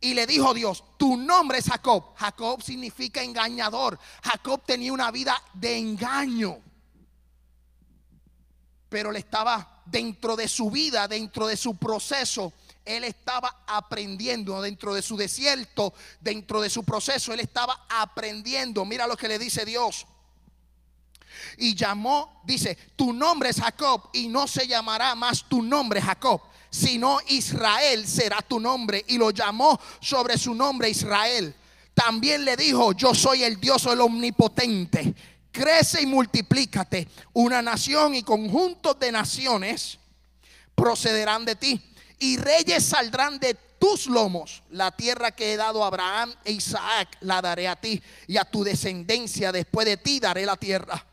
Y 0.00 0.14
le 0.14 0.26
dijo 0.26 0.54
Dios, 0.54 0.82
tu 0.96 1.16
nombre 1.16 1.58
es 1.58 1.66
Jacob. 1.66 2.14
Jacob 2.16 2.62
significa 2.62 3.22
engañador. 3.22 3.98
Jacob 4.22 4.62
tenía 4.64 4.92
una 4.92 5.10
vida 5.10 5.40
de 5.52 5.76
engaño. 5.76 6.58
Pero 8.88 9.12
le 9.12 9.18
estaba 9.18 9.82
dentro 9.84 10.36
de 10.36 10.48
su 10.48 10.70
vida, 10.70 11.06
dentro 11.06 11.46
de 11.46 11.56
su 11.56 11.76
proceso, 11.76 12.52
él 12.84 13.04
estaba 13.04 13.64
aprendiendo 13.66 14.60
dentro 14.62 14.94
de 14.94 15.02
su 15.02 15.16
desierto, 15.16 15.92
dentro 16.20 16.60
de 16.60 16.70
su 16.70 16.82
proceso, 16.82 17.32
él 17.32 17.40
estaba 17.40 17.86
aprendiendo. 17.88 18.84
Mira 18.84 19.06
lo 19.06 19.16
que 19.16 19.28
le 19.28 19.38
dice 19.38 19.64
Dios. 19.64 20.06
Y 21.58 21.74
llamó, 21.74 22.42
dice, 22.44 22.76
tu 22.96 23.12
nombre 23.12 23.50
es 23.50 23.60
Jacob 23.60 24.08
y 24.12 24.28
no 24.28 24.48
se 24.48 24.66
llamará 24.66 25.14
más 25.14 25.44
tu 25.48 25.62
nombre 25.62 26.02
Jacob, 26.02 26.40
sino 26.70 27.18
Israel 27.28 28.06
será 28.06 28.40
tu 28.40 28.60
nombre. 28.60 29.04
Y 29.08 29.18
lo 29.18 29.30
llamó 29.30 29.78
sobre 30.00 30.38
su 30.38 30.54
nombre 30.54 30.88
Israel. 30.88 31.54
También 31.92 32.44
le 32.44 32.56
dijo, 32.56 32.92
yo 32.92 33.14
soy 33.14 33.42
el 33.42 33.60
Dios 33.60 33.84
el 33.86 34.00
omnipotente. 34.00 35.14
Crece 35.52 36.02
y 36.02 36.06
multiplícate. 36.06 37.08
Una 37.32 37.60
nación 37.60 38.14
y 38.14 38.22
conjuntos 38.22 38.98
de 38.98 39.12
naciones 39.12 39.98
procederán 40.74 41.44
de 41.44 41.56
ti. 41.56 41.80
Y 42.20 42.36
reyes 42.36 42.84
saldrán 42.84 43.38
de 43.40 43.54
tus 43.78 44.06
lomos. 44.06 44.62
La 44.70 44.92
tierra 44.92 45.32
que 45.32 45.52
he 45.52 45.56
dado 45.56 45.82
a 45.82 45.88
Abraham 45.88 46.32
e 46.44 46.52
Isaac 46.52 47.16
la 47.20 47.42
daré 47.42 47.66
a 47.66 47.76
ti. 47.76 48.00
Y 48.28 48.36
a 48.36 48.44
tu 48.44 48.62
descendencia 48.62 49.50
después 49.50 49.86
de 49.86 49.96
ti 49.96 50.20
daré 50.20 50.46
la 50.46 50.56
tierra. 50.56 51.04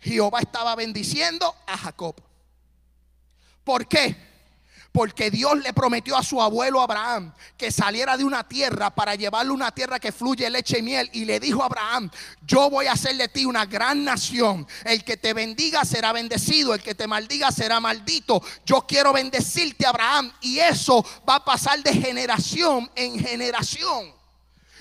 Jehová 0.00 0.40
estaba 0.40 0.76
bendiciendo 0.76 1.52
a 1.66 1.76
Jacob. 1.78 2.14
¿Por 3.66 3.88
qué? 3.88 4.14
Porque 4.92 5.28
Dios 5.28 5.58
le 5.58 5.72
prometió 5.72 6.16
a 6.16 6.22
su 6.22 6.40
abuelo 6.40 6.80
Abraham 6.80 7.34
que 7.58 7.72
saliera 7.72 8.16
de 8.16 8.22
una 8.22 8.46
tierra 8.46 8.90
para 8.90 9.16
llevarle 9.16 9.50
una 9.50 9.72
tierra 9.72 9.98
que 9.98 10.12
fluye 10.12 10.48
leche 10.48 10.78
y 10.78 10.82
miel. 10.82 11.10
Y 11.12 11.24
le 11.24 11.40
dijo 11.40 11.64
a 11.64 11.66
Abraham, 11.66 12.08
yo 12.46 12.70
voy 12.70 12.86
a 12.86 12.92
hacer 12.92 13.16
de 13.16 13.26
ti 13.26 13.44
una 13.44 13.66
gran 13.66 14.04
nación. 14.04 14.68
El 14.84 15.02
que 15.02 15.16
te 15.16 15.34
bendiga 15.34 15.84
será 15.84 16.12
bendecido, 16.12 16.74
el 16.74 16.80
que 16.80 16.94
te 16.94 17.08
maldiga 17.08 17.50
será 17.50 17.80
maldito. 17.80 18.40
Yo 18.64 18.82
quiero 18.82 19.12
bendecirte 19.12 19.84
Abraham. 19.84 20.32
Y 20.40 20.60
eso 20.60 21.04
va 21.28 21.34
a 21.34 21.44
pasar 21.44 21.82
de 21.82 21.92
generación 21.92 22.88
en 22.94 23.18
generación. 23.18 24.15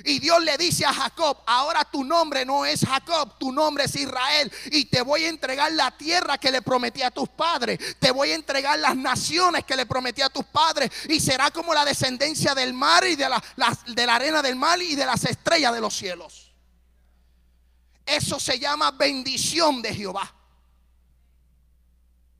Y 0.04 0.20
Dios 0.20 0.44
le 0.44 0.58
dice 0.58 0.86
a 0.86 0.94
Jacob, 0.94 1.38
ahora 1.46 1.86
tu 1.86 2.04
nombre 2.04 2.44
no 2.44 2.66
es 2.66 2.82
Jacob, 2.82 3.38
tu 3.40 3.52
nombre 3.52 3.86
es 3.86 3.96
Israel. 3.96 4.52
Y 4.72 4.86
te 4.86 5.02
voy 5.02 5.24
a 5.24 5.30
entregar 5.30 5.72
la 5.72 5.96
tierra 5.98 6.38
que 6.38 6.52
le 6.52 6.62
prometí 6.62 7.02
a 7.02 7.12
tus 7.12 7.30
padres. 7.30 7.80
Te 8.00 8.12
voy 8.12 8.32
a 8.32 8.36
entregar 8.36 8.78
las 8.80 8.96
naciones 8.96 9.64
que 9.64 9.76
le 9.76 9.86
prometí 9.86 10.22
a 10.22 10.30
tus 10.30 10.46
padres. 10.46 10.92
Y 11.08 11.20
será 11.20 11.50
como 11.52 11.74
la 11.74 11.86
descendencia 11.86 12.54
del 12.54 12.74
mar 12.74 13.06
y 13.06 13.16
de 13.16 13.30
la, 13.30 14.14
arena 14.14 14.42
del 14.42 14.56
mar 14.56 14.82
y 14.82 14.96
de 14.96 15.06
las 15.06 15.24
estrellas 15.24 15.74
de 15.74 15.82
los 15.82 15.96
cielos. 15.96 16.52
Eso 18.06 18.40
se 18.40 18.60
llama 18.60 18.92
bendición 18.92 19.82
de 19.82 19.94
Jehová. 19.94 20.34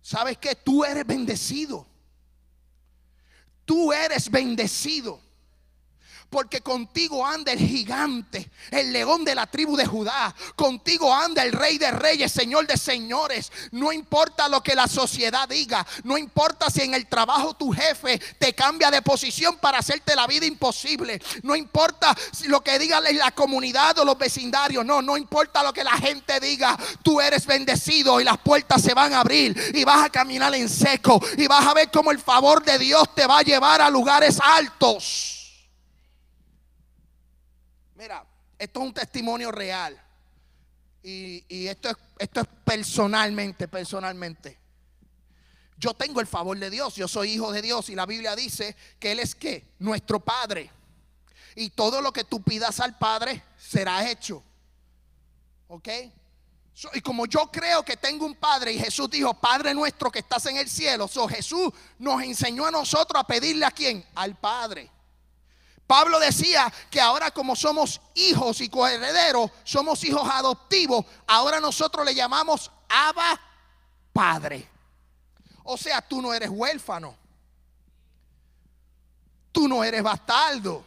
¿Sabes 0.02 0.38
que 0.38 0.56
Tú 0.56 0.84
eres 0.84 1.08
bendecido. 1.08 1.88
Tú 3.66 3.92
eres 3.92 4.30
bendecido 4.30 5.25
porque 6.36 6.60
contigo 6.60 7.26
anda 7.26 7.54
el 7.54 7.60
gigante, 7.60 8.52
el 8.70 8.92
león 8.92 9.24
de 9.24 9.34
la 9.34 9.48
tribu 9.48 9.78
de 9.78 9.86
Judá. 9.86 10.36
Contigo 10.58 11.16
anda 11.16 11.42
el 11.42 11.54
rey 11.54 11.78
de 11.78 11.90
reyes, 11.92 12.30
señor 12.30 12.68
de 12.68 12.76
señores. 12.76 13.50
No 13.72 13.94
importa 13.94 14.50
lo 14.50 14.62
que 14.62 14.76
la 14.76 14.90
sociedad 14.90 15.48
diga, 15.48 15.88
no 16.04 16.18
importa 16.18 16.70
si 16.70 16.82
en 16.82 16.94
el 16.94 17.08
trabajo 17.08 17.54
tu 17.54 17.72
jefe 17.72 18.20
te 18.38 18.52
cambia 18.52 18.92
de 18.92 19.02
posición 19.02 19.56
para 19.60 19.78
hacerte 19.78 20.14
la 20.14 20.28
vida 20.28 20.46
imposible. 20.46 21.22
No 21.42 21.56
importa 21.56 22.14
si 22.34 22.50
lo 22.50 22.60
que 22.60 22.78
diga 22.80 23.00
la 23.00 23.32
comunidad 23.32 23.98
o 24.00 24.04
los 24.04 24.18
vecindarios, 24.18 24.86
no, 24.86 25.02
no 25.02 25.16
importa 25.16 25.64
lo 25.64 25.72
que 25.72 25.86
la 25.86 25.96
gente 25.96 26.42
diga. 26.42 26.78
Tú 27.02 27.22
eres 27.22 27.46
bendecido 27.46 28.20
y 28.20 28.26
las 28.26 28.40
puertas 28.40 28.82
se 28.82 28.94
van 28.94 29.14
a 29.14 29.22
abrir 29.22 29.72
y 29.74 29.86
vas 29.86 30.04
a 30.04 30.10
caminar 30.10 30.54
en 30.54 30.68
seco 30.68 31.18
y 31.38 31.48
vas 31.48 31.66
a 31.66 31.74
ver 31.74 31.90
cómo 31.90 32.12
el 32.12 32.20
favor 32.20 32.62
de 32.62 32.78
Dios 32.78 33.16
te 33.16 33.26
va 33.26 33.38
a 33.38 33.44
llevar 33.44 33.82
a 33.82 33.90
lugares 33.90 34.38
altos. 34.44 35.45
Esto 38.58 38.80
es 38.80 38.86
un 38.86 38.94
testimonio 38.94 39.52
real. 39.52 40.02
Y, 41.04 41.68
esto, 41.68 41.90
es, 41.90 41.98
esto 42.18 42.42
es 42.42 42.48
personalmente, 42.64 43.68
personalmente. 43.68 44.58
Yo 45.78 45.94
tengo 45.94 46.20
el 46.20 46.28
favor 46.28 46.58
de 46.58 46.70
Dios, 46.70 46.96
yo 46.96 47.08
soy 47.08 47.32
hijo 47.32 47.52
de 47.52 47.62
Dios 47.62 47.90
y 47.90 47.96
la 47.96 48.06
Biblia 48.06 48.36
dice 48.36 48.76
que 48.98 49.12
Él 49.12 49.20
es 49.20 49.36
que 49.36 49.76
nuestro 49.80 50.20
Padre. 50.20 50.72
Y 51.56 51.70
todo 51.70 52.02
lo 52.02 52.12
que 52.12 52.24
tú 52.24 52.42
pidas 52.42 52.80
al 52.80 52.98
Padre 52.98 53.44
será 53.58 54.10
hecho. 54.10 54.44
¿Ok? 55.68 55.90
y 56.94 57.00
como 57.00 57.26
yo 57.26 57.50
creo 57.50 57.84
que 57.84 57.96
tengo 57.96 58.26
un 58.26 58.36
Padre 58.36 58.74
y 58.74 58.80
Jesús 58.80 59.10
dijo, 59.10 59.34
Padre 59.34 59.74
nuestro 59.74 60.12
que 60.12 60.20
estás 60.20 60.46
en 60.48 60.58
el 60.58 60.70
cielo, 60.70 61.08
so 61.08 61.26
Jesús 61.26 61.72
nos 61.98 62.22
enseñó 62.22 62.66
a 62.66 62.72
nosotros 62.72 63.22
a 63.22 63.26
pedirle 63.26 63.66
a 63.66 63.72
quién? 63.72 64.04
Al 64.14 64.36
Padre. 64.36 64.92
Pablo 65.88 66.20
decía 66.20 66.72
que 66.90 67.00
ahora 67.00 67.32
como 67.32 67.56
somos 67.56 68.02
hijos 68.16 68.60
y 68.62 68.70
coherederos, 68.70 69.52
somos 69.64 70.04
hijos 70.04 70.28
adoptivos, 70.32 71.06
ahora 71.28 71.60
nosotros 71.60 72.06
le 72.06 72.16
llamamos 72.16 72.72
Abba 72.90 73.40
Padre. 74.12 74.68
O 75.64 75.78
sea, 75.78 76.02
tú 76.02 76.22
no 76.22 76.34
eres 76.34 76.50
huérfano. 76.52 77.16
Tú 79.52 79.68
no 79.68 79.84
eres 79.84 80.02
bastardo. 80.02 80.84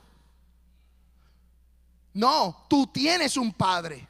No, 2.14 2.64
tú 2.68 2.87
tienes 2.88 3.37
un 3.37 3.52
Padre 3.52 4.06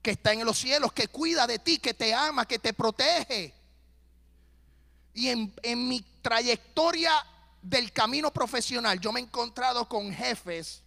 que 0.00 0.12
está 0.12 0.32
en 0.32 0.44
los 0.44 0.58
cielos, 0.58 0.92
que 0.92 1.08
cuida 1.08 1.46
de 1.46 1.58
ti, 1.58 1.78
que 1.78 1.94
te 1.94 2.14
ama, 2.14 2.46
que 2.46 2.58
te 2.58 2.72
protege. 2.72 3.52
Y 5.14 5.28
en, 5.28 5.52
en 5.62 5.88
mi 5.88 6.00
trayectoria 6.22 7.12
del 7.68 7.92
camino 7.92 8.32
profesional, 8.32 8.98
yo 8.98 9.12
me 9.12 9.20
he 9.20 9.22
encontrado 9.22 9.86
con 9.86 10.12
jefes, 10.12 10.82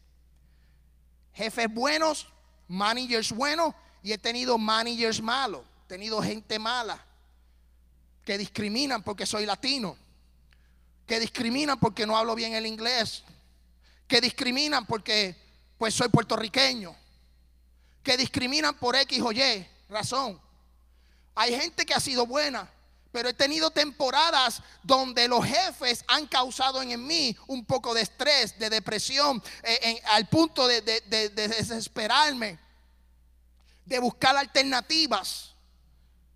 jefes 1.34 1.72
buenos, 1.72 2.28
managers 2.68 3.32
buenos, 3.32 3.76
y 4.02 4.12
he 4.12 4.18
tenido 4.18 4.58
managers 4.58 5.22
malos, 5.22 5.62
he 5.86 5.90
tenido 5.90 6.22
gente 6.24 6.58
mala, 6.58 7.00
que 8.26 8.38
discriminan 8.38 9.04
porque 9.04 9.28
soy 9.28 9.46
latino, 9.46 9.96
que 11.06 11.20
discriminan 11.20 11.80
porque 11.80 12.08
no 12.08 12.18
hablo 12.18 12.34
bien 12.34 12.54
el 12.54 12.66
inglés, 12.66 13.24
que 14.08 14.20
discriminan 14.20 14.86
porque 14.88 15.36
pues 15.78 15.94
soy 15.94 16.10
puertorriqueño, 16.10 16.96
que 18.02 18.18
discriminan 18.18 18.76
por 18.76 18.96
X 18.96 19.22
o 19.22 19.32
Y 19.32 19.68
razón. 19.88 20.40
Hay 21.36 21.56
gente 21.56 21.86
que 21.86 21.94
ha 21.94 22.00
sido 22.00 22.26
buena, 22.26 22.68
pero 23.12 23.30
he 23.30 23.34
tenido 23.34 23.72
temporadas 23.72 24.62
donde 24.84 25.28
los 25.28 25.46
jefes 25.46 26.04
han 26.08 26.28
causado 26.28 26.82
en 26.82 27.06
mí 27.06 27.36
un 27.48 27.66
poco 27.66 27.94
de 27.94 28.02
estrés, 28.02 28.58
de 28.58 28.70
depresión, 28.70 29.42
eh, 29.64 30.02
al 30.12 30.28
punto 30.30 30.68
de, 30.68 30.82
de 30.82 31.30
desesperarme, 31.30 32.58
de 33.86 34.00
buscar 34.00 34.38
alternativas, 34.38 35.54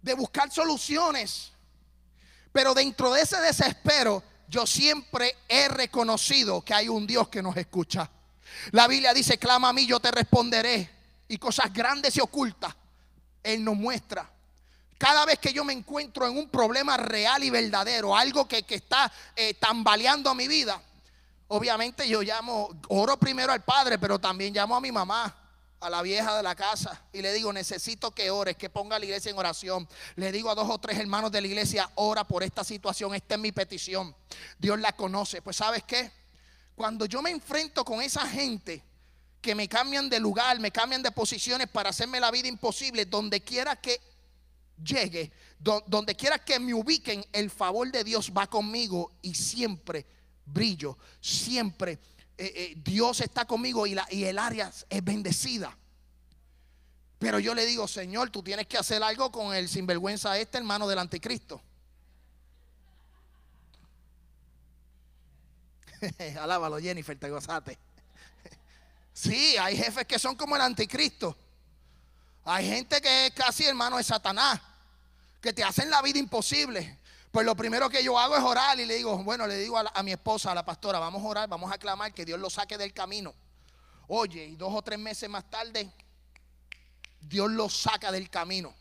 de 0.01 0.13
buscar 0.13 0.51
soluciones. 0.51 1.51
Pero 2.51 2.73
dentro 2.73 3.13
de 3.13 3.21
ese 3.21 3.39
desespero, 3.41 4.23
yo 4.47 4.67
siempre 4.67 5.35
he 5.47 5.67
reconocido 5.67 6.61
que 6.63 6.73
hay 6.73 6.89
un 6.89 7.07
Dios 7.07 7.29
que 7.29 7.41
nos 7.41 7.57
escucha. 7.57 8.09
La 8.71 8.87
Biblia 8.87 9.13
dice, 9.13 9.37
clama 9.37 9.69
a 9.69 9.73
mí, 9.73 9.85
yo 9.85 9.99
te 9.99 10.11
responderé. 10.11 10.89
Y 11.27 11.37
cosas 11.37 11.73
grandes 11.73 12.15
y 12.17 12.21
ocultas, 12.21 12.75
Él 13.41 13.63
nos 13.63 13.75
muestra. 13.75 14.29
Cada 14.97 15.25
vez 15.25 15.39
que 15.39 15.51
yo 15.51 15.63
me 15.65 15.73
encuentro 15.73 16.25
en 16.25 16.37
un 16.37 16.49
problema 16.49 16.95
real 16.95 17.43
y 17.43 17.49
verdadero, 17.49 18.15
algo 18.15 18.47
que, 18.47 18.65
está 18.67 19.11
eh, 19.35 19.53
tambaleando 19.55 20.33
mi 20.33 20.47
vida, 20.47 20.81
obviamente 21.49 22.07
yo 22.07 22.21
llamo, 22.21 22.69
oro 22.87 23.17
primero 23.17 23.51
al 23.51 23.63
Padre, 23.63 23.99
pero 23.99 24.19
también 24.19 24.53
llamo 24.53 24.75
a 24.75 24.81
mi 24.81 24.91
mamá, 24.91 25.35
a 25.81 25.89
la 25.89 26.01
vieja 26.01 26.37
de 26.37 26.43
la 26.43 26.55
casa, 26.55 27.03
y 27.11 27.21
le 27.21 27.33
digo, 27.33 27.51
necesito 27.51 28.11
que 28.11 28.31
ores, 28.31 28.55
que 28.55 28.69
ponga 28.69 28.95
a 28.95 28.99
la 28.99 29.05
iglesia 29.05 29.29
en 29.29 29.37
oración. 29.37 29.87
Le 30.15 30.31
digo 30.31 30.49
a 30.49 30.55
dos 30.55 30.69
o 30.69 30.79
tres 30.79 30.97
hermanos 30.97 31.31
de 31.31 31.41
la 31.41 31.47
iglesia, 31.47 31.89
ora 31.95 32.23
por 32.23 32.41
esta 32.41 32.63
situación, 32.63 33.13
esta 33.13 33.35
es 33.35 33.41
mi 33.41 33.51
petición. 33.51 34.15
Dios 34.57 34.79
la 34.79 34.93
conoce. 34.93 35.41
Pues 35.41 35.57
sabes 35.57 35.83
qué, 35.83 36.09
cuando 36.73 37.05
yo 37.05 37.21
me 37.21 37.29
enfrento 37.29 37.83
con 37.83 38.01
esa 38.01 38.25
gente, 38.27 38.81
que 39.41 39.53
me 39.53 39.67
cambian 39.69 40.09
de 40.09 40.19
lugar, 40.19 40.59
me 40.59 40.71
cambian 40.71 41.03
de 41.03 41.11
posiciones 41.11 41.67
para 41.67 41.91
hacerme 41.91 42.19
la 42.19 42.31
vida 42.31 42.47
imposible, 42.47 43.05
donde 43.05 43.41
quiera 43.41 43.75
que 43.75 44.01
llegue, 44.83 45.31
donde 45.59 46.15
quiera 46.15 46.39
que 46.39 46.59
me 46.59 46.73
ubiquen, 46.73 47.25
el 47.31 47.49
favor 47.49 47.91
de 47.91 48.03
Dios 48.03 48.31
va 48.35 48.47
conmigo 48.47 49.11
y 49.21 49.33
siempre 49.33 50.05
brillo, 50.45 50.97
siempre 51.19 51.99
eh, 52.37 52.51
eh, 52.55 52.73
Dios 52.83 53.21
está 53.21 53.45
conmigo 53.45 53.87
y, 53.87 53.95
la, 53.95 54.05
y 54.09 54.25
el 54.25 54.37
área 54.37 54.71
es 54.89 55.03
bendecida. 55.03 55.77
Pero 57.17 57.39
yo 57.39 57.55
le 57.55 57.65
digo, 57.65 57.87
Señor, 57.87 58.29
tú 58.29 58.43
tienes 58.43 58.67
que 58.67 58.77
hacer 58.77 59.01
algo 59.01 59.31
con 59.31 59.55
el 59.55 59.69
sinvergüenza 59.69 60.37
este 60.37 60.57
hermano 60.57 60.87
del 60.87 60.99
anticristo. 60.99 61.61
Alábalo, 66.39 66.79
Jennifer, 66.79 67.17
te 67.17 67.29
gozaste. 67.29 67.77
Sí, 69.13 69.55
hay 69.55 69.77
jefes 69.77 70.05
que 70.05 70.19
son 70.19 70.35
como 70.35 70.57
el 70.57 70.61
anticristo. 70.61 71.37
Hay 72.45 72.67
gente 72.67 73.01
que 73.01 73.27
es 73.27 73.33
casi 73.33 73.65
hermano 73.65 73.97
de 73.97 74.03
Satanás, 74.03 74.61
que 75.41 75.51
te 75.51 75.63
hacen 75.63 75.89
la 75.89 76.03
vida 76.03 76.19
imposible. 76.19 76.99
Pues 77.31 77.43
lo 77.43 77.55
primero 77.55 77.89
que 77.89 78.03
yo 78.03 78.17
hago 78.19 78.37
es 78.37 78.43
orar 78.43 78.79
y 78.79 78.85
le 78.85 78.95
digo, 78.95 79.17
bueno, 79.23 79.47
le 79.47 79.57
digo 79.57 79.77
a, 79.77 80.03
mi 80.03 80.11
esposa, 80.11 80.51
a 80.51 80.55
la 80.55 80.63
pastora, 80.63 80.99
vamos 80.99 81.23
a 81.23 81.27
orar, 81.27 81.49
vamos 81.49 81.71
a 81.71 81.77
clamar 81.79 82.13
que 82.13 82.23
Dios 82.23 82.39
lo 82.39 82.49
saque 82.51 82.77
del 82.77 82.93
camino. 82.93 83.33
Oye, 84.07 84.45
y 84.45 84.55
dos 84.55 84.71
o 84.73 84.81
tres 84.83 84.99
meses 84.99 85.27
más 85.27 85.49
tarde, 85.49 85.91
Dios 87.19 87.49
lo 87.49 87.67
saca 87.67 88.11
del 88.11 88.29
camino. 88.29 88.73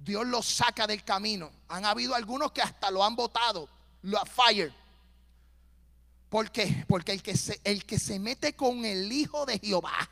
Dios 0.00 0.26
lo 0.26 0.42
saca 0.42 0.88
del 0.88 1.04
camino. 1.04 1.50
Han 1.68 1.86
habido 1.86 2.16
algunos 2.16 2.50
que 2.50 2.60
hasta 2.60 2.90
lo 2.90 3.04
han 3.04 3.14
votado, 3.14 3.68
lo 4.02 4.18
ha 4.18 4.26
fired. 4.26 4.72
¿Por 6.28 6.50
qué? 6.50 6.84
Porque 6.88 7.12
el 7.12 7.22
que, 7.22 7.38
el 7.62 7.86
que 7.86 8.00
se 8.00 8.18
mete 8.18 8.56
con 8.56 8.84
el 8.84 9.12
Hijo 9.12 9.46
de 9.46 9.60
Jehová, 9.60 10.10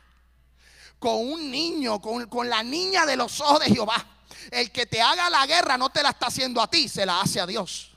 con 1.01 1.17
un 1.17 1.49
niño, 1.49 1.99
con, 1.99 2.47
la 2.47 2.61
niña 2.61 3.07
de 3.07 3.17
los 3.17 3.41
ojos 3.41 3.61
de 3.61 3.73
Jehová. 3.73 4.05
El 4.51 4.71
que 4.71 4.85
te 4.85 5.01
haga 5.01 5.31
la 5.31 5.47
guerra 5.47 5.75
no 5.75 5.89
te 5.89 6.03
la 6.03 6.09
está 6.09 6.27
haciendo 6.27 6.61
a 6.61 6.69
ti, 6.69 6.87
se 6.87 7.07
la 7.07 7.21
hace 7.21 7.41
a 7.41 7.47
Dios. 7.47 7.89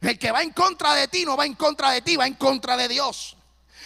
El 0.00 0.18
que 0.18 0.32
va 0.32 0.42
en 0.42 0.50
contra 0.50 0.94
de 0.94 1.06
ti 1.06 1.24
no 1.24 1.36
va 1.36 1.46
en 1.46 1.54
contra 1.54 1.92
de 1.92 2.02
ti, 2.02 2.16
va 2.16 2.26
en 2.26 2.34
contra 2.34 2.76
de 2.76 2.88
Dios. 2.88 3.36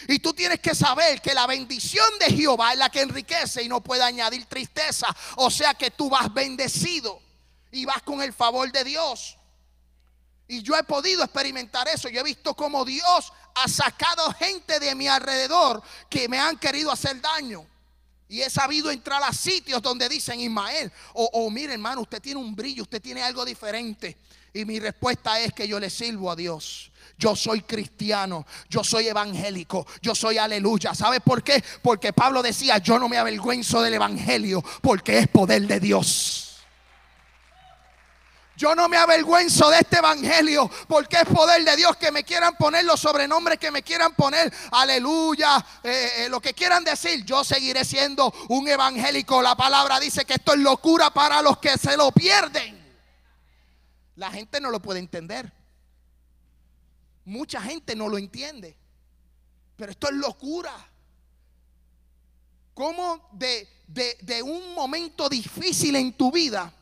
Y 0.08 0.18
tú 0.20 0.32
tienes 0.32 0.60
que 0.60 0.74
saber 0.74 1.20
que 1.20 1.34
la 1.34 1.46
bendición 1.46 2.06
de 2.20 2.34
Jehová 2.34 2.72
es 2.72 2.78
la 2.78 2.88
que 2.88 3.02
enriquece 3.02 3.64
y 3.64 3.68
no 3.68 3.82
puede 3.82 4.02
añadir 4.02 4.46
tristeza. 4.46 5.14
O 5.36 5.50
sea 5.50 5.74
que 5.74 5.90
tú 5.90 6.08
vas 6.08 6.32
bendecido 6.32 7.20
y 7.70 7.84
vas 7.84 8.00
con 8.00 8.22
el 8.22 8.32
favor 8.32 8.72
de 8.72 8.82
Dios. 8.82 9.36
Y 10.48 10.62
yo 10.62 10.74
he 10.74 10.84
podido 10.84 11.22
experimentar 11.22 11.86
eso. 11.86 12.08
Yo 12.08 12.20
he 12.20 12.24
visto 12.24 12.54
cómo 12.54 12.86
Dios 12.86 13.30
ha 13.56 13.68
sacado 13.68 14.32
gente 14.32 14.80
de 14.80 14.94
mi 14.94 15.06
alrededor 15.06 15.82
que 16.08 16.30
me 16.30 16.38
han 16.38 16.56
querido 16.56 16.90
hacer 16.90 17.20
daño. 17.20 17.66
Y 18.32 18.40
he 18.40 18.48
sabido 18.48 18.90
entrar 18.90 19.22
a 19.22 19.30
sitios 19.30 19.82
donde 19.82 20.08
dicen 20.08 20.40
Ismael, 20.40 20.90
o, 21.12 21.28
oh, 21.34 21.50
mire 21.50 21.74
hermano, 21.74 22.00
usted 22.00 22.18
tiene 22.18 22.40
un 22.40 22.56
brillo, 22.56 22.84
usted 22.84 23.02
tiene 23.02 23.22
algo 23.22 23.44
diferente. 23.44 24.16
Y 24.54 24.64
mi 24.64 24.80
respuesta 24.80 25.38
es 25.38 25.52
que 25.52 25.68
yo 25.68 25.78
le 25.78 25.90
sirvo 25.90 26.30
a 26.30 26.34
Dios. 26.34 26.90
Yo 27.18 27.36
soy 27.36 27.60
cristiano, 27.60 28.46
yo 28.70 28.82
soy 28.82 29.08
evangélico, 29.08 29.86
yo 30.00 30.14
soy 30.14 30.38
aleluya. 30.38 30.94
¿Sabe 30.94 31.20
por 31.20 31.44
qué? 31.44 31.62
Porque 31.82 32.14
Pablo 32.14 32.42
decía, 32.42 32.78
yo 32.78 32.98
no 32.98 33.06
me 33.06 33.18
avergüenzo 33.18 33.82
del 33.82 33.92
evangelio 33.92 34.64
porque 34.80 35.18
es 35.18 35.28
poder 35.28 35.66
de 35.66 35.78
Dios. 35.78 36.51
Yo 38.62 38.76
no 38.76 38.88
me 38.88 38.96
avergüenzo 38.96 39.68
de 39.70 39.80
este 39.80 39.96
evangelio 39.96 40.70
porque 40.86 41.16
es 41.16 41.24
poder 41.24 41.64
de 41.64 41.74
Dios 41.74 41.96
que 41.96 42.12
me 42.12 42.22
quieran 42.22 42.54
poner 42.56 42.84
los 42.84 43.00
sobrenombres 43.00 43.58
que 43.58 43.72
me 43.72 43.82
quieran 43.82 44.14
poner. 44.14 44.54
Aleluya. 44.70 45.66
Eh, 45.82 46.10
eh, 46.18 46.28
lo 46.28 46.40
que 46.40 46.54
quieran 46.54 46.84
decir. 46.84 47.24
Yo 47.24 47.42
seguiré 47.42 47.84
siendo 47.84 48.32
un 48.50 48.68
evangélico. 48.68 49.42
La 49.42 49.56
palabra 49.56 49.98
dice 49.98 50.24
que 50.24 50.34
esto 50.34 50.52
es 50.52 50.60
locura 50.60 51.10
para 51.10 51.42
los 51.42 51.58
que 51.58 51.76
se 51.76 51.96
lo 51.96 52.12
pierden. 52.12 52.80
La 54.14 54.30
gente 54.30 54.60
no 54.60 54.70
lo 54.70 54.80
puede 54.80 55.00
entender. 55.00 55.52
Mucha 57.24 57.60
gente 57.60 57.96
no 57.96 58.08
lo 58.08 58.16
entiende. 58.16 58.76
Pero 59.74 59.90
esto 59.90 60.06
es 60.06 60.14
locura. 60.14 60.72
¿Cómo 62.74 63.28
de, 63.32 63.68
de 63.88 64.40
un 64.40 64.72
momento 64.72 65.28
difícil 65.28 65.96
en 65.96 66.16
tu 66.16 66.30
vida? 66.30 66.72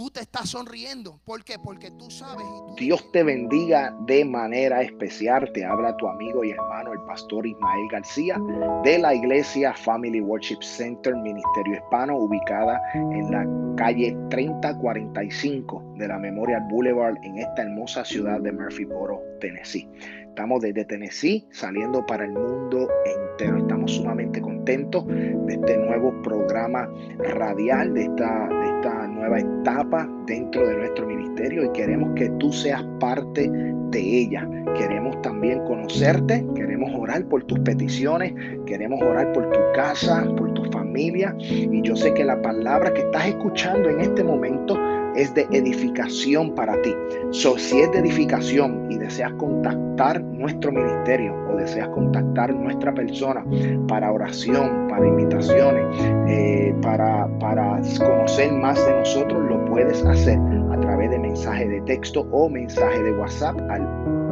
Tú 0.00 0.08
te 0.08 0.20
estás 0.20 0.48
sonriendo. 0.48 1.20
¿Por 1.26 1.44
qué? 1.44 1.56
Porque 1.62 1.90
tú 1.90 2.10
sabes. 2.10 2.46
Dios 2.78 3.12
te 3.12 3.22
bendiga 3.22 3.94
de 4.06 4.24
manera 4.24 4.80
especial. 4.80 5.52
Te 5.52 5.62
habla 5.62 5.94
tu 5.98 6.08
amigo 6.08 6.42
y 6.42 6.52
hermano, 6.52 6.94
el 6.94 7.00
pastor 7.02 7.46
Ismael 7.46 7.86
García, 7.92 8.40
de 8.82 8.98
la 8.98 9.14
iglesia 9.14 9.74
Family 9.74 10.22
Worship 10.22 10.62
Center, 10.62 11.14
Ministerio 11.16 11.74
Hispano, 11.74 12.16
ubicada 12.16 12.80
en 12.94 13.30
la 13.30 13.46
calle 13.76 14.16
3045 14.30 15.96
de 15.98 16.08
la 16.08 16.18
Memorial 16.18 16.62
Boulevard 16.70 17.18
en 17.22 17.36
esta 17.36 17.60
hermosa 17.60 18.02
ciudad 18.02 18.40
de 18.40 18.52
Murphyboro, 18.52 19.20
Tennessee. 19.38 19.86
Estamos 20.30 20.62
desde 20.62 20.86
Tennessee 20.86 21.46
saliendo 21.50 22.06
para 22.06 22.24
el 22.24 22.32
mundo 22.32 22.88
entero. 23.04 23.58
Estamos 23.58 23.92
sumamente 23.92 24.40
contentos 24.40 25.06
de 25.06 25.52
este 25.52 25.76
nuevo 25.76 26.22
programa 26.22 26.88
radial, 27.18 27.92
de 27.92 28.04
esta, 28.04 28.48
de 28.48 28.66
esta 28.76 29.06
nueva 29.20 29.40
etapa 29.40 30.08
dentro 30.26 30.66
de 30.66 30.76
nuestro 30.76 31.06
ministerio 31.06 31.64
y 31.64 31.72
queremos 31.72 32.10
que 32.14 32.28
tú 32.38 32.52
seas 32.52 32.82
parte 32.98 33.50
de 33.90 34.00
ella. 34.00 34.48
Queremos 34.76 35.20
también 35.22 35.60
conocerte, 35.64 36.44
queremos 36.54 36.90
orar 36.94 37.24
por 37.26 37.44
tus 37.44 37.58
peticiones, 37.60 38.32
queremos 38.66 39.00
orar 39.02 39.32
por 39.32 39.50
tu 39.50 39.58
casa, 39.74 40.24
por 40.36 40.52
tu 40.54 40.64
familia 40.70 41.34
y 41.38 41.82
yo 41.82 41.94
sé 41.96 42.14
que 42.14 42.24
la 42.24 42.40
palabra 42.40 42.92
que 42.92 43.02
estás 43.02 43.26
escuchando 43.26 43.88
en 43.88 44.00
este 44.00 44.24
momento 44.24 44.76
es 45.16 45.34
de 45.34 45.46
edificación 45.52 46.54
para 46.54 46.80
ti. 46.82 46.94
So, 47.30 47.58
si 47.58 47.80
es 47.80 47.90
de 47.92 47.98
edificación 47.98 48.90
y 48.90 48.98
deseas 48.98 49.32
contactar 49.34 50.22
nuestro 50.22 50.72
ministerio 50.72 51.34
o 51.50 51.56
deseas 51.56 51.88
contactar 51.88 52.54
nuestra 52.54 52.92
persona 52.94 53.44
para 53.88 54.12
oración, 54.12 54.88
para 54.88 55.06
invitaciones, 55.06 55.84
eh, 56.28 56.74
para, 56.82 57.28
para 57.38 57.80
conocer 57.98 58.52
más 58.52 58.84
de 58.86 58.98
nosotros, 58.98 59.42
lo 59.48 59.64
puedes 59.66 60.04
hacer 60.04 60.38
a 60.72 60.80
través 60.80 61.10
de 61.10 61.18
mensaje 61.18 61.68
de 61.68 61.80
texto 61.82 62.26
o 62.30 62.48
mensaje 62.48 63.02
de 63.02 63.12
WhatsApp 63.12 63.58
al 63.68 63.82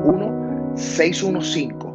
1 0.05 0.73
615 0.77 1.89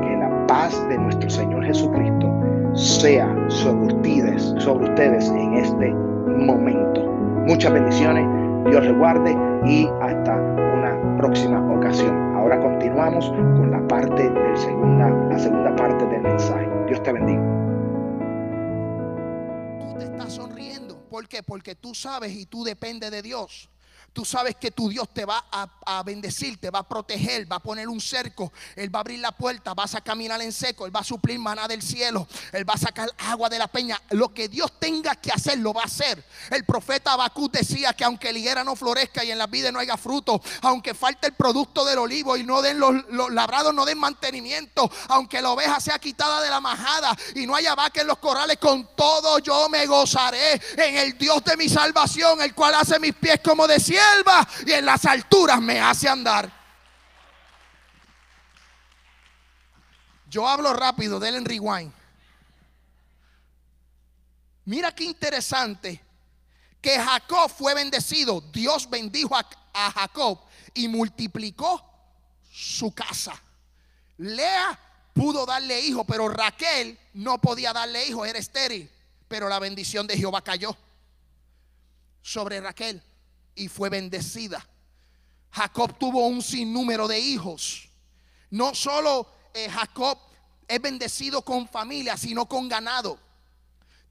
que 0.01 0.17
la 0.17 0.45
paz 0.47 0.87
de 0.89 0.97
nuestro 0.97 1.29
Señor 1.29 1.63
Jesucristo 1.65 2.33
sea 2.75 3.33
sobre 3.49 3.93
ustedes, 3.93 4.53
sobre 4.59 4.89
ustedes 4.89 5.29
en 5.29 5.53
este 5.53 5.93
momento. 5.93 7.01
Muchas 7.47 7.73
bendiciones, 7.73 8.25
Dios 8.69 8.83
les 8.83 8.97
guarde 8.97 9.35
y 9.65 9.87
hasta 10.01 10.35
una 10.35 11.17
próxima 11.17 11.59
ocasión. 11.75 12.15
Ahora 12.35 12.59
continuamos 12.59 13.29
con 13.29 13.71
la 13.71 13.85
parte 13.87 14.29
del 14.29 14.57
segunda, 14.57 15.09
la 15.29 15.39
segunda 15.39 15.75
parte 15.75 16.05
del 16.05 16.21
mensaje. 16.21 16.69
Dios 16.87 17.01
te 17.03 17.13
bendiga. 17.13 17.41
Tú 19.79 19.97
te 19.99 20.05
estás 20.05 20.33
sonriendo. 20.33 20.97
¿Por 21.09 21.27
qué? 21.27 21.43
Porque 21.43 21.75
tú 21.75 21.93
sabes 21.93 22.33
y 22.33 22.45
tú 22.45 22.63
dependes 22.63 23.11
de 23.11 23.21
Dios. 23.21 23.69
Tú 24.13 24.23
sabes 24.23 24.55
que 24.55 24.69
tu 24.69 24.89
Dios 24.89 25.09
te 25.11 25.25
va 25.25 25.43
a, 25.51 26.03
bendecir, 26.03 26.59
te 26.59 26.69
va 26.69 26.79
a 26.79 26.87
proteger, 26.87 27.51
va 27.51 27.55
a 27.55 27.59
poner 27.59 27.89
un 27.89 27.99
cerco, 27.99 28.53
Él 28.75 28.93
va 28.93 28.99
a 28.99 29.01
abrir 29.01 29.19
la 29.19 29.31
puerta, 29.31 29.73
vas 29.73 29.95
a 29.95 30.01
caminar 30.01 30.39
en 30.43 30.51
seco, 30.51 30.85
Él 30.85 30.95
va 30.95 30.99
a 30.99 31.03
suplir 31.03 31.39
maná 31.39 31.67
del 31.67 31.81
cielo, 31.81 32.27
Él 32.51 32.67
va 32.69 32.75
a 32.75 32.77
sacar 32.77 33.09
agua 33.17 33.49
de 33.49 33.57
la 33.57 33.67
peña. 33.67 33.99
Lo 34.11 34.31
que 34.31 34.47
Dios 34.49 34.73
tenga 34.79 35.15
que 35.15 35.31
hacer, 35.31 35.57
lo 35.57 35.73
va 35.73 35.81
a 35.81 35.85
hacer. 35.85 36.23
El 36.51 36.63
profeta 36.63 37.13
Habacuc 37.13 37.51
decía 37.51 37.93
que 37.93 38.03
aunque 38.03 38.31
la 38.31 38.37
higuera 38.37 38.63
no 38.63 38.75
florezca 38.75 39.23
y 39.23 39.31
en 39.31 39.39
la 39.39 39.47
vida 39.47 39.71
no 39.71 39.79
haya 39.79 39.97
fruto, 39.97 40.39
aunque 40.61 40.93
falte 40.93 41.27
el 41.27 41.33
producto 41.33 41.83
del 41.83 41.97
olivo 41.97 42.37
y 42.37 42.43
no 42.43 42.61
den 42.61 42.79
los, 42.79 42.93
labrados, 43.31 43.73
no 43.73 43.83
den 43.83 43.97
mantenimiento, 43.97 44.91
aunque 45.07 45.41
la 45.41 45.49
oveja 45.49 45.79
sea 45.79 45.97
quitada 45.97 46.39
de 46.39 46.51
la 46.51 46.61
majada 46.61 47.17
y 47.33 47.47
no 47.47 47.55
haya 47.55 47.73
vaca 47.73 48.01
en 48.01 48.07
los 48.07 48.19
corrales, 48.19 48.57
con 48.57 48.89
todo 48.95 49.39
yo 49.39 49.69
me 49.69 49.87
gozaré 49.87 50.61
en 50.77 50.97
el 50.97 51.17
Dios 51.17 51.43
de 51.43 51.57
mi 51.57 51.67
salvación, 51.67 52.41
el 52.43 52.53
cual 52.53 52.75
hace 52.75 52.99
mis 52.99 53.15
pies 53.15 53.39
como 53.43 53.65
y 54.65 54.71
en 54.71 54.85
las 54.85 55.05
alturas 55.05 55.61
me 55.61 55.79
hace 55.79 56.07
andar. 56.07 56.51
Yo 60.29 60.47
hablo 60.47 60.73
rápido, 60.73 61.19
del 61.19 61.35
en 61.35 61.45
rewind. 61.45 61.91
Mira 64.65 64.93
qué 64.93 65.03
interesante 65.03 66.01
que 66.81 66.97
Jacob 66.99 67.51
fue 67.51 67.73
bendecido. 67.73 68.41
Dios 68.41 68.89
bendijo 68.89 69.35
a, 69.35 69.45
a 69.73 69.91
Jacob 69.91 70.39
y 70.73 70.87
multiplicó 70.87 71.83
su 72.51 72.93
casa. 72.93 73.39
Lea 74.17 74.79
pudo 75.13 75.45
darle 75.45 75.81
hijo, 75.81 76.03
pero 76.05 76.29
Raquel 76.29 76.97
no 77.13 77.39
podía 77.39 77.73
darle 77.73 78.07
hijo, 78.07 78.25
era 78.25 78.39
estéril. 78.39 78.89
Pero 79.27 79.47
la 79.49 79.59
bendición 79.59 80.07
de 80.07 80.17
Jehová 80.17 80.41
cayó 80.41 80.75
sobre 82.21 82.59
Raquel 82.59 83.03
y 83.55 83.67
fue 83.67 83.89
bendecida. 83.89 84.65
Jacob 85.51 85.97
tuvo 85.97 86.27
un 86.27 86.41
sinnúmero 86.41 87.07
de 87.07 87.19
hijos. 87.19 87.89
No 88.49 88.73
solo 88.73 89.27
eh, 89.53 89.69
Jacob 89.69 90.17
es 90.67 90.81
bendecido 90.81 91.43
con 91.43 91.67
familia, 91.67 92.17
sino 92.17 92.47
con 92.47 92.67
ganado. 92.67 93.19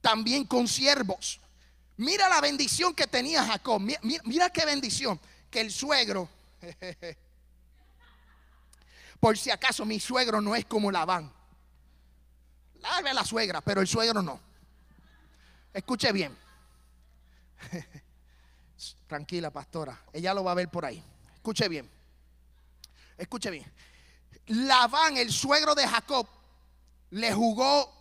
También 0.01 0.45
con 0.45 0.69
siervos. 0.69 1.41
Mira 1.97 2.29
la 2.29 2.41
bendición 2.41 2.95
que 2.95 3.07
tenía 3.07 3.45
Jacob. 3.45 3.81
Mira, 4.03 4.51
qué 4.51 4.65
bendición. 4.65 5.21
Que 5.51 5.61
el 5.61 5.71
suegro, 5.71 6.29
por 9.21 9.37
si 9.37 9.51
acaso 9.51 9.85
mi 9.85 10.01
suegro 10.01 10.41
no 10.41 10.55
es 10.55 10.65
como 10.65 10.91
Labán. 10.91 11.31
La, 12.81 13.13
la 13.13 13.25
suegra, 13.25 13.61
pero 13.61 13.81
el 13.81 13.87
suegro 13.87 14.23
no. 14.23 14.41
Escuche 15.73 16.11
bien. 16.13 16.37
Tranquila, 19.07 19.51
pastora. 19.51 20.01
Ella 20.13 20.35
lo 20.35 20.45
va 20.45 20.53
a 20.53 20.55
ver 20.55 20.69
por 20.69 20.85
ahí. 20.85 21.03
Escuche 21.35 21.69
bien. 21.69 21.91
Escuche 23.17 23.51
bien. 23.51 23.71
Labán, 24.47 25.17
el 25.17 25.33
suegro 25.33 25.75
de 25.75 25.87
Jacob, 25.87 26.27
le 27.11 27.33
jugó. 27.33 27.93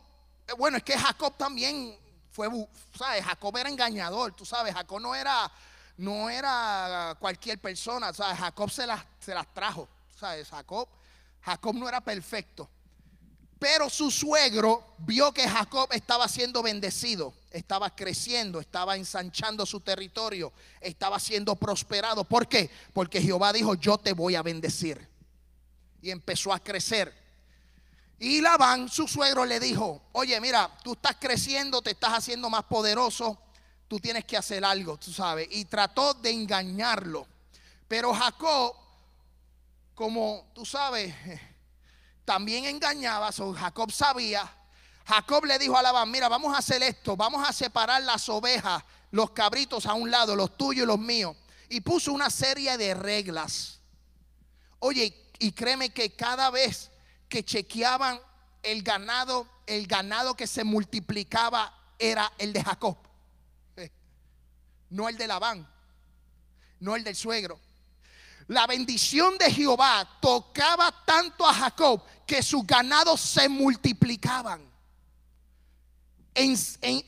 Eh, 0.47 0.53
bueno, 0.57 0.77
es 0.77 0.83
que 0.83 0.97
Jacob 0.97 1.35
también 1.37 1.97
fue, 2.31 2.49
¿sabes? 2.97 3.23
Jacob 3.23 3.55
era 3.57 3.69
engañador, 3.69 4.33
tú 4.33 4.45
sabes. 4.45 4.73
Jacob 4.73 4.99
no 4.99 5.13
era, 5.13 5.51
no 5.97 6.29
era 6.29 7.15
cualquier 7.19 7.59
persona, 7.59 8.13
¿sabes? 8.13 8.39
Jacob 8.39 8.69
se 8.69 8.87
las, 8.87 9.03
se 9.19 9.33
las 9.33 9.53
trajo, 9.53 9.87
¿sabes? 10.15 10.49
Jacob, 10.49 10.87
Jacob 11.41 11.75
no 11.75 11.87
era 11.87 12.01
perfecto. 12.01 12.69
Pero 13.61 13.91
su 13.91 14.09
suegro 14.09 14.95
vio 14.97 15.31
que 15.31 15.47
Jacob 15.47 15.87
estaba 15.91 16.27
siendo 16.27 16.63
bendecido, 16.63 17.31
estaba 17.51 17.95
creciendo, 17.95 18.59
estaba 18.59 18.95
ensanchando 18.95 19.67
su 19.67 19.81
territorio, 19.81 20.51
estaba 20.79 21.19
siendo 21.19 21.55
prosperado. 21.55 22.23
¿Por 22.23 22.47
qué? 22.47 22.71
Porque 22.91 23.21
Jehová 23.21 23.53
dijo, 23.53 23.75
yo 23.75 23.99
te 23.99 24.13
voy 24.13 24.33
a 24.33 24.41
bendecir. 24.41 25.07
Y 26.01 26.09
empezó 26.09 26.51
a 26.51 26.59
crecer. 26.59 27.13
Y 28.17 28.41
Labán, 28.41 28.89
su 28.89 29.07
suegro, 29.07 29.45
le 29.45 29.59
dijo, 29.59 30.01
oye, 30.13 30.41
mira, 30.41 30.75
tú 30.83 30.93
estás 30.93 31.17
creciendo, 31.19 31.83
te 31.83 31.91
estás 31.91 32.13
haciendo 32.13 32.49
más 32.49 32.63
poderoso, 32.63 33.37
tú 33.87 33.99
tienes 33.99 34.25
que 34.25 34.37
hacer 34.37 34.65
algo, 34.65 34.97
tú 34.97 35.13
sabes. 35.13 35.47
Y 35.51 35.65
trató 35.65 36.15
de 36.15 36.31
engañarlo. 36.31 37.27
Pero 37.87 38.11
Jacob, 38.11 38.73
como 39.93 40.47
tú 40.55 40.65
sabes, 40.65 41.13
también 42.25 42.65
engañaba, 42.65 43.31
Jacob 43.31 43.91
sabía. 43.91 44.49
Jacob 45.05 45.45
le 45.45 45.57
dijo 45.57 45.77
a 45.77 45.81
Labán, 45.81 46.09
mira, 46.09 46.29
vamos 46.29 46.53
a 46.53 46.59
hacer 46.59 46.83
esto, 46.83 47.17
vamos 47.17 47.47
a 47.47 47.51
separar 47.51 48.01
las 48.03 48.29
ovejas, 48.29 48.83
los 49.09 49.31
cabritos 49.31 49.85
a 49.85 49.93
un 49.93 50.11
lado, 50.11 50.35
los 50.35 50.57
tuyos 50.57 50.83
y 50.83 50.87
los 50.87 50.99
míos. 50.99 51.35
Y 51.69 51.81
puso 51.81 52.13
una 52.13 52.29
serie 52.29 52.77
de 52.77 52.93
reglas. 52.93 53.79
Oye, 54.79 55.31
y 55.39 55.51
créeme 55.51 55.89
que 55.89 56.15
cada 56.15 56.49
vez 56.49 56.91
que 57.27 57.43
chequeaban 57.43 58.19
el 58.61 58.83
ganado, 58.83 59.47
el 59.65 59.87
ganado 59.87 60.35
que 60.35 60.47
se 60.47 60.63
multiplicaba 60.63 61.73
era 61.97 62.31
el 62.37 62.53
de 62.53 62.63
Jacob. 62.63 62.97
No 64.89 65.07
el 65.07 65.15
de 65.15 65.25
Labán, 65.25 65.65
no 66.81 66.97
el 66.97 67.05
del 67.05 67.15
suegro 67.15 67.57
la 68.47 68.67
bendición 68.67 69.37
de 69.37 69.51
Jehová 69.51 70.07
tocaba 70.21 70.91
tanto 71.05 71.47
a 71.47 71.53
Jacob 71.53 72.03
que 72.25 72.41
sus 72.41 72.65
ganados 72.65 73.19
se 73.21 73.47
multiplicaban. 73.49 74.61
En, 76.33 76.57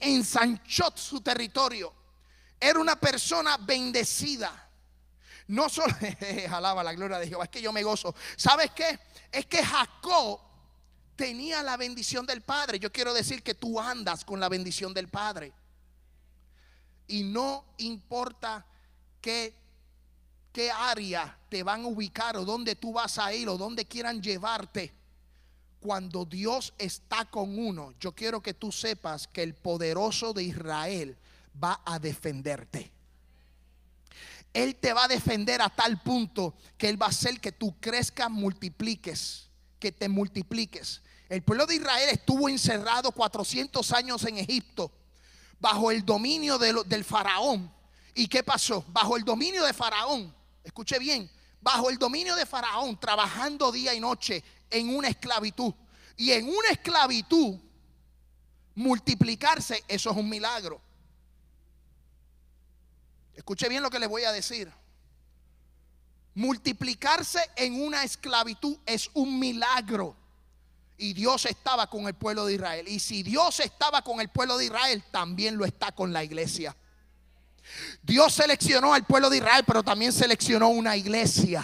ensanchó 0.02 0.92
su 0.96 1.22
territorio. 1.22 1.94
Era 2.60 2.80
una 2.80 2.96
persona 2.98 3.58
bendecida. 3.58 4.70
No 5.48 5.70
solo, 5.70 5.94
alaba 6.50 6.84
la 6.84 6.94
gloria 6.94 7.20
de 7.20 7.28
Jehová, 7.28 7.46
es 7.46 7.50
que 7.50 7.62
yo 7.62 7.72
me 7.72 7.84
gozo. 7.84 8.16
¿Sabes 8.36 8.72
qué? 8.72 9.00
Es 9.32 9.46
que 9.46 9.64
Jacob 9.64 10.40
tenía 11.16 11.62
la 11.62 11.78
bendición 11.78 12.26
del 12.26 12.42
Padre. 12.42 12.80
Yo 12.80 12.92
quiero 12.92 13.14
decir 13.14 13.44
que 13.44 13.54
tú 13.54 13.80
andas 13.80 14.26
con 14.26 14.40
la 14.40 14.50
bendición 14.50 14.94
del 14.94 15.10
Padre. 15.10 15.54
Y 17.08 17.24
no 17.24 17.66
importa 17.78 18.66
qué 19.22 19.62
qué 20.54 20.70
área 20.72 21.38
te 21.49 21.64
van 21.64 21.84
a 21.84 21.88
ubicar 21.88 22.38
o 22.38 22.45
dónde 22.45 22.76
tú 22.76 22.93
vas 22.93 23.18
a 23.18 23.34
ir 23.34 23.49
o 23.49 23.58
dónde 23.58 23.86
quieran 23.86 24.22
llevarte. 24.22 24.93
Cuando 25.80 26.24
Dios 26.24 26.74
está 26.78 27.26
con 27.26 27.60
uno, 27.60 27.93
yo 27.99 28.14
quiero 28.14 28.41
que 28.41 28.54
tú 28.54 28.72
sepas 28.72 29.28
que 29.28 29.43
el 29.43 29.56
poderoso 29.56 30.32
de 30.32 30.43
Israel 30.43 31.18
va 31.62 31.82
a 31.84 31.99
defenderte. 31.99 32.93
Él 34.54 34.76
te 34.76 34.93
va 34.93 35.06
a 35.06 35.08
defender 35.08 35.62
a 35.62 35.70
tal 35.70 35.99
punto 36.01 36.56
que 36.78 36.88
Él 36.88 37.01
va 37.01 37.08
a 37.08 37.10
hacer 37.10 37.41
que 37.41 37.51
tú 37.51 37.76
crezcas, 37.82 38.30
multipliques, 38.30 39.49
que 39.80 39.91
te 39.91 40.08
multipliques. 40.08 41.01
El 41.28 41.41
pueblo 41.41 41.66
de 41.66 41.76
Israel 41.76 42.10
estuvo 42.12 42.47
encerrado 42.47 43.12
400 43.12 43.91
años 43.91 44.24
en 44.26 44.38
Egipto 44.38 44.91
bajo 45.60 45.89
el 45.89 46.06
dominio 46.06 46.60
del 46.60 47.04
faraón. 47.04 47.74
¿Y 48.14 48.28
qué 48.28 48.43
pasó? 48.43 48.86
Bajo 48.89 49.18
el 49.18 49.24
dominio 49.24 49.66
de 49.66 49.74
faraón 49.74 50.43
escuche 50.64 50.97
bien, 50.99 51.30
bajo 51.61 51.89
el 51.89 51.97
dominio 51.97 52.36
de 52.36 52.45
Faraón, 52.45 52.99
trabajando 52.99 53.72
día 53.72 53.93
y 53.93 53.99
noche 53.99 54.43
en 54.70 54.95
una 54.95 55.07
esclavitud. 55.07 55.74
Y 56.18 56.32
en 56.32 56.47
una 56.47 56.70
esclavitud, 56.70 57.57
multiplicarse, 58.76 59.84
eso 59.88 60.11
es 60.11 60.18
un 60.18 60.30
milagro. 60.30 60.82
Escuche 63.34 63.68
bien 63.68 63.82
lo 63.82 63.89
que 63.89 63.99
le 63.99 64.07
voy 64.07 64.24
a 64.24 64.32
decir. 64.32 64.72
Multiplicarse 66.36 67.39
en 67.55 67.82
una 67.82 68.03
esclavitud 68.03 68.78
es 68.86 69.09
un 69.14 69.39
milagro. 69.39 70.16
Y 70.97 71.14
Dios 71.14 71.45
estaba 71.45 71.89
con 71.89 72.07
el 72.07 72.14
pueblo 72.14 72.45
de 72.45 72.53
Israel. 72.53 72.88
Y 72.88 72.99
si 72.99 73.24
Dios 73.24 73.59
estaba 73.59 74.03
con 74.03 74.22
el 74.22 74.30
pueblo 74.30 74.57
de 74.57 74.66
Israel, 74.66 75.03
también 75.11 75.57
lo 75.57 75.66
está 75.66 75.91
con 75.91 76.14
la 76.14 76.24
iglesia. 76.24 76.76
Dios 78.01 78.34
seleccionó 78.34 78.93
al 78.93 79.05
pueblo 79.05 79.30
de 79.30 79.38
Israel, 79.38 79.64
pero 79.66 79.84
también 79.84 80.11
seleccionó 80.11 80.70
una 80.70 80.95
iglesia. 80.97 81.64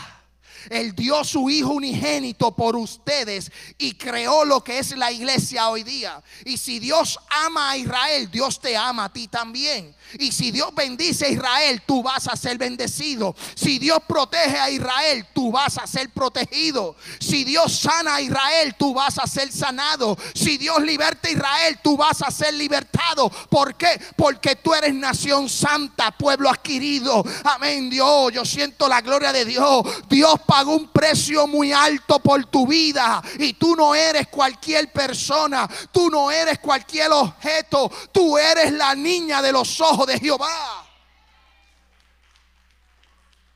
Él 0.69 0.93
dio 0.93 1.23
su 1.23 1.49
Hijo 1.49 1.69
unigénito 1.69 2.55
por 2.55 2.75
ustedes 2.75 3.51
y 3.77 3.93
creó 3.93 4.43
lo 4.43 4.63
que 4.63 4.79
es 4.79 4.95
la 4.97 5.11
iglesia 5.11 5.69
hoy 5.69 5.83
día. 5.83 6.21
Y 6.45 6.57
si 6.57 6.79
Dios 6.79 7.17
ama 7.29 7.71
a 7.71 7.77
Israel, 7.77 8.29
Dios 8.29 8.59
te 8.59 8.75
ama 8.75 9.05
a 9.05 9.13
ti 9.13 9.27
también. 9.27 9.95
Y 10.18 10.32
si 10.32 10.51
Dios 10.51 10.74
bendice 10.74 11.28
a 11.28 11.30
Israel, 11.30 11.82
tú 11.86 12.01
vas 12.01 12.28
a 12.28 12.36
ser 12.36 12.57
bendecido. 12.57 13.36
Si 13.53 13.78
Dios 13.78 13.99
protege 14.07 14.57
a 14.57 14.70
Israel, 14.70 15.26
tú 15.34 15.51
vas 15.51 15.78
a 15.78 15.86
ser 15.86 16.10
protegido. 16.10 16.95
Si 17.20 17.43
Dios 17.43 17.80
sana 17.80 18.16
a 18.16 18.22
Israel, 18.22 18.76
tú 18.78 18.93
vas 18.93 19.20
a 19.20 19.28
ser 19.28 19.51
sanado. 19.51 20.18
Si 20.34 20.57
Dios 20.57 20.82
liberta 20.82 21.28
a 21.28 21.32
Israel, 21.32 21.80
tú 21.84 21.95
vas 21.95 22.22
a 22.22 22.32
ser 22.32 22.53
libertado. 22.55 23.30
¿Por 23.49 23.76
qué? 23.76 23.99
Porque 24.16 24.55
tú 24.55 24.74
eres 24.74 24.93
nación 24.93 25.47
santa, 25.47 26.12
pueblo 26.12 26.49
adquirido. 26.49 27.24
Amén, 27.43 27.89
Dios. 27.89 28.34
Yo 28.34 28.45
siento 28.45 28.88
la 28.88 29.01
gloria 29.01 29.32
de 29.32 29.45
Dios. 29.45 29.84
Dios 30.10 30.36
pagó 30.47 30.76
un 30.76 30.88
precio 30.88 31.45
muy 31.45 31.72
alto 31.72 32.20
por 32.20 32.45
tu 32.45 32.66
vida. 32.66 33.22
Y 33.38 33.53
tú 33.53 33.76
no 33.76 33.93
eres 33.93 34.28
cualquier 34.28 34.91
persona. 34.91 35.70
Tú 35.91 36.10
no 36.10 36.32
eres 36.32 36.60
cualquier 36.60 37.12
objeto. 37.12 37.91
Tú 38.12 38.38
eres 38.38 38.72
la 38.72 38.95
niña 38.95 39.41
de 39.41 39.51
los 39.51 39.80
ojos 39.82 39.98
de 40.05 40.19
Jehová. 40.19 40.85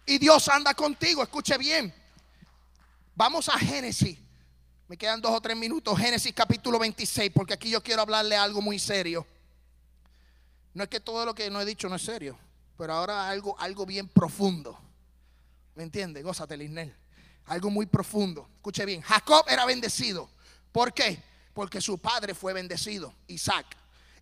Y 0.05 0.17
Dios 0.17 0.47
anda 0.49 0.73
contigo, 0.73 1.23
escuche 1.23 1.57
bien. 1.57 1.93
Vamos 3.15 3.47
a 3.49 3.57
Génesis. 3.57 4.17
Me 4.87 4.97
quedan 4.97 5.21
dos 5.21 5.31
o 5.31 5.41
tres 5.41 5.55
minutos. 5.55 5.97
Génesis 5.97 6.33
capítulo 6.33 6.77
26, 6.77 7.31
porque 7.33 7.53
aquí 7.53 7.69
yo 7.69 7.81
quiero 7.81 8.01
hablarle 8.01 8.35
algo 8.35 8.61
muy 8.61 8.79
serio. 8.79 9.25
No 10.73 10.83
es 10.83 10.89
que 10.89 10.99
todo 10.99 11.25
lo 11.25 11.33
que 11.33 11.49
no 11.49 11.61
he 11.61 11.65
dicho 11.65 11.87
no 11.87 11.95
es 11.95 12.01
serio, 12.01 12.37
pero 12.77 12.93
ahora 12.93 13.29
algo, 13.29 13.57
algo 13.59 13.85
bien 13.85 14.07
profundo. 14.07 14.77
¿Me 15.75 15.83
entiende? 15.83 16.21
Gózate, 16.21 16.57
Lisnel. 16.57 16.93
Algo 17.45 17.69
muy 17.69 17.85
profundo. 17.85 18.47
Escuche 18.55 18.85
bien. 18.85 19.01
Jacob 19.01 19.45
era 19.47 19.65
bendecido. 19.65 20.29
¿Por 20.71 20.93
qué? 20.93 21.21
Porque 21.53 21.81
su 21.81 21.97
padre 21.97 22.33
fue 22.33 22.53
bendecido, 22.53 23.13
Isaac. 23.27 23.65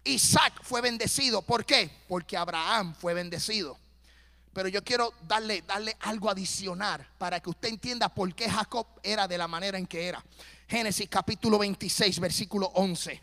Isaac 0.04 0.62
fue 0.64 0.82
bendecido. 0.82 1.42
¿Por 1.42 1.66
qué? 1.66 1.90
Porque 2.08 2.38
Abraham 2.38 2.96
fue 2.96 3.14
bendecido. 3.14 3.78
Pero 4.54 4.68
yo 4.68 4.84
quiero 4.84 5.14
darle, 5.28 5.62
darle 5.62 5.96
algo 6.02 6.30
adicional 6.30 7.08
para 7.18 7.40
que 7.40 7.50
usted 7.50 7.70
entienda 7.70 8.10
por 8.10 8.34
qué 8.34 8.50
Jacob 8.50 8.86
era 9.02 9.28
de 9.28 9.38
la 9.38 9.48
manera 9.48 9.78
en 9.78 9.88
que 9.88 10.08
era. 10.08 10.24
Génesis 10.68 11.08
capítulo 11.10 11.58
26, 11.58 12.20
versículo 12.20 12.68
11. 12.76 13.22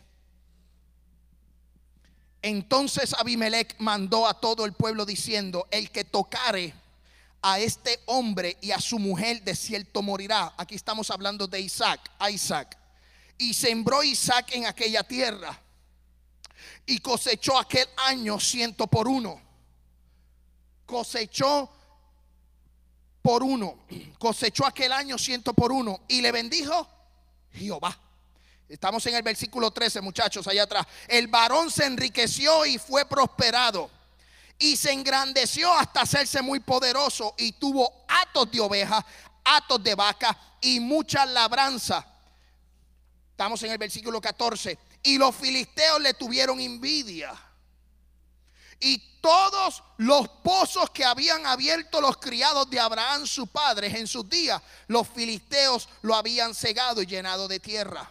Entonces 2.41 3.13
Abimelech 3.13 3.75
mandó 3.79 4.27
a 4.27 4.39
todo 4.39 4.65
el 4.65 4.73
pueblo 4.73 5.05
diciendo, 5.05 5.67
el 5.71 5.91
que 5.91 6.05
tocare 6.05 6.73
a 7.41 7.59
este 7.59 7.99
hombre 8.05 8.57
y 8.61 8.71
a 8.71 8.79
su 8.79 8.97
mujer 8.97 9.43
de 9.43 9.55
cierto 9.55 10.01
morirá. 10.01 10.53
Aquí 10.57 10.75
estamos 10.75 11.11
hablando 11.11 11.47
de 11.47 11.59
Isaac, 11.59 12.09
Isaac. 12.31 12.77
Y 13.37 13.53
sembró 13.53 14.03
Isaac 14.03 14.51
en 14.53 14.65
aquella 14.65 15.03
tierra 15.03 15.59
y 16.89 16.99
cosechó 17.01 17.57
aquel 17.57 17.87
año 17.97 18.39
ciento 18.39 18.87
por 18.87 19.07
uno. 19.07 19.39
Cosechó 20.87 21.69
por 23.21 23.43
uno. 23.43 23.85
Cosechó 24.17 24.65
aquel 24.65 24.91
año 24.91 25.19
ciento 25.19 25.53
por 25.53 25.71
uno. 25.71 26.01
Y 26.07 26.19
le 26.21 26.31
bendijo 26.31 26.87
Jehová. 27.53 27.95
Estamos 28.67 29.05
en 29.05 29.15
el 29.15 29.21
versículo 29.21 29.69
13, 29.69 30.01
muchachos, 30.01 30.47
allá 30.47 30.63
atrás. 30.63 30.87
El 31.07 31.27
varón 31.27 31.69
se 31.69 31.85
enriqueció 31.85 32.65
y 32.65 32.79
fue 32.79 33.05
prosperado. 33.05 33.91
Y 34.57 34.75
se 34.75 34.91
engrandeció 34.91 35.71
hasta 35.71 36.01
hacerse 36.01 36.41
muy 36.41 36.59
poderoso. 36.59 37.35
Y 37.37 37.51
tuvo 37.51 38.03
atos 38.07 38.49
de 38.49 38.61
ovejas, 38.61 39.05
atos 39.43 39.83
de 39.83 39.93
vaca 39.93 40.35
y 40.59 40.79
mucha 40.79 41.23
labranza. 41.27 42.03
Estamos 43.29 43.61
en 43.61 43.73
el 43.73 43.77
versículo 43.77 44.19
14 44.19 44.88
y 45.03 45.17
los 45.17 45.35
filisteos 45.35 46.01
le 46.01 46.13
tuvieron 46.13 46.59
envidia. 46.59 47.33
Y 48.79 48.97
todos 49.19 49.83
los 49.97 50.27
pozos 50.29 50.89
que 50.91 51.03
habían 51.03 51.45
abierto 51.45 51.99
los 51.99 52.17
criados 52.17 52.69
de 52.69 52.79
Abraham, 52.79 53.27
su 53.27 53.47
padre, 53.47 53.87
en 53.99 54.07
sus 54.07 54.27
días, 54.29 54.61
los 54.87 55.07
filisteos 55.07 55.89
lo 56.01 56.15
habían 56.15 56.55
cegado 56.55 57.01
y 57.01 57.05
llenado 57.05 57.47
de 57.47 57.59
tierra. 57.59 58.09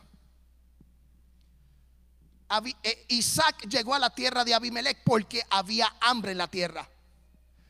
Eh, 2.83 3.07
Isaac 3.09 3.67
llegó 3.69 3.95
a 3.95 3.99
la 3.99 4.11
tierra 4.11 4.45
de 4.45 4.55
Abimelech 4.55 5.03
porque 5.05 5.43
había 5.51 5.95
hambre 6.01 6.33
en 6.33 6.39
la 6.39 6.49
tierra. 6.49 6.89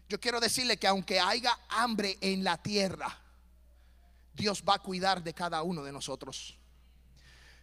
Yo 0.08 0.18
quiero 0.18 0.40
decirle 0.40 0.76
que 0.76 0.86
aunque 0.86 1.20
haya 1.20 1.56
hambre 1.68 2.16
en 2.20 2.42
la 2.42 2.56
tierra, 2.56 3.16
Dios 4.34 4.62
va 4.66 4.74
a 4.74 4.78
cuidar 4.78 5.22
de 5.22 5.34
cada 5.34 5.62
uno 5.62 5.82
de 5.82 5.92
nosotros 5.92 6.58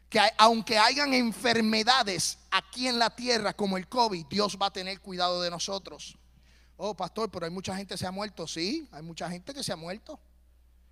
que 0.09 0.19
aunque 0.37 0.77
hayan 0.77 1.13
enfermedades 1.13 2.37
aquí 2.51 2.87
en 2.87 2.99
la 2.99 3.09
tierra 3.09 3.53
como 3.53 3.77
el 3.77 3.87
COVID, 3.87 4.25
Dios 4.27 4.57
va 4.61 4.67
a 4.67 4.73
tener 4.73 4.99
cuidado 5.01 5.41
de 5.41 5.49
nosotros. 5.49 6.17
Oh, 6.77 6.93
pastor, 6.95 7.31
pero 7.31 7.45
hay 7.45 7.51
mucha 7.51 7.75
gente 7.75 7.93
que 7.93 7.97
se 7.97 8.07
ha 8.07 8.11
muerto. 8.11 8.47
Sí, 8.47 8.87
hay 8.91 9.01
mucha 9.01 9.29
gente 9.29 9.53
que 9.53 9.63
se 9.63 9.71
ha 9.71 9.75
muerto. 9.75 10.19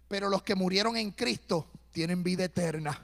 Pero 0.08 0.30
los 0.30 0.44
que 0.44 0.56
murieron 0.56 0.96
en 0.98 1.12
Cristo 1.12 1.68
tienen 1.92 2.24
vida 2.24 2.46
eterna. 2.46 3.00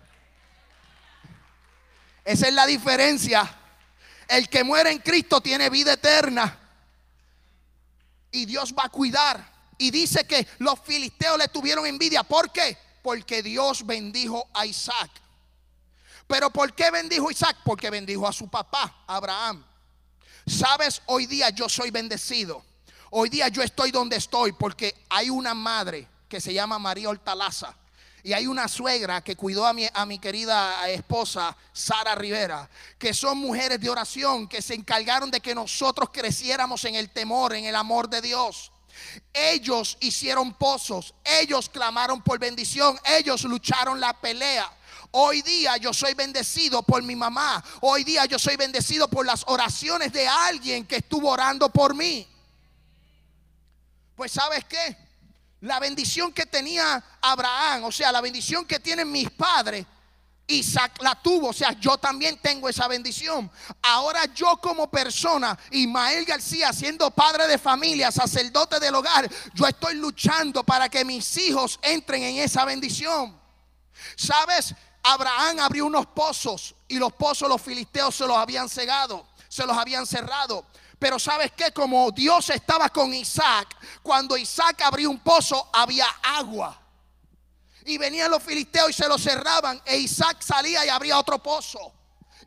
Esa 2.23 2.47
es 2.47 2.53
la 2.53 2.65
diferencia. 2.65 3.49
El 4.27 4.47
que 4.49 4.63
muere 4.63 4.91
en 4.91 4.99
Cristo 4.99 5.41
tiene 5.41 5.69
vida 5.69 5.93
eterna. 5.93 6.57
Y 8.31 8.45
Dios 8.45 8.73
va 8.77 8.85
a 8.85 8.89
cuidar. 8.89 9.59
Y 9.77 9.91
dice 9.91 10.25
que 10.25 10.47
los 10.59 10.79
filisteos 10.79 11.37
le 11.37 11.47
tuvieron 11.47 11.85
envidia. 11.85 12.23
¿Por 12.23 12.51
qué? 12.51 12.77
Porque 13.01 13.41
Dios 13.41 13.85
bendijo 13.85 14.47
a 14.53 14.65
Isaac. 14.65 15.09
Pero 16.29 16.51
¿por 16.51 16.73
qué 16.75 16.91
bendijo 16.91 17.31
Isaac? 17.31 17.57
Porque 17.65 17.89
bendijo 17.89 18.27
a 18.27 18.31
su 18.31 18.47
papá, 18.47 19.03
Abraham. 19.07 19.65
Sabes, 20.45 21.01
hoy 21.07 21.25
día 21.25 21.49
yo 21.49 21.67
soy 21.67 21.89
bendecido. 21.89 22.63
Hoy 23.09 23.29
día 23.29 23.47
yo 23.47 23.63
estoy 23.63 23.89
donde 23.89 24.17
estoy 24.17 24.51
porque 24.51 24.95
hay 25.09 25.31
una 25.31 25.55
madre 25.55 26.07
que 26.29 26.39
se 26.39 26.53
llama 26.53 26.77
María 26.77 27.09
Hortalaza. 27.09 27.75
Y 28.21 28.33
hay 28.33 28.45
una 28.45 28.67
suegra 28.67 29.23
que 29.23 29.35
cuidó 29.35 29.65
a 29.65 29.73
mi, 29.73 29.87
a 29.91 30.05
mi 30.05 30.19
querida 30.19 30.87
esposa, 30.89 31.57
Sara 31.73 32.13
Rivera, 32.13 32.69
que 32.99 33.11
son 33.11 33.39
mujeres 33.39 33.81
de 33.81 33.89
oración 33.89 34.47
que 34.47 34.61
se 34.61 34.75
encargaron 34.75 35.31
de 35.31 35.39
que 35.39 35.55
nosotros 35.55 36.11
creciéramos 36.13 36.85
en 36.85 36.93
el 36.93 37.09
temor, 37.09 37.55
en 37.55 37.65
el 37.65 37.75
amor 37.75 38.07
de 38.07 38.21
Dios. 38.21 38.71
Ellos 39.33 39.97
hicieron 39.99 40.53
pozos, 40.53 41.15
ellos 41.23 41.69
clamaron 41.69 42.21
por 42.21 42.37
bendición, 42.37 42.99
ellos 43.17 43.45
lucharon 43.45 43.99
la 43.99 44.13
pelea. 44.13 44.71
Hoy 45.11 45.41
día 45.41 45.77
yo 45.77 45.93
soy 45.93 46.13
bendecido 46.13 46.83
por 46.83 47.01
mi 47.01 47.15
mamá. 47.15 47.63
Hoy 47.81 48.03
día 48.03 48.25
yo 48.25 48.37
soy 48.37 48.55
bendecido 48.55 49.07
por 49.09 49.25
las 49.25 49.43
oraciones 49.47 50.13
de 50.13 50.27
alguien 50.27 50.85
que 50.85 50.97
estuvo 50.97 51.29
orando 51.29 51.69
por 51.69 51.95
mí. 51.95 52.27
Pues 54.15 54.31
sabes 54.31 54.65
qué? 54.65 54.97
La 55.61 55.79
bendición 55.79 56.31
que 56.31 56.45
tenía 56.45 57.03
Abraham, 57.21 57.85
o 57.85 57.91
sea, 57.91 58.11
la 58.11 58.21
bendición 58.21 58.65
que 58.65 58.79
tienen 58.79 59.11
mis 59.11 59.29
padres, 59.31 59.85
Isaac 60.47 61.01
la 61.01 61.15
tuvo, 61.15 61.49
o 61.49 61.53
sea, 61.53 61.73
yo 61.73 61.97
también 61.97 62.37
tengo 62.37 62.69
esa 62.69 62.87
bendición. 62.87 63.49
Ahora 63.81 64.25
yo 64.33 64.57
como 64.57 64.89
persona, 64.89 65.57
Ismael 65.71 66.25
García, 66.25 66.73
siendo 66.73 67.11
padre 67.11 67.47
de 67.47 67.57
familia, 67.57 68.11
sacerdote 68.11 68.79
del 68.79 68.95
hogar, 68.95 69.29
yo 69.53 69.67
estoy 69.67 69.95
luchando 69.95 70.63
para 70.63 70.89
que 70.89 71.05
mis 71.05 71.37
hijos 71.37 71.79
entren 71.81 72.23
en 72.23 72.37
esa 72.37 72.65
bendición. 72.65 73.39
¿Sabes? 74.15 74.73
Abraham 75.03 75.59
abrió 75.59 75.85
unos 75.85 76.05
pozos 76.07 76.75
y 76.87 76.97
los 76.97 77.13
pozos 77.13 77.49
los 77.49 77.61
filisteos 77.61 78.15
se 78.15 78.27
los 78.27 78.37
habían 78.37 78.69
cegado, 78.69 79.27
se 79.47 79.65
los 79.65 79.77
habían 79.77 80.05
cerrado. 80.05 80.65
Pero 80.97 81.17
sabes 81.17 81.51
que 81.53 81.71
como 81.71 82.11
Dios 82.11 82.49
estaba 82.49 82.89
con 82.89 83.13
Isaac, 83.13 83.75
cuando 84.03 84.35
Isaac 84.35 84.81
abrió 84.81 85.09
un 85.09 85.19
pozo 85.19 85.69
había 85.71 86.07
agua. 86.23 86.77
Y 87.85 87.97
venían 87.97 88.29
los 88.29 88.43
filisteos 88.43 88.89
y 88.89 88.93
se 88.93 89.07
lo 89.07 89.17
cerraban 89.17 89.81
e 89.85 89.97
Isaac 89.97 90.41
salía 90.41 90.85
y 90.85 90.89
abría 90.89 91.17
otro 91.17 91.39
pozo 91.39 91.98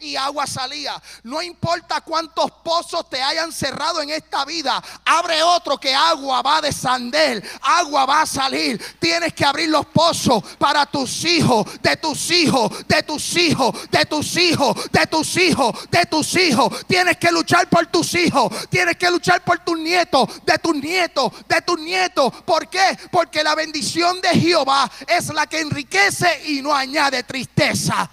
y 0.02 0.16
agua 0.16 0.46
salía. 0.46 1.00
No 1.22 1.40
importa 1.40 2.00
cuántos 2.00 2.50
pozos 2.62 3.08
te 3.08 3.22
hayan 3.22 3.52
cerrado 3.52 4.02
en 4.02 4.10
esta 4.10 4.44
vida, 4.44 4.82
abre 5.04 5.42
otro 5.42 5.78
que 5.78 5.94
agua 5.94 6.42
va 6.42 6.58
a 6.58 6.60
descender, 6.60 7.42
agua 7.62 8.06
va 8.06 8.22
a 8.22 8.26
salir. 8.26 8.82
Tienes 8.98 9.32
que 9.32 9.44
abrir 9.44 9.68
los 9.68 9.86
pozos 9.86 10.42
para 10.58 10.84
tus 10.86 11.24
hijos, 11.24 11.66
de 11.80 11.96
tus 11.96 12.30
hijos, 12.30 12.86
de 12.86 13.02
tus 13.02 13.36
hijos, 13.36 13.90
de 13.90 14.04
tus 14.06 14.36
hijos, 14.36 14.90
de 14.90 15.06
tus 15.06 15.36
hijos, 15.36 15.90
de 15.90 16.06
tus 16.06 16.34
hijos. 16.36 16.86
Tienes 16.86 17.16
que 17.16 17.30
luchar 17.30 17.68
por 17.68 17.86
tus 17.86 18.14
hijos, 18.14 18.68
tienes 18.68 18.96
que 18.96 19.10
luchar 19.10 19.44
por 19.44 19.58
tus 19.60 19.78
nietos, 19.78 20.28
de 20.44 20.58
tus 20.58 20.74
nietos, 20.76 21.32
de 21.48 21.62
tus 21.62 21.78
nietos. 21.78 22.32
¿Por 22.44 22.68
qué? 22.68 22.98
Porque 23.10 23.42
la 23.42 23.54
bendición 23.54 24.20
de 24.20 24.28
Jehová 24.30 24.90
es 25.06 25.32
la 25.32 25.46
que 25.46 25.60
enriquece 25.60 26.42
y 26.46 26.62
no 26.62 26.74
añade 26.74 27.22
tristeza 27.22 28.08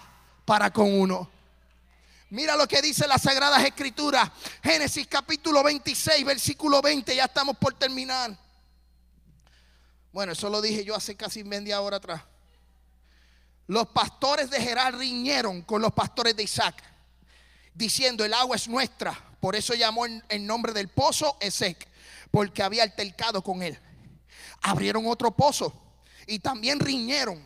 para 0.45 0.71
con 0.71 0.91
uno. 0.91 1.38
Mira 2.31 2.55
lo 2.55 2.67
que 2.67 2.81
dice 2.81 3.07
las 3.07 3.23
Sagradas 3.23 3.63
Escrituras. 3.63 4.29
Génesis 4.61 5.07
capítulo 5.07 5.63
26, 5.63 6.23
versículo 6.23 6.79
20. 6.79 7.15
Ya 7.15 7.25
estamos 7.25 7.57
por 7.57 7.73
terminar. 7.73 8.37
Bueno, 10.11 10.33
eso 10.33 10.47
lo 10.49 10.61
dije 10.61 10.85
yo 10.85 10.95
hace 10.95 11.15
casi 11.15 11.43
media 11.43 11.81
hora 11.81 11.97
atrás. 11.97 12.21
Los 13.65 13.87
pastores 13.87 14.49
de 14.51 14.61
Gerar 14.61 14.95
riñeron 14.95 15.63
con 15.63 15.81
los 15.81 15.93
pastores 15.93 16.35
de 16.35 16.43
Isaac, 16.43 16.83
diciendo, 17.73 18.23
el 18.25 18.33
agua 18.33 18.55
es 18.55 18.67
nuestra. 18.67 19.17
Por 19.39 19.55
eso 19.55 19.73
llamó 19.73 20.05
el 20.05 20.45
nombre 20.45 20.73
del 20.73 20.87
pozo 20.87 21.37
Esec, 21.39 21.87
porque 22.29 22.61
había 22.61 22.83
altercado 22.83 23.43
con 23.43 23.63
él. 23.63 23.77
Abrieron 24.61 25.07
otro 25.07 25.31
pozo 25.31 25.73
y 26.27 26.39
también 26.39 26.79
riñeron 26.79 27.43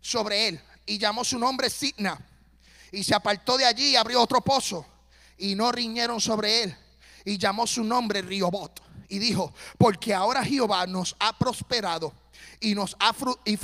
sobre 0.00 0.48
él 0.48 0.60
y 0.86 0.98
llamó 0.98 1.22
su 1.24 1.38
nombre 1.38 1.68
Signa. 1.68 2.18
Y 2.92 3.02
se 3.02 3.14
apartó 3.14 3.56
de 3.56 3.64
allí 3.64 3.90
y 3.90 3.96
abrió 3.96 4.22
otro 4.22 4.40
pozo 4.42 4.86
y 5.38 5.54
no 5.54 5.72
riñeron 5.72 6.20
sobre 6.20 6.62
él 6.62 6.76
y 7.24 7.38
llamó 7.38 7.66
su 7.66 7.82
nombre 7.82 8.22
Riobot. 8.22 8.80
Y 9.08 9.18
dijo, 9.18 9.52
porque 9.76 10.14
ahora 10.14 10.44
Jehová 10.44 10.86
nos 10.86 11.16
ha 11.18 11.36
prosperado 11.36 12.12
y 12.60 12.74
nos 12.74 12.96
ha 12.98 13.14
y, 13.44 13.58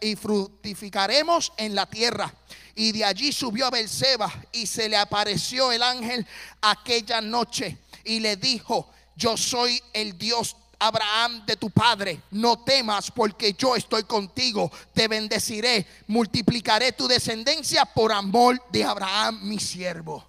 y 0.00 0.16
fructificaremos 0.16 1.52
en 1.56 1.74
la 1.74 1.86
tierra. 1.86 2.32
Y 2.74 2.92
de 2.92 3.04
allí 3.04 3.32
subió 3.32 3.66
a 3.66 3.70
Berseba 3.70 4.32
y 4.52 4.66
se 4.66 4.88
le 4.88 4.96
apareció 4.96 5.72
el 5.72 5.82
ángel 5.82 6.26
aquella 6.62 7.20
noche 7.20 7.78
y 8.04 8.20
le 8.20 8.36
dijo, 8.36 8.90
yo 9.16 9.36
soy 9.36 9.82
el 9.92 10.16
Dios 10.16 10.56
Abraham 10.78 11.44
de 11.46 11.56
tu 11.56 11.70
padre, 11.70 12.20
no 12.30 12.62
temas 12.62 13.10
porque 13.10 13.54
yo 13.54 13.76
estoy 13.76 14.04
contigo, 14.04 14.70
te 14.92 15.08
bendeciré, 15.08 15.86
multiplicaré 16.06 16.92
tu 16.92 17.08
descendencia 17.08 17.84
por 17.84 18.12
amor 18.12 18.62
de 18.70 18.84
Abraham 18.84 19.40
mi 19.42 19.58
siervo. 19.58 20.26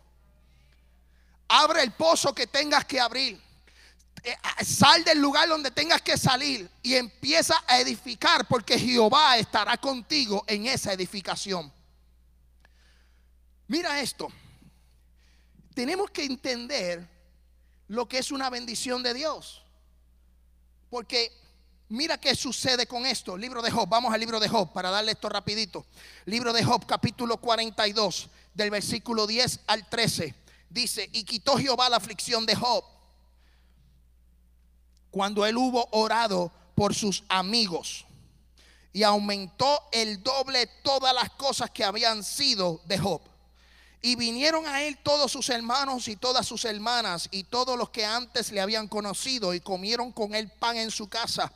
Abre 1.49 1.83
el 1.83 1.91
pozo 1.91 2.33
que 2.33 2.47
tengas 2.47 2.85
que 2.85 2.99
abrir. 2.99 3.39
Eh, 4.23 4.35
sal 4.65 5.03
del 5.03 5.19
lugar 5.19 5.47
donde 5.47 5.71
tengas 5.71 6.01
que 6.01 6.17
salir 6.17 6.69
y 6.81 6.95
empieza 6.95 7.55
a 7.67 7.79
edificar 7.79 8.45
porque 8.47 8.77
Jehová 8.77 9.37
estará 9.37 9.77
contigo 9.77 10.43
en 10.47 10.65
esa 10.65 10.91
edificación. 10.91 11.71
Mira 13.67 14.01
esto. 14.01 14.27
Tenemos 15.73 16.09
que 16.09 16.23
entender 16.23 17.07
lo 17.87 18.07
que 18.07 18.17
es 18.17 18.31
una 18.31 18.49
bendición 18.49 19.03
de 19.03 19.13
Dios. 19.13 19.63
Porque 20.89 21.31
mira 21.89 22.17
qué 22.17 22.35
sucede 22.35 22.87
con 22.87 23.05
esto. 23.05 23.37
Libro 23.37 23.61
de 23.61 23.71
Job, 23.71 23.87
vamos 23.87 24.13
al 24.13 24.19
libro 24.19 24.39
de 24.39 24.49
Job 24.49 24.71
para 24.73 24.89
darle 24.89 25.13
esto 25.13 25.29
rapidito. 25.29 25.85
Libro 26.25 26.53
de 26.53 26.63
Job 26.63 26.85
capítulo 26.85 27.37
42 27.37 28.29
del 28.53 28.71
versículo 28.71 29.27
10 29.27 29.61
al 29.67 29.87
13. 29.89 30.35
Dice, 30.69 31.09
y 31.13 31.23
quitó 31.23 31.57
Jehová 31.57 31.89
la 31.89 31.97
aflicción 31.97 32.45
de 32.45 32.55
Job 32.55 32.83
cuando 35.11 35.45
él 35.45 35.57
hubo 35.57 35.87
orado 35.91 36.51
por 36.75 36.93
sus 36.93 37.23
amigos 37.29 38.05
y 38.93 39.03
aumentó 39.03 39.89
el 39.91 40.21
doble 40.21 40.67
todas 40.83 41.13
las 41.13 41.29
cosas 41.31 41.69
que 41.71 41.83
habían 41.83 42.23
sido 42.23 42.81
de 42.85 42.97
Job. 42.97 43.21
Y 44.01 44.15
vinieron 44.15 44.67
a 44.67 44.83
él 44.83 44.97
todos 45.01 45.31
sus 45.31 45.49
hermanos 45.49 46.07
y 46.07 46.15
todas 46.15 46.45
sus 46.45 46.65
hermanas 46.65 47.27
y 47.31 47.43
todos 47.43 47.77
los 47.77 47.89
que 47.89 48.05
antes 48.05 48.51
le 48.51 48.61
habían 48.61 48.87
conocido 48.87 49.53
y 49.53 49.59
comieron 49.59 50.11
con 50.11 50.35
él 50.35 50.49
pan 50.59 50.77
en 50.77 50.91
su 50.91 51.09
casa. 51.09 51.51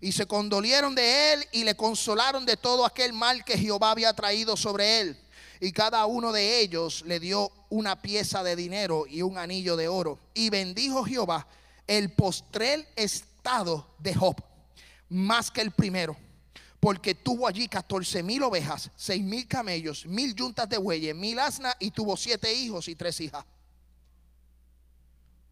Y 0.00 0.12
se 0.12 0.26
condolieron 0.26 0.94
de 0.94 1.32
él 1.32 1.46
y 1.52 1.64
le 1.64 1.76
consolaron 1.76 2.44
de 2.46 2.56
todo 2.56 2.84
aquel 2.84 3.12
mal 3.12 3.44
que 3.44 3.58
Jehová 3.58 3.90
había 3.90 4.12
traído 4.12 4.56
sobre 4.56 5.00
él. 5.00 5.20
Y 5.60 5.72
cada 5.72 6.04
uno 6.06 6.32
de 6.32 6.60
ellos 6.60 7.02
le 7.06 7.20
dio 7.20 7.50
una 7.70 8.00
pieza 8.00 8.42
de 8.42 8.56
dinero 8.56 9.06
y 9.08 9.22
un 9.22 9.38
anillo 9.38 9.76
de 9.76 9.88
oro. 9.88 10.18
Y 10.34 10.50
bendijo 10.50 11.04
Jehová 11.04 11.46
el 11.86 12.10
postrel 12.12 12.86
estado 12.96 13.86
de 13.98 14.14
Job, 14.14 14.36
más 15.08 15.50
que 15.50 15.60
el 15.60 15.70
primero 15.70 16.16
porque 16.84 17.14
tuvo 17.14 17.48
allí 17.48 17.66
14 17.66 18.22
mil 18.22 18.42
ovejas, 18.42 18.90
6 18.94 19.24
mil 19.24 19.48
camellos, 19.48 20.04
mil 20.04 20.34
yuntas 20.34 20.68
de 20.68 20.76
bueyes, 20.76 21.16
mil 21.16 21.38
asnas 21.38 21.74
y 21.78 21.90
tuvo 21.90 22.14
siete 22.14 22.52
hijos 22.52 22.88
y 22.88 22.94
tres 22.94 23.18
hijas. 23.22 23.42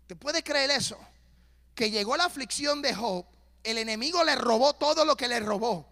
¿Te 0.07 0.15
puede 0.15 0.43
creer 0.43 0.73
eso? 0.73 0.99
Que 1.75 1.91
llegó 1.91 2.19
la 2.19 2.27
aflicción 2.27 2.83
de 2.83 2.95
Job, 2.95 3.25
el 3.65 3.79
enemigo 3.79 4.23
le 4.25 4.35
robó 4.35 4.75
todo 4.75 5.07
lo 5.07 5.17
que 5.17 5.27
le 5.27 5.41
robó. 5.41 5.89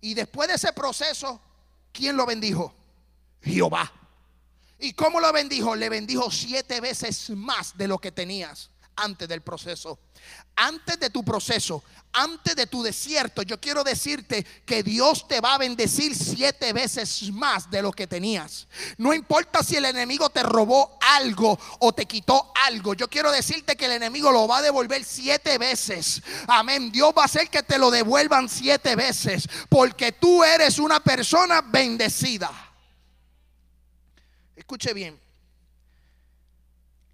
Y 0.00 0.14
después 0.14 0.48
de 0.48 0.54
ese 0.54 0.72
proceso, 0.72 1.38
¿quién 1.92 2.16
lo 2.16 2.24
bendijo? 2.24 2.74
Jehová. 3.42 3.92
¿Y 4.78 4.94
cómo 4.94 5.20
lo 5.20 5.30
bendijo? 5.30 5.76
Le 5.76 5.90
bendijo 5.90 6.30
siete 6.30 6.80
veces 6.80 7.28
más 7.28 7.76
de 7.76 7.86
lo 7.86 7.98
que 7.98 8.12
tenías 8.12 8.70
antes 9.00 9.28
del 9.28 9.42
proceso. 9.42 9.98
Antes 10.56 11.00
de 11.00 11.10
tu 11.10 11.24
proceso, 11.24 11.82
antes 12.12 12.54
de 12.54 12.66
tu 12.66 12.82
desierto, 12.82 13.42
yo 13.42 13.60
quiero 13.60 13.82
decirte 13.82 14.44
que 14.66 14.82
Dios 14.82 15.26
te 15.26 15.40
va 15.40 15.54
a 15.54 15.58
bendecir 15.58 16.14
siete 16.14 16.72
veces 16.72 17.30
más 17.32 17.70
de 17.70 17.82
lo 17.82 17.92
que 17.92 18.06
tenías. 18.06 18.66
No 18.98 19.14
importa 19.14 19.62
si 19.62 19.76
el 19.76 19.84
enemigo 19.84 20.28
te 20.28 20.42
robó 20.42 20.98
algo 21.00 21.58
o 21.78 21.92
te 21.92 22.06
quitó 22.06 22.52
algo. 22.66 22.94
Yo 22.94 23.08
quiero 23.08 23.32
decirte 23.32 23.76
que 23.76 23.86
el 23.86 23.92
enemigo 23.92 24.30
lo 24.30 24.46
va 24.46 24.58
a 24.58 24.62
devolver 24.62 25.04
siete 25.04 25.56
veces. 25.56 26.20
Amén. 26.46 26.92
Dios 26.92 27.12
va 27.16 27.22
a 27.22 27.26
hacer 27.26 27.48
que 27.48 27.62
te 27.62 27.78
lo 27.78 27.90
devuelvan 27.90 28.48
siete 28.48 28.96
veces. 28.96 29.48
Porque 29.68 30.12
tú 30.12 30.44
eres 30.44 30.78
una 30.78 31.00
persona 31.00 31.62
bendecida. 31.62 32.50
Escuche 34.56 34.92
bien. 34.92 35.29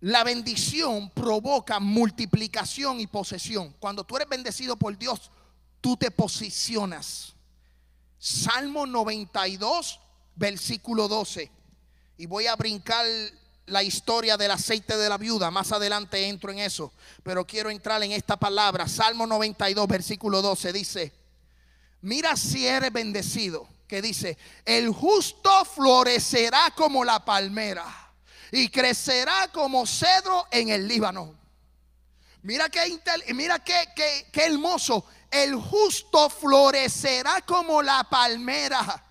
La 0.01 0.25
bendición 0.25 1.11
provoca 1.11 1.81
multiplicación 1.81 3.01
y 3.01 3.07
posesión. 3.07 3.75
Cuando 3.79 4.05
tú 4.05 4.17
eres 4.17 4.29
bendecido 4.29 4.77
por 4.77 4.97
Dios, 4.99 5.31
tú 5.81 5.97
te 5.97 6.11
posicionas. 6.11 7.35
Salmo 8.19 8.87
92, 8.87 10.01
versículo 10.35 11.09
12. 11.09 11.51
Y 12.19 12.27
voy 12.27 12.47
a 12.47 12.57
brincar 12.57 13.07
la 13.67 13.83
historia 13.83 14.37
del 14.37 14.51
aceite 14.51 14.97
de 14.97 15.09
la 15.09 15.17
viuda. 15.17 15.51
Más 15.51 15.73
adelante 15.73 16.29
entro 16.29 16.53
en 16.53 16.59
eso. 16.59 16.93
Pero 17.23 17.47
quiero 17.47 17.71
entrar 17.71 18.03
en 18.03 18.13
esta 18.13 18.37
palabra. 18.37 18.89
Salmo 18.89 19.27
92, 19.27 19.89
versículo 19.89 20.43
12. 20.43 20.73
Dice, 20.75 21.13
mira 22.03 22.37
si 22.37 22.67
eres 22.67 22.93
bendecido. 22.93 23.67
Que 23.89 24.03
dice, 24.03 24.37
el 24.65 24.91
justo 24.91 25.65
florecerá 25.65 26.73
como 26.75 27.05
la 27.05 27.25
palmera 27.25 28.06
y 28.53 28.69
crecerá 28.69 29.49
como 29.53 29.87
cedro 29.87 30.47
en 30.51 30.69
el 30.69 30.87
Líbano. 30.87 31.35
Mira 32.43 32.69
qué, 32.69 33.01
mira 33.35 33.59
qué, 33.59 33.89
qué, 34.33 34.45
hermoso. 34.45 35.05
El 35.31 35.57
justo 35.57 36.31
florecerá 36.31 37.41
como 37.41 37.83
la 37.83 38.05
palmera. 38.05 39.03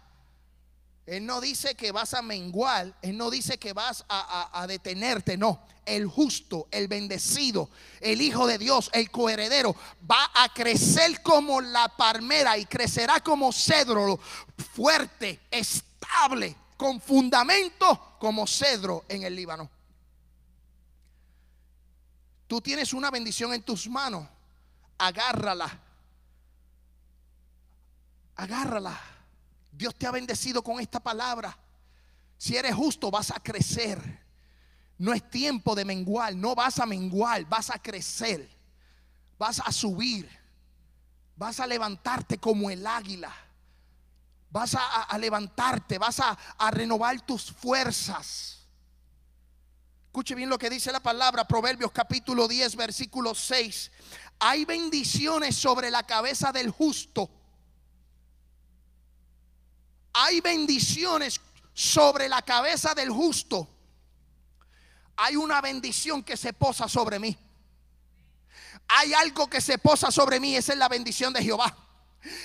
Él 1.06 1.26
no 1.26 1.42
dice 1.42 1.76
que 1.76 1.92
vas 1.92 2.14
a 2.14 2.22
menguar, 2.22 2.98
Él 3.02 3.18
no 3.18 3.30
dice 3.30 3.60
que 3.60 3.74
vas 3.74 4.06
a, 4.08 4.62
a, 4.62 4.66
detenerte, 4.68 5.38
no. 5.38 5.60
El 5.86 6.08
justo, 6.08 6.68
el 6.72 6.88
bendecido, 6.88 7.70
el 8.00 8.22
Hijo 8.22 8.48
de 8.48 8.58
Dios, 8.58 8.90
el 8.94 9.12
coheredero, 9.12 9.76
va 10.10 10.32
a 10.34 10.52
crecer 10.54 11.22
como 11.22 11.60
la 11.62 11.90
palmera 11.90 12.58
y 12.58 12.66
crecerá 12.66 13.20
como 13.20 13.52
cedro 13.52 14.18
fuerte, 14.74 15.42
estable, 15.52 16.56
con 16.78 17.00
fundamento 17.02 18.14
como 18.26 18.48
cedro 18.48 19.06
en 19.08 19.22
el 19.22 19.36
Líbano. 19.36 19.70
Tú 22.48 22.60
tienes 22.60 22.92
una 22.92 23.12
bendición 23.12 23.54
en 23.54 23.62
tus 23.62 23.88
manos, 23.88 24.28
agárrala. 24.98 25.80
Agárrala. 28.36 29.00
Dios 29.72 29.94
te 29.94 30.08
ha 30.08 30.12
bendecido 30.12 30.64
con 30.64 30.80
esta 30.80 31.00
palabra. 31.00 31.56
Si 32.36 32.58
eres 32.58 32.74
justo, 32.74 33.12
vas 33.12 33.30
a 33.30 33.40
crecer. 33.40 34.02
No 34.98 35.14
es 35.14 35.30
tiempo 35.30 35.76
de 35.76 35.86
menguar, 35.86 36.34
no 36.36 36.56
vas 36.56 36.80
a 36.80 36.88
menguar, 36.88 37.46
vas 37.46 37.70
a 37.70 37.78
crecer. 37.78 38.50
Vas 39.38 39.62
a 39.64 39.72
subir. 39.72 40.28
Vas 41.36 41.60
a 41.60 41.68
levantarte 41.68 42.40
como 42.40 42.72
el 42.72 42.88
águila 42.88 43.45
vas 44.56 44.74
a, 44.74 45.18
levantarte, 45.18 45.97
vas 45.97 46.22
a, 46.22 46.38
a 46.58 46.72
renovar 46.72 47.20
tus 47.26 47.51
fuerzas. 47.51 48.66
Escuche 50.06 50.34
bien 50.34 50.47
lo 50.47 50.58
que 50.58 50.70
dice 50.70 50.93
la 50.93 51.01
palabra, 51.01 51.45
Proverbios 51.45 51.91
capítulo 51.91 52.47
10, 52.47 52.78
versículo 52.78 53.36
6. 53.36 53.91
Hay 54.39 54.64
bendiciones 54.64 55.58
sobre 55.58 55.91
la 55.91 56.03
cabeza 56.03 56.53
del 56.53 56.72
justo. 56.72 57.30
Hay 60.14 60.39
bendiciones 60.39 61.41
sobre 61.74 62.30
la 62.30 62.41
cabeza 62.41 62.95
del 62.95 63.10
justo. 63.10 63.68
Hay 65.18 65.36
una 65.36 65.60
bendición 65.60 66.24
que 66.24 66.38
se 66.38 66.53
posa 66.53 66.88
sobre 66.88 67.20
mí. 67.20 67.38
Hay 68.88 69.14
algo 69.16 69.49
que 69.49 69.60
se 69.60 69.78
posa 69.80 70.12
sobre 70.12 70.39
mí, 70.39 70.56
esa 70.56 70.72
es 70.72 70.80
la 70.80 70.88
bendición 70.88 71.34
de 71.34 71.43
Jehová. 71.43 71.85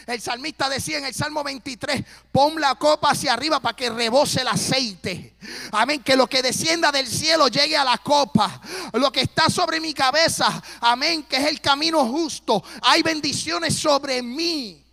El 0.07 0.21
salmista 0.21 0.69
decía 0.69 0.99
en 0.99 1.05
el 1.05 1.15
Salmo 1.15 1.43
23, 1.43 2.05
pon 2.33 2.61
la 2.61 2.75
copa 2.75 3.11
hacia 3.11 3.33
arriba 3.33 3.61
para 3.61 3.77
que 3.77 3.91
rebose 3.91 4.43
el 4.43 4.49
aceite. 4.49 5.37
Amén, 5.73 6.03
que 6.03 6.17
lo 6.17 6.27
que 6.27 6.43
descienda 6.43 6.93
del 6.93 7.07
cielo 7.07 7.49
llegue 7.49 7.77
a 7.77 7.85
la 7.85 7.99
copa. 7.99 8.61
Lo 8.95 9.11
que 9.11 9.23
está 9.23 9.49
sobre 9.49 9.81
mi 9.81 9.95
cabeza, 9.95 10.63
amén, 10.81 11.25
que 11.25 11.37
es 11.37 11.47
el 11.47 11.61
camino 11.61 12.07
justo. 12.07 12.63
Hay 12.83 13.03
bendiciones 13.03 13.77
sobre 13.77 14.23
mí. 14.23 14.85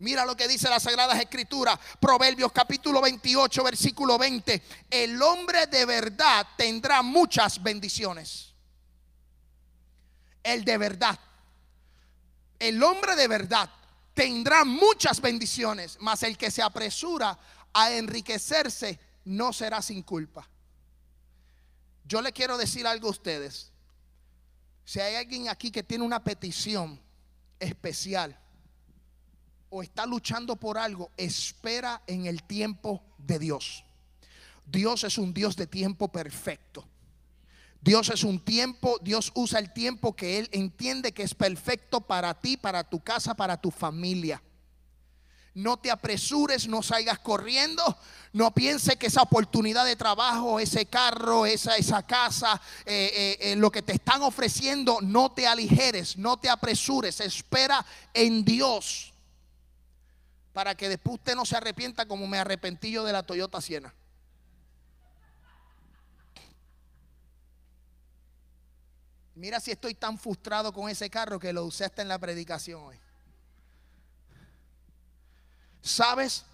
Mira 0.00 0.24
lo 0.24 0.36
que 0.36 0.46
dice 0.46 0.68
las 0.68 0.84
Sagradas 0.84 1.18
Escrituras, 1.18 1.78
Proverbios 2.00 2.52
capítulo 2.52 3.00
28, 3.00 3.64
versículo 3.64 4.16
20. 4.16 4.62
El 4.90 5.20
hombre 5.20 5.66
de 5.66 5.84
verdad 5.84 6.46
tendrá 6.56 7.02
muchas 7.02 7.60
bendiciones. 7.62 8.54
El 10.42 10.64
de 10.64 10.78
verdad. 10.78 11.18
El 12.60 12.82
hombre 12.82 13.16
de 13.16 13.26
verdad 13.26 13.68
tendrá 14.18 14.64
muchas 14.64 15.20
bendiciones, 15.20 15.96
mas 16.00 16.24
el 16.24 16.36
que 16.36 16.50
se 16.50 16.60
apresura 16.60 17.38
a 17.72 17.92
enriquecerse 17.92 18.98
no 19.26 19.52
será 19.52 19.80
sin 19.80 20.02
culpa. 20.02 20.48
Yo 22.04 22.20
le 22.20 22.32
quiero 22.32 22.58
decir 22.58 22.84
algo 22.84 23.06
a 23.06 23.12
ustedes. 23.12 23.70
Si 24.84 24.98
hay 24.98 25.14
alguien 25.14 25.48
aquí 25.48 25.70
que 25.70 25.84
tiene 25.84 26.02
una 26.02 26.24
petición 26.24 27.00
especial 27.60 28.36
o 29.70 29.84
está 29.84 30.04
luchando 30.04 30.56
por 30.56 30.78
algo, 30.78 31.12
espera 31.16 32.02
en 32.08 32.26
el 32.26 32.42
tiempo 32.42 33.04
de 33.18 33.38
Dios. 33.38 33.84
Dios 34.66 35.04
es 35.04 35.16
un 35.16 35.32
Dios 35.32 35.54
de 35.54 35.68
tiempo 35.68 36.08
perfecto. 36.08 36.84
Dios 37.80 38.10
es 38.10 38.24
un 38.24 38.40
tiempo, 38.40 38.98
Dios 39.02 39.30
usa 39.34 39.58
el 39.58 39.72
tiempo 39.72 40.14
que 40.16 40.38
Él 40.38 40.48
entiende 40.52 41.12
que 41.12 41.22
es 41.22 41.34
perfecto 41.34 42.00
para 42.00 42.34
ti, 42.34 42.56
para 42.56 42.84
tu 42.84 43.00
casa, 43.00 43.34
para 43.34 43.56
tu 43.60 43.70
familia. 43.70 44.42
No 45.54 45.76
te 45.76 45.90
apresures, 45.90 46.68
no 46.68 46.82
salgas 46.82 47.18
corriendo. 47.18 47.82
No 48.32 48.52
piense 48.52 48.96
que 48.96 49.08
esa 49.08 49.22
oportunidad 49.22 49.84
de 49.84 49.96
trabajo, 49.96 50.60
ese 50.60 50.86
carro, 50.86 51.46
esa, 51.46 51.76
esa 51.76 52.02
casa, 52.04 52.60
eh, 52.84 53.10
eh, 53.12 53.52
eh, 53.52 53.56
lo 53.56 53.70
que 53.72 53.82
te 53.82 53.94
están 53.94 54.22
ofreciendo, 54.22 54.98
no 55.00 55.32
te 55.32 55.46
aligeres, 55.46 56.16
no 56.16 56.36
te 56.36 56.48
apresures. 56.48 57.20
Espera 57.20 57.84
en 58.14 58.44
Dios 58.44 59.12
para 60.52 60.76
que 60.76 60.88
después 60.88 61.14
usted 61.14 61.34
no 61.34 61.44
se 61.46 61.56
arrepienta 61.56 62.06
como 62.06 62.26
me 62.26 62.38
arrepentí 62.38 62.90
yo 62.92 63.04
de 63.04 63.12
la 63.12 63.22
Toyota 63.22 63.60
Siena. 63.60 63.94
Mira 69.38 69.60
si 69.60 69.70
estoy 69.70 69.94
tan 69.94 70.18
frustrado 70.18 70.72
con 70.72 70.90
ese 70.90 71.08
carro 71.08 71.38
que 71.38 71.52
lo 71.52 71.64
usé 71.64 71.84
hasta 71.84 72.02
en 72.02 72.08
la 72.08 72.18
predicación 72.18 72.82
hoy. 72.82 72.96
¿Sabes? 75.80 76.44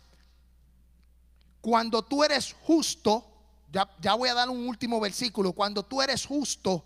Cuando 1.63 2.03
tú 2.03 2.23
eres 2.23 2.55
justo, 2.61 3.25
ya, 3.73 3.89
ya, 4.03 4.13
voy 4.15 4.29
a 4.29 4.35
dar 4.35 4.51
un 4.51 4.69
último 4.69 5.01
versículo, 5.01 5.55
cuando 5.55 5.83
tú 5.83 6.03
eres 6.03 6.27
justo, 6.27 6.85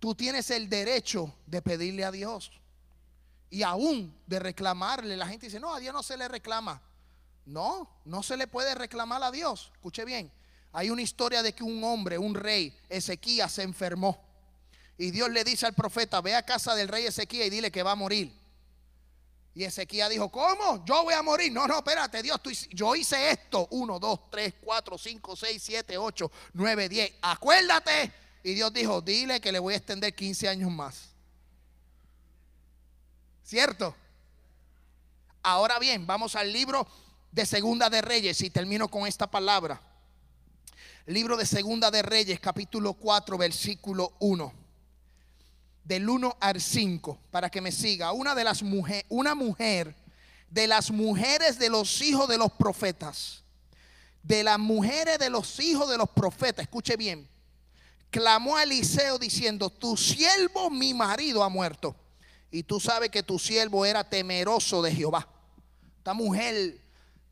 tú 0.00 0.14
tienes 0.14 0.50
el 0.50 0.70
derecho 0.70 1.34
de 1.46 1.60
pedirle 1.60 2.06
a 2.06 2.10
Dios 2.10 2.50
y 3.50 3.62
aún 3.62 4.18
de 4.26 4.38
reclamarle. 4.38 5.18
La 5.18 5.28
gente 5.28 5.46
dice, 5.46 5.60
no, 5.60 5.74
a 5.74 5.80
Dios 5.80 5.92
no 5.92 6.02
se 6.02 6.16
le 6.16 6.28
reclama. 6.28 6.80
No, 7.44 7.90
no 8.06 8.22
se 8.22 8.38
le 8.38 8.46
puede 8.46 8.74
reclamar 8.74 9.22
a 9.22 9.30
Dios. 9.30 9.70
Escuche 9.74 10.06
bien, 10.06 10.32
hay 10.72 10.90
una 10.90 11.02
historia 11.02 11.42
de 11.42 11.52
que 11.52 11.62
un 11.62 11.84
hombre, 11.84 12.16
un 12.16 12.34
rey, 12.34 12.76
Ezequías, 12.88 13.52
se 13.52 13.62
enfermó. 13.62 14.18
Y 14.96 15.10
Dios 15.10 15.30
le 15.30 15.44
dice 15.44 15.66
al 15.66 15.74
profeta, 15.74 16.20
ve 16.20 16.34
a 16.34 16.44
casa 16.44 16.74
del 16.74 16.88
rey 16.88 17.04
Ezequías 17.04 17.46
y 17.46 17.50
dile 17.50 17.70
que 17.70 17.82
va 17.82 17.92
a 17.92 17.96
morir. 17.96 18.32
Y 19.54 19.64
Ezequías 19.64 20.08
dijo, 20.08 20.30
¿cómo? 20.30 20.82
Yo 20.86 21.04
voy 21.04 21.12
a 21.12 21.22
morir. 21.22 21.52
No, 21.52 21.66
no, 21.66 21.78
espérate, 21.78 22.22
Dios, 22.22 22.40
yo 22.70 22.96
hice 22.96 23.30
esto. 23.30 23.68
Uno, 23.72 23.98
dos, 23.98 24.30
tres, 24.30 24.54
cuatro, 24.62 24.96
cinco, 24.96 25.36
seis, 25.36 25.62
siete, 25.62 25.98
ocho, 25.98 26.30
nueve, 26.54 26.88
diez. 26.88 27.12
Acuérdate. 27.20 28.12
Y 28.42 28.54
Dios 28.54 28.72
dijo, 28.72 29.02
dile 29.02 29.40
que 29.40 29.52
le 29.52 29.58
voy 29.58 29.74
a 29.74 29.76
extender 29.76 30.14
15 30.14 30.48
años 30.48 30.70
más. 30.70 31.10
¿Cierto? 33.44 33.94
Ahora 35.42 35.78
bien, 35.78 36.06
vamos 36.06 36.34
al 36.34 36.50
libro 36.50 36.86
de 37.30 37.44
Segunda 37.44 37.90
de 37.90 38.00
Reyes 38.00 38.40
y 38.40 38.50
termino 38.50 38.88
con 38.88 39.06
esta 39.06 39.30
palabra. 39.30 39.80
Libro 41.06 41.36
de 41.36 41.46
Segunda 41.46 41.90
de 41.90 42.00
Reyes, 42.00 42.38
capítulo 42.38 42.94
4, 42.94 43.36
versículo 43.36 44.12
1. 44.20 44.52
Del 45.82 46.08
1 46.08 46.36
al 46.38 46.60
5, 46.60 47.18
para 47.32 47.50
que 47.50 47.60
me 47.60 47.72
siga. 47.72 48.12
Una 48.12 48.36
de 48.36 48.44
las 48.44 48.62
mujeres, 48.62 49.04
una 49.08 49.34
mujer 49.34 49.96
de 50.48 50.68
las 50.68 50.92
mujeres 50.92 51.58
de 51.58 51.70
los 51.70 52.00
hijos 52.02 52.28
de 52.28 52.38
los 52.38 52.52
profetas, 52.52 53.42
de 54.22 54.44
las 54.44 54.60
mujeres 54.60 55.18
de 55.18 55.28
los 55.28 55.58
hijos 55.58 55.90
de 55.90 55.98
los 55.98 56.08
profetas, 56.08 56.62
escuche 56.62 56.96
bien, 56.96 57.28
clamó 58.10 58.56
a 58.56 58.62
Eliseo 58.62 59.18
diciendo, 59.18 59.70
tu 59.70 59.96
siervo, 59.96 60.70
mi 60.70 60.94
marido, 60.94 61.42
ha 61.42 61.48
muerto. 61.48 61.96
Y 62.52 62.62
tú 62.62 62.78
sabes 62.78 63.10
que 63.10 63.24
tu 63.24 63.40
siervo 63.40 63.84
era 63.84 64.08
temeroso 64.08 64.80
de 64.82 64.94
Jehová. 64.94 65.26
Esta 65.98 66.14
mujer 66.14 66.80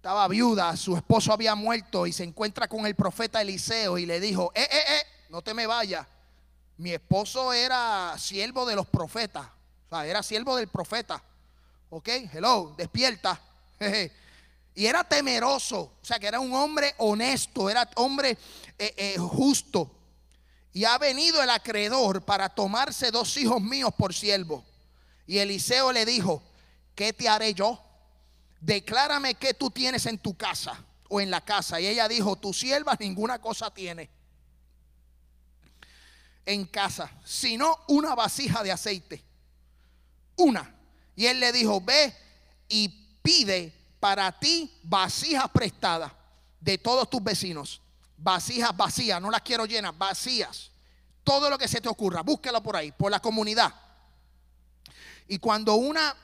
estaba 0.00 0.26
viuda, 0.28 0.74
su 0.78 0.96
esposo 0.96 1.30
había 1.30 1.54
muerto 1.54 2.06
y 2.06 2.12
se 2.14 2.24
encuentra 2.24 2.66
con 2.68 2.86
el 2.86 2.94
profeta 2.94 3.42
Eliseo 3.42 3.98
y 3.98 4.06
le 4.06 4.18
dijo, 4.18 4.50
eh, 4.54 4.66
eh, 4.72 4.82
eh, 4.96 5.02
no 5.28 5.42
te 5.42 5.52
me 5.52 5.66
vayas. 5.66 6.06
Mi 6.78 6.92
esposo 6.92 7.52
era 7.52 8.14
siervo 8.16 8.64
de 8.64 8.76
los 8.76 8.86
profetas, 8.86 9.46
o 9.46 9.88
sea, 9.90 10.06
era 10.06 10.22
siervo 10.22 10.56
del 10.56 10.68
profeta. 10.68 11.22
Ok, 11.90 12.08
hello, 12.32 12.72
despierta. 12.78 13.38
y 14.74 14.86
era 14.86 15.04
temeroso, 15.04 15.80
o 15.80 15.98
sea, 16.00 16.18
que 16.18 16.28
era 16.28 16.40
un 16.40 16.54
hombre 16.54 16.94
honesto, 16.96 17.68
era 17.68 17.86
hombre 17.96 18.38
eh, 18.78 18.94
eh, 18.96 19.18
justo. 19.18 19.90
Y 20.72 20.86
ha 20.86 20.96
venido 20.96 21.42
el 21.42 21.50
acreedor 21.50 22.22
para 22.22 22.48
tomarse 22.48 23.10
dos 23.10 23.36
hijos 23.36 23.60
míos 23.60 23.92
por 23.98 24.14
siervo. 24.14 24.64
Y 25.26 25.36
Eliseo 25.36 25.92
le 25.92 26.06
dijo, 26.06 26.42
¿qué 26.94 27.12
te 27.12 27.28
haré 27.28 27.52
yo? 27.52 27.78
Declárame 28.60 29.34
qué 29.34 29.54
tú 29.54 29.70
tienes 29.70 30.06
en 30.06 30.18
tu 30.18 30.36
casa 30.36 30.84
o 31.08 31.20
en 31.20 31.30
la 31.30 31.40
casa. 31.40 31.80
Y 31.80 31.86
ella 31.86 32.08
dijo, 32.08 32.36
tu 32.36 32.52
sierva 32.52 32.96
ninguna 32.98 33.40
cosa 33.40 33.72
tiene 33.72 34.10
en 36.46 36.66
casa, 36.66 37.10
sino 37.24 37.78
una 37.88 38.14
vasija 38.14 38.62
de 38.62 38.72
aceite. 38.72 39.24
Una. 40.36 40.74
Y 41.16 41.26
él 41.26 41.40
le 41.40 41.52
dijo, 41.52 41.80
ve 41.80 42.14
y 42.68 42.88
pide 43.22 43.74
para 43.98 44.38
ti 44.38 44.72
vasijas 44.82 45.48
prestadas 45.50 46.12
de 46.60 46.78
todos 46.78 47.08
tus 47.08 47.22
vecinos. 47.22 47.80
Vasijas 48.16 48.76
vacías, 48.76 49.20
no 49.20 49.30
las 49.30 49.42
quiero 49.42 49.66
llenas, 49.66 49.96
vacías. 49.96 50.70
Todo 51.24 51.48
lo 51.50 51.58
que 51.58 51.68
se 51.68 51.80
te 51.80 51.88
ocurra, 51.88 52.22
búsquelo 52.22 52.62
por 52.62 52.76
ahí, 52.76 52.92
por 52.92 53.10
la 53.10 53.20
comunidad. 53.20 53.72
Y 55.28 55.38
cuando 55.38 55.74
una 55.74 56.16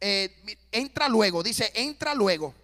eh, 0.00 0.58
entra 0.70 1.08
luego, 1.08 1.42
dice, 1.42 1.72
entra 1.74 2.14
luego 2.14 2.54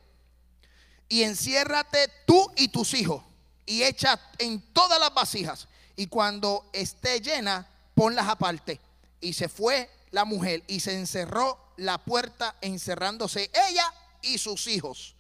y 1.09 1.23
enciérrate 1.23 2.09
tú 2.27 2.51
y 2.57 2.69
tus 2.69 2.95
hijos 2.95 3.23
y 3.67 3.83
echa 3.83 4.21
en 4.39 4.61
todas 4.73 5.01
las 5.01 5.13
vasijas 5.13 5.69
y 5.97 6.07
cuando 6.07 6.69
esté 6.73 7.21
llena, 7.21 7.69
ponlas 7.95 8.29
aparte. 8.29 8.81
Y 9.21 9.33
se 9.33 9.49
fue 9.49 9.89
la 10.11 10.25
mujer 10.25 10.63
y 10.67 10.81
se 10.81 10.95
encerró 10.95 11.59
la 11.77 11.99
puerta 11.99 12.57
encerrándose 12.61 13.51
ella 13.69 13.93
y 14.23 14.39
sus 14.39 14.67
hijos. 14.67 15.15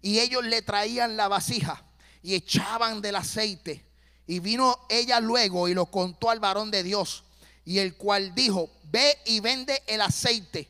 Y 0.00 0.18
ellos 0.18 0.44
le 0.44 0.62
traían 0.62 1.16
la 1.16 1.28
vasija 1.28 1.82
y 2.22 2.34
echaban 2.34 3.00
del 3.00 3.16
aceite. 3.16 3.84
Y 4.26 4.40
vino 4.40 4.78
ella 4.88 5.20
luego 5.20 5.68
y 5.68 5.74
lo 5.74 5.86
contó 5.86 6.30
al 6.30 6.40
varón 6.40 6.70
de 6.70 6.82
Dios. 6.82 7.24
Y 7.64 7.78
el 7.78 7.94
cual 7.94 8.34
dijo, 8.34 8.70
ve 8.84 9.18
y 9.24 9.40
vende 9.40 9.82
el 9.86 10.00
aceite 10.00 10.68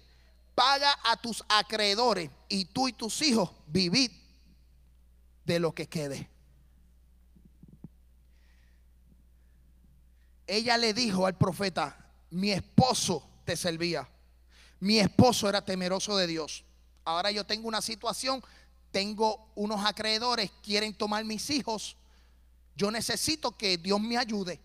paga 0.54 0.98
a 1.04 1.16
tus 1.16 1.42
acreedores 1.48 2.30
y 2.48 2.66
tú 2.66 2.88
y 2.88 2.92
tus 2.92 3.22
hijos 3.22 3.50
vivid 3.66 4.10
de 5.44 5.58
lo 5.58 5.74
que 5.74 5.88
quede. 5.88 6.28
Ella 10.46 10.76
le 10.76 10.92
dijo 10.92 11.26
al 11.26 11.36
profeta, 11.36 12.10
mi 12.30 12.50
esposo 12.50 13.28
te 13.44 13.56
servía, 13.56 14.08
mi 14.80 14.98
esposo 14.98 15.48
era 15.48 15.64
temeroso 15.64 16.16
de 16.16 16.26
Dios. 16.26 16.64
Ahora 17.04 17.30
yo 17.30 17.44
tengo 17.44 17.68
una 17.68 17.80
situación, 17.80 18.42
tengo 18.90 19.50
unos 19.54 19.84
acreedores, 19.84 20.50
quieren 20.62 20.94
tomar 20.94 21.24
mis 21.24 21.48
hijos, 21.50 21.96
yo 22.76 22.90
necesito 22.90 23.56
que 23.56 23.78
Dios 23.78 24.00
me 24.00 24.18
ayude. 24.18 24.60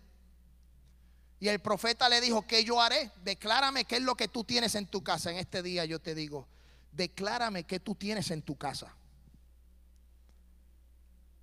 Y 1.40 1.48
el 1.48 1.60
profeta 1.60 2.08
le 2.08 2.20
dijo, 2.20 2.46
¿qué 2.46 2.64
yo 2.64 2.80
haré? 2.80 3.12
Declárame 3.22 3.84
qué 3.84 3.96
es 3.96 4.02
lo 4.02 4.16
que 4.16 4.28
tú 4.28 4.42
tienes 4.44 4.74
en 4.74 4.86
tu 4.86 5.02
casa. 5.02 5.30
En 5.30 5.36
este 5.36 5.62
día 5.62 5.84
yo 5.84 6.00
te 6.00 6.14
digo, 6.14 6.48
declárame 6.92 7.64
qué 7.64 7.78
tú 7.78 7.94
tienes 7.94 8.30
en 8.30 8.42
tu 8.42 8.56
casa. 8.56 8.92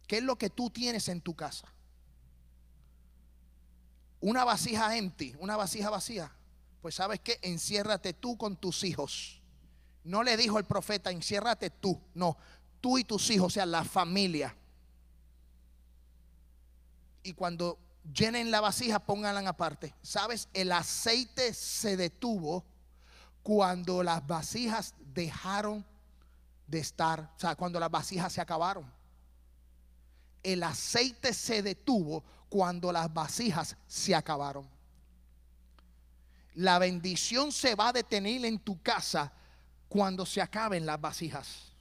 ¿Qué 0.07 0.17
es 0.17 0.23
lo 0.23 0.37
que 0.37 0.49
tú 0.49 0.69
tienes 0.69 1.07
en 1.07 1.21
tu 1.21 1.33
casa? 1.35 1.67
Una 4.19 4.43
vasija 4.43 4.95
empty, 4.97 5.35
una 5.39 5.55
vasija 5.55 5.89
vacía. 5.89 6.31
Pues 6.81 6.95
sabes 6.95 7.19
que 7.21 7.39
enciérrate 7.41 8.13
tú 8.13 8.37
con 8.37 8.57
tus 8.57 8.83
hijos. 8.83 9.41
No 10.03 10.23
le 10.23 10.37
dijo 10.37 10.59
el 10.59 10.65
profeta, 10.65 11.09
enciérrate 11.09 11.69
tú. 11.69 11.99
No, 12.13 12.37
tú 12.81 12.97
y 12.97 13.03
tus 13.03 13.29
hijos, 13.31 13.47
o 13.47 13.49
sea, 13.49 13.65
la 13.65 13.83
familia. 13.83 14.55
Y 17.23 17.33
cuando 17.33 17.79
llenen 18.13 18.51
la 18.51 18.61
vasija, 18.61 18.99
pónganla 18.99 19.47
aparte. 19.49 19.93
¿Sabes? 20.01 20.49
El 20.53 20.71
aceite 20.71 21.53
se 21.53 21.97
detuvo 21.97 22.65
cuando 23.43 24.03
las 24.03 24.25
vasijas 24.25 24.93
dejaron 25.13 25.85
de 26.67 26.79
estar, 26.79 27.31
o 27.35 27.39
sea, 27.39 27.55
cuando 27.55 27.79
las 27.79 27.91
vasijas 27.91 28.33
se 28.33 28.41
acabaron. 28.41 28.91
El 30.43 30.63
aceite 30.63 31.33
se 31.33 31.61
detuvo 31.61 32.23
cuando 32.49 32.91
las 32.91 33.11
vasijas 33.13 33.75
se 33.87 34.15
acabaron. 34.15 34.67
La 36.55 36.79
bendición 36.79 37.51
se 37.51 37.75
va 37.75 37.89
a 37.89 37.93
detener 37.93 38.45
en 38.45 38.59
tu 38.59 38.81
casa 38.81 39.31
cuando 39.89 40.25
se 40.25 40.41
acaben 40.41 40.85
las 40.85 40.99
vasijas. 40.99 41.73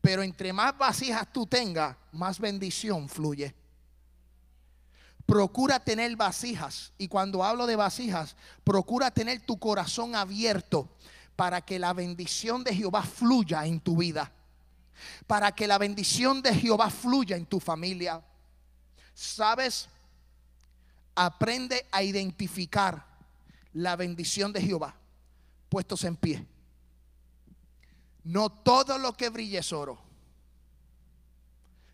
Pero 0.00 0.22
entre 0.22 0.52
más 0.52 0.76
vasijas 0.78 1.30
tú 1.32 1.46
tengas, 1.46 1.96
más 2.12 2.38
bendición 2.38 3.08
fluye. 3.08 3.54
Procura 5.28 5.78
tener 5.78 6.16
vasijas. 6.16 6.94
Y 6.96 7.06
cuando 7.06 7.44
hablo 7.44 7.66
de 7.66 7.76
vasijas, 7.76 8.34
procura 8.64 9.10
tener 9.10 9.42
tu 9.42 9.58
corazón 9.58 10.14
abierto 10.14 10.88
para 11.36 11.60
que 11.60 11.78
la 11.78 11.92
bendición 11.92 12.64
de 12.64 12.74
Jehová 12.74 13.02
fluya 13.02 13.66
en 13.66 13.78
tu 13.78 13.98
vida. 13.98 14.32
Para 15.26 15.52
que 15.52 15.66
la 15.66 15.76
bendición 15.76 16.40
de 16.40 16.54
Jehová 16.54 16.88
fluya 16.88 17.36
en 17.36 17.44
tu 17.44 17.60
familia. 17.60 18.24
¿Sabes? 19.12 19.90
Aprende 21.14 21.84
a 21.92 22.02
identificar 22.02 23.04
la 23.74 23.96
bendición 23.96 24.50
de 24.50 24.62
Jehová 24.62 24.94
puestos 25.68 26.04
en 26.04 26.16
pie. 26.16 26.46
No 28.24 28.48
todo 28.48 28.96
lo 28.96 29.12
que 29.12 29.28
brille 29.28 29.58
es 29.58 29.74
oro. 29.74 29.98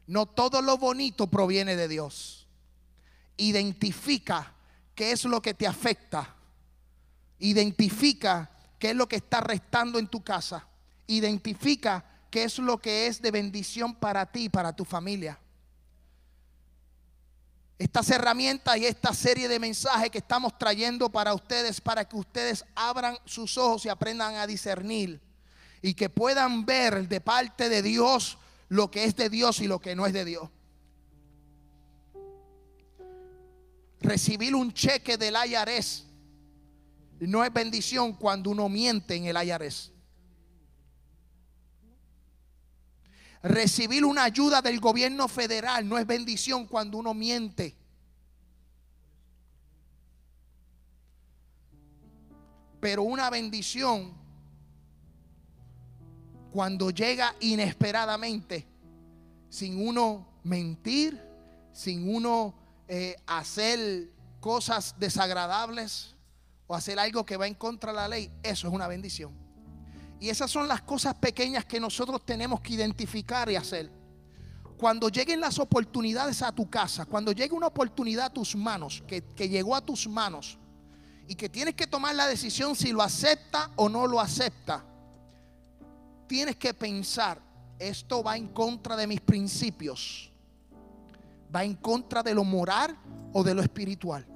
No 0.06 0.26
todo 0.26 0.62
lo 0.62 0.78
bonito 0.78 1.26
proviene 1.26 1.74
de 1.74 1.88
Dios. 1.88 2.43
Identifica 3.36 4.52
qué 4.94 5.12
es 5.12 5.24
lo 5.24 5.40
que 5.42 5.54
te 5.54 5.66
afecta. 5.66 6.34
Identifica 7.38 8.50
qué 8.78 8.90
es 8.90 8.96
lo 8.96 9.08
que 9.08 9.16
está 9.16 9.40
restando 9.40 9.98
en 9.98 10.08
tu 10.08 10.22
casa. 10.22 10.66
Identifica 11.06 12.04
qué 12.30 12.44
es 12.44 12.58
lo 12.58 12.78
que 12.78 13.06
es 13.06 13.20
de 13.22 13.30
bendición 13.30 13.94
para 13.94 14.26
ti 14.26 14.44
y 14.44 14.48
para 14.48 14.74
tu 14.74 14.84
familia. 14.84 15.38
Estas 17.78 18.08
herramientas 18.10 18.76
y 18.76 18.86
esta 18.86 19.12
serie 19.12 19.48
de 19.48 19.58
mensajes 19.58 20.10
que 20.10 20.18
estamos 20.18 20.56
trayendo 20.56 21.10
para 21.10 21.34
ustedes, 21.34 21.80
para 21.80 22.04
que 22.04 22.16
ustedes 22.16 22.64
abran 22.74 23.18
sus 23.24 23.58
ojos 23.58 23.84
y 23.84 23.88
aprendan 23.88 24.36
a 24.36 24.46
discernir 24.46 25.20
y 25.82 25.94
que 25.94 26.08
puedan 26.08 26.64
ver 26.64 27.08
de 27.08 27.20
parte 27.20 27.68
de 27.68 27.82
Dios 27.82 28.38
lo 28.68 28.90
que 28.90 29.04
es 29.04 29.16
de 29.16 29.28
Dios 29.28 29.60
y 29.60 29.66
lo 29.66 29.80
que 29.80 29.94
no 29.94 30.06
es 30.06 30.12
de 30.12 30.24
Dios. 30.24 30.48
Recibir 34.04 34.54
un 34.54 34.70
cheque 34.70 35.16
del 35.16 35.34
IRS 35.34 36.04
no 37.20 37.42
es 37.42 37.50
bendición 37.50 38.12
cuando 38.12 38.50
uno 38.50 38.68
miente 38.68 39.14
en 39.14 39.24
el 39.24 39.36
IRS. 39.42 39.90
Recibir 43.42 44.04
una 44.04 44.24
ayuda 44.24 44.60
del 44.60 44.78
gobierno 44.78 45.26
federal 45.26 45.88
no 45.88 45.96
es 45.96 46.06
bendición 46.06 46.66
cuando 46.66 46.98
uno 46.98 47.14
miente. 47.14 47.74
Pero 52.80 53.04
una 53.04 53.30
bendición 53.30 54.12
cuando 56.52 56.90
llega 56.90 57.34
inesperadamente, 57.40 58.66
sin 59.48 59.88
uno 59.88 60.40
mentir, 60.42 61.18
sin 61.72 62.14
uno 62.14 62.63
eh, 62.88 63.16
hacer 63.26 64.10
cosas 64.40 64.94
desagradables 64.98 66.14
o 66.66 66.74
hacer 66.74 66.98
algo 66.98 67.24
que 67.24 67.36
va 67.36 67.46
en 67.46 67.54
contra 67.54 67.92
de 67.92 67.96
la 67.96 68.08
ley, 68.08 68.30
eso 68.42 68.68
es 68.68 68.74
una 68.74 68.88
bendición. 68.88 69.32
Y 70.20 70.28
esas 70.28 70.50
son 70.50 70.68
las 70.68 70.82
cosas 70.82 71.14
pequeñas 71.14 71.64
que 71.64 71.80
nosotros 71.80 72.24
tenemos 72.24 72.60
que 72.60 72.74
identificar 72.74 73.50
y 73.50 73.56
hacer. 73.56 73.90
Cuando 74.76 75.08
lleguen 75.08 75.40
las 75.40 75.58
oportunidades 75.58 76.42
a 76.42 76.52
tu 76.52 76.68
casa, 76.68 77.04
cuando 77.06 77.32
llegue 77.32 77.54
una 77.54 77.68
oportunidad 77.68 78.26
a 78.26 78.32
tus 78.32 78.56
manos, 78.56 79.02
que, 79.06 79.22
que 79.22 79.48
llegó 79.48 79.74
a 79.74 79.80
tus 79.80 80.06
manos, 80.06 80.58
y 81.26 81.34
que 81.34 81.48
tienes 81.48 81.74
que 81.74 81.86
tomar 81.86 82.14
la 82.14 82.26
decisión 82.26 82.76
si 82.76 82.92
lo 82.92 83.02
acepta 83.02 83.70
o 83.76 83.88
no 83.88 84.06
lo 84.06 84.20
acepta, 84.20 84.84
tienes 86.26 86.56
que 86.56 86.74
pensar, 86.74 87.40
esto 87.78 88.22
va 88.22 88.36
en 88.36 88.48
contra 88.48 88.96
de 88.96 89.06
mis 89.06 89.20
principios, 89.20 90.32
va 91.54 91.64
en 91.64 91.74
contra 91.74 92.22
de 92.22 92.34
lo 92.34 92.44
moral 92.44 92.96
o 93.32 93.42
de 93.42 93.54
lo 93.54 93.62
espiritual. 93.62 94.26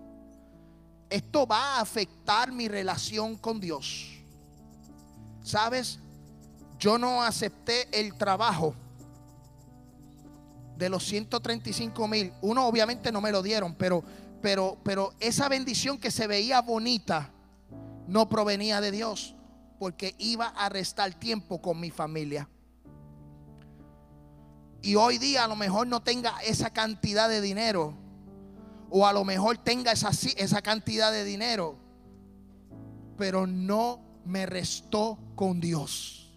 Esto 1.10 1.46
va 1.46 1.76
a 1.76 1.80
afectar 1.80 2.52
mi 2.52 2.68
relación 2.68 3.36
con 3.36 3.60
Dios. 3.60 4.18
¿Sabes? 5.42 5.98
Yo 6.78 6.98
no 6.98 7.22
acepté 7.22 7.88
el 7.98 8.14
trabajo 8.14 8.74
de 10.76 10.88
los 10.88 11.04
135 11.06 12.08
mil. 12.08 12.32
Uno 12.40 12.66
obviamente 12.66 13.10
no 13.10 13.20
me 13.20 13.32
lo 13.32 13.42
dieron, 13.42 13.74
pero, 13.74 14.04
pero, 14.40 14.78
pero 14.84 15.14
esa 15.18 15.48
bendición 15.48 15.98
que 15.98 16.10
se 16.10 16.26
veía 16.26 16.60
bonita 16.60 17.30
no 18.06 18.28
provenía 18.28 18.80
de 18.80 18.90
Dios, 18.90 19.34
porque 19.78 20.14
iba 20.18 20.46
a 20.48 20.68
restar 20.68 21.12
tiempo 21.14 21.60
con 21.60 21.80
mi 21.80 21.90
familia. 21.90 22.48
Y 24.82 24.94
hoy 24.94 25.18
día 25.18 25.44
a 25.44 25.48
lo 25.48 25.56
mejor 25.56 25.86
no 25.86 26.02
tenga 26.02 26.38
esa 26.44 26.70
cantidad 26.70 27.28
de 27.28 27.40
dinero, 27.40 27.94
o 28.90 29.06
a 29.06 29.12
lo 29.12 29.24
mejor 29.24 29.58
tenga 29.58 29.92
esa, 29.92 30.10
esa 30.36 30.62
cantidad 30.62 31.12
de 31.12 31.24
dinero, 31.24 31.76
pero 33.16 33.46
no 33.46 34.00
me 34.24 34.46
restó 34.46 35.18
con 35.34 35.60
Dios. 35.60 36.30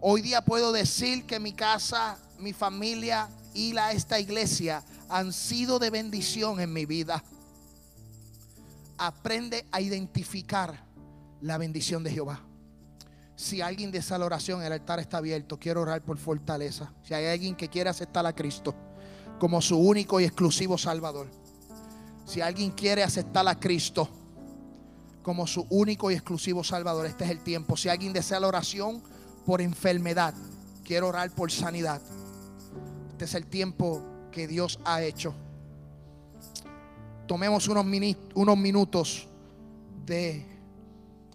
Hoy 0.00 0.22
día 0.22 0.44
puedo 0.44 0.72
decir 0.72 1.26
que 1.26 1.40
mi 1.40 1.52
casa, 1.52 2.18
mi 2.38 2.52
familia 2.52 3.28
y 3.54 3.72
la, 3.72 3.92
esta 3.92 4.20
iglesia 4.20 4.84
han 5.08 5.32
sido 5.32 5.78
de 5.78 5.90
bendición 5.90 6.60
en 6.60 6.72
mi 6.72 6.86
vida. 6.86 7.24
Aprende 8.98 9.66
a 9.72 9.80
identificar 9.80 10.84
la 11.40 11.58
bendición 11.58 12.04
de 12.04 12.12
Jehová. 12.12 12.40
Si 13.36 13.60
alguien 13.60 13.90
desea 13.90 14.16
la 14.18 14.26
oración, 14.26 14.62
el 14.62 14.72
altar 14.72 14.98
está 14.98 15.18
abierto. 15.18 15.58
Quiero 15.58 15.82
orar 15.82 16.02
por 16.02 16.16
fortaleza. 16.16 16.90
Si 17.02 17.12
hay 17.12 17.26
alguien 17.26 17.54
que 17.54 17.68
quiere 17.68 17.90
aceptar 17.90 18.24
a 18.24 18.34
Cristo 18.34 18.74
como 19.38 19.60
su 19.60 19.76
único 19.76 20.18
y 20.18 20.24
exclusivo 20.24 20.78
Salvador. 20.78 21.28
Si 22.24 22.40
alguien 22.40 22.70
quiere 22.70 23.02
aceptar 23.02 23.46
a 23.46 23.60
Cristo 23.60 24.08
como 25.22 25.46
su 25.46 25.66
único 25.70 26.10
y 26.10 26.14
exclusivo 26.14 26.64
Salvador. 26.64 27.04
Este 27.04 27.24
es 27.24 27.30
el 27.30 27.40
tiempo. 27.40 27.76
Si 27.76 27.88
alguien 27.88 28.12
desea 28.12 28.40
la 28.40 28.46
oración 28.46 29.02
por 29.44 29.60
enfermedad, 29.60 30.32
quiero 30.84 31.08
orar 31.08 31.30
por 31.30 31.50
sanidad. 31.50 32.00
Este 33.10 33.24
es 33.24 33.34
el 33.34 33.46
tiempo 33.46 34.02
que 34.30 34.46
Dios 34.46 34.78
ha 34.84 35.02
hecho. 35.02 35.34
Tomemos 37.26 37.66
unos, 37.68 37.84
unos 38.34 38.56
minutos 38.56 39.26
de 40.06 40.46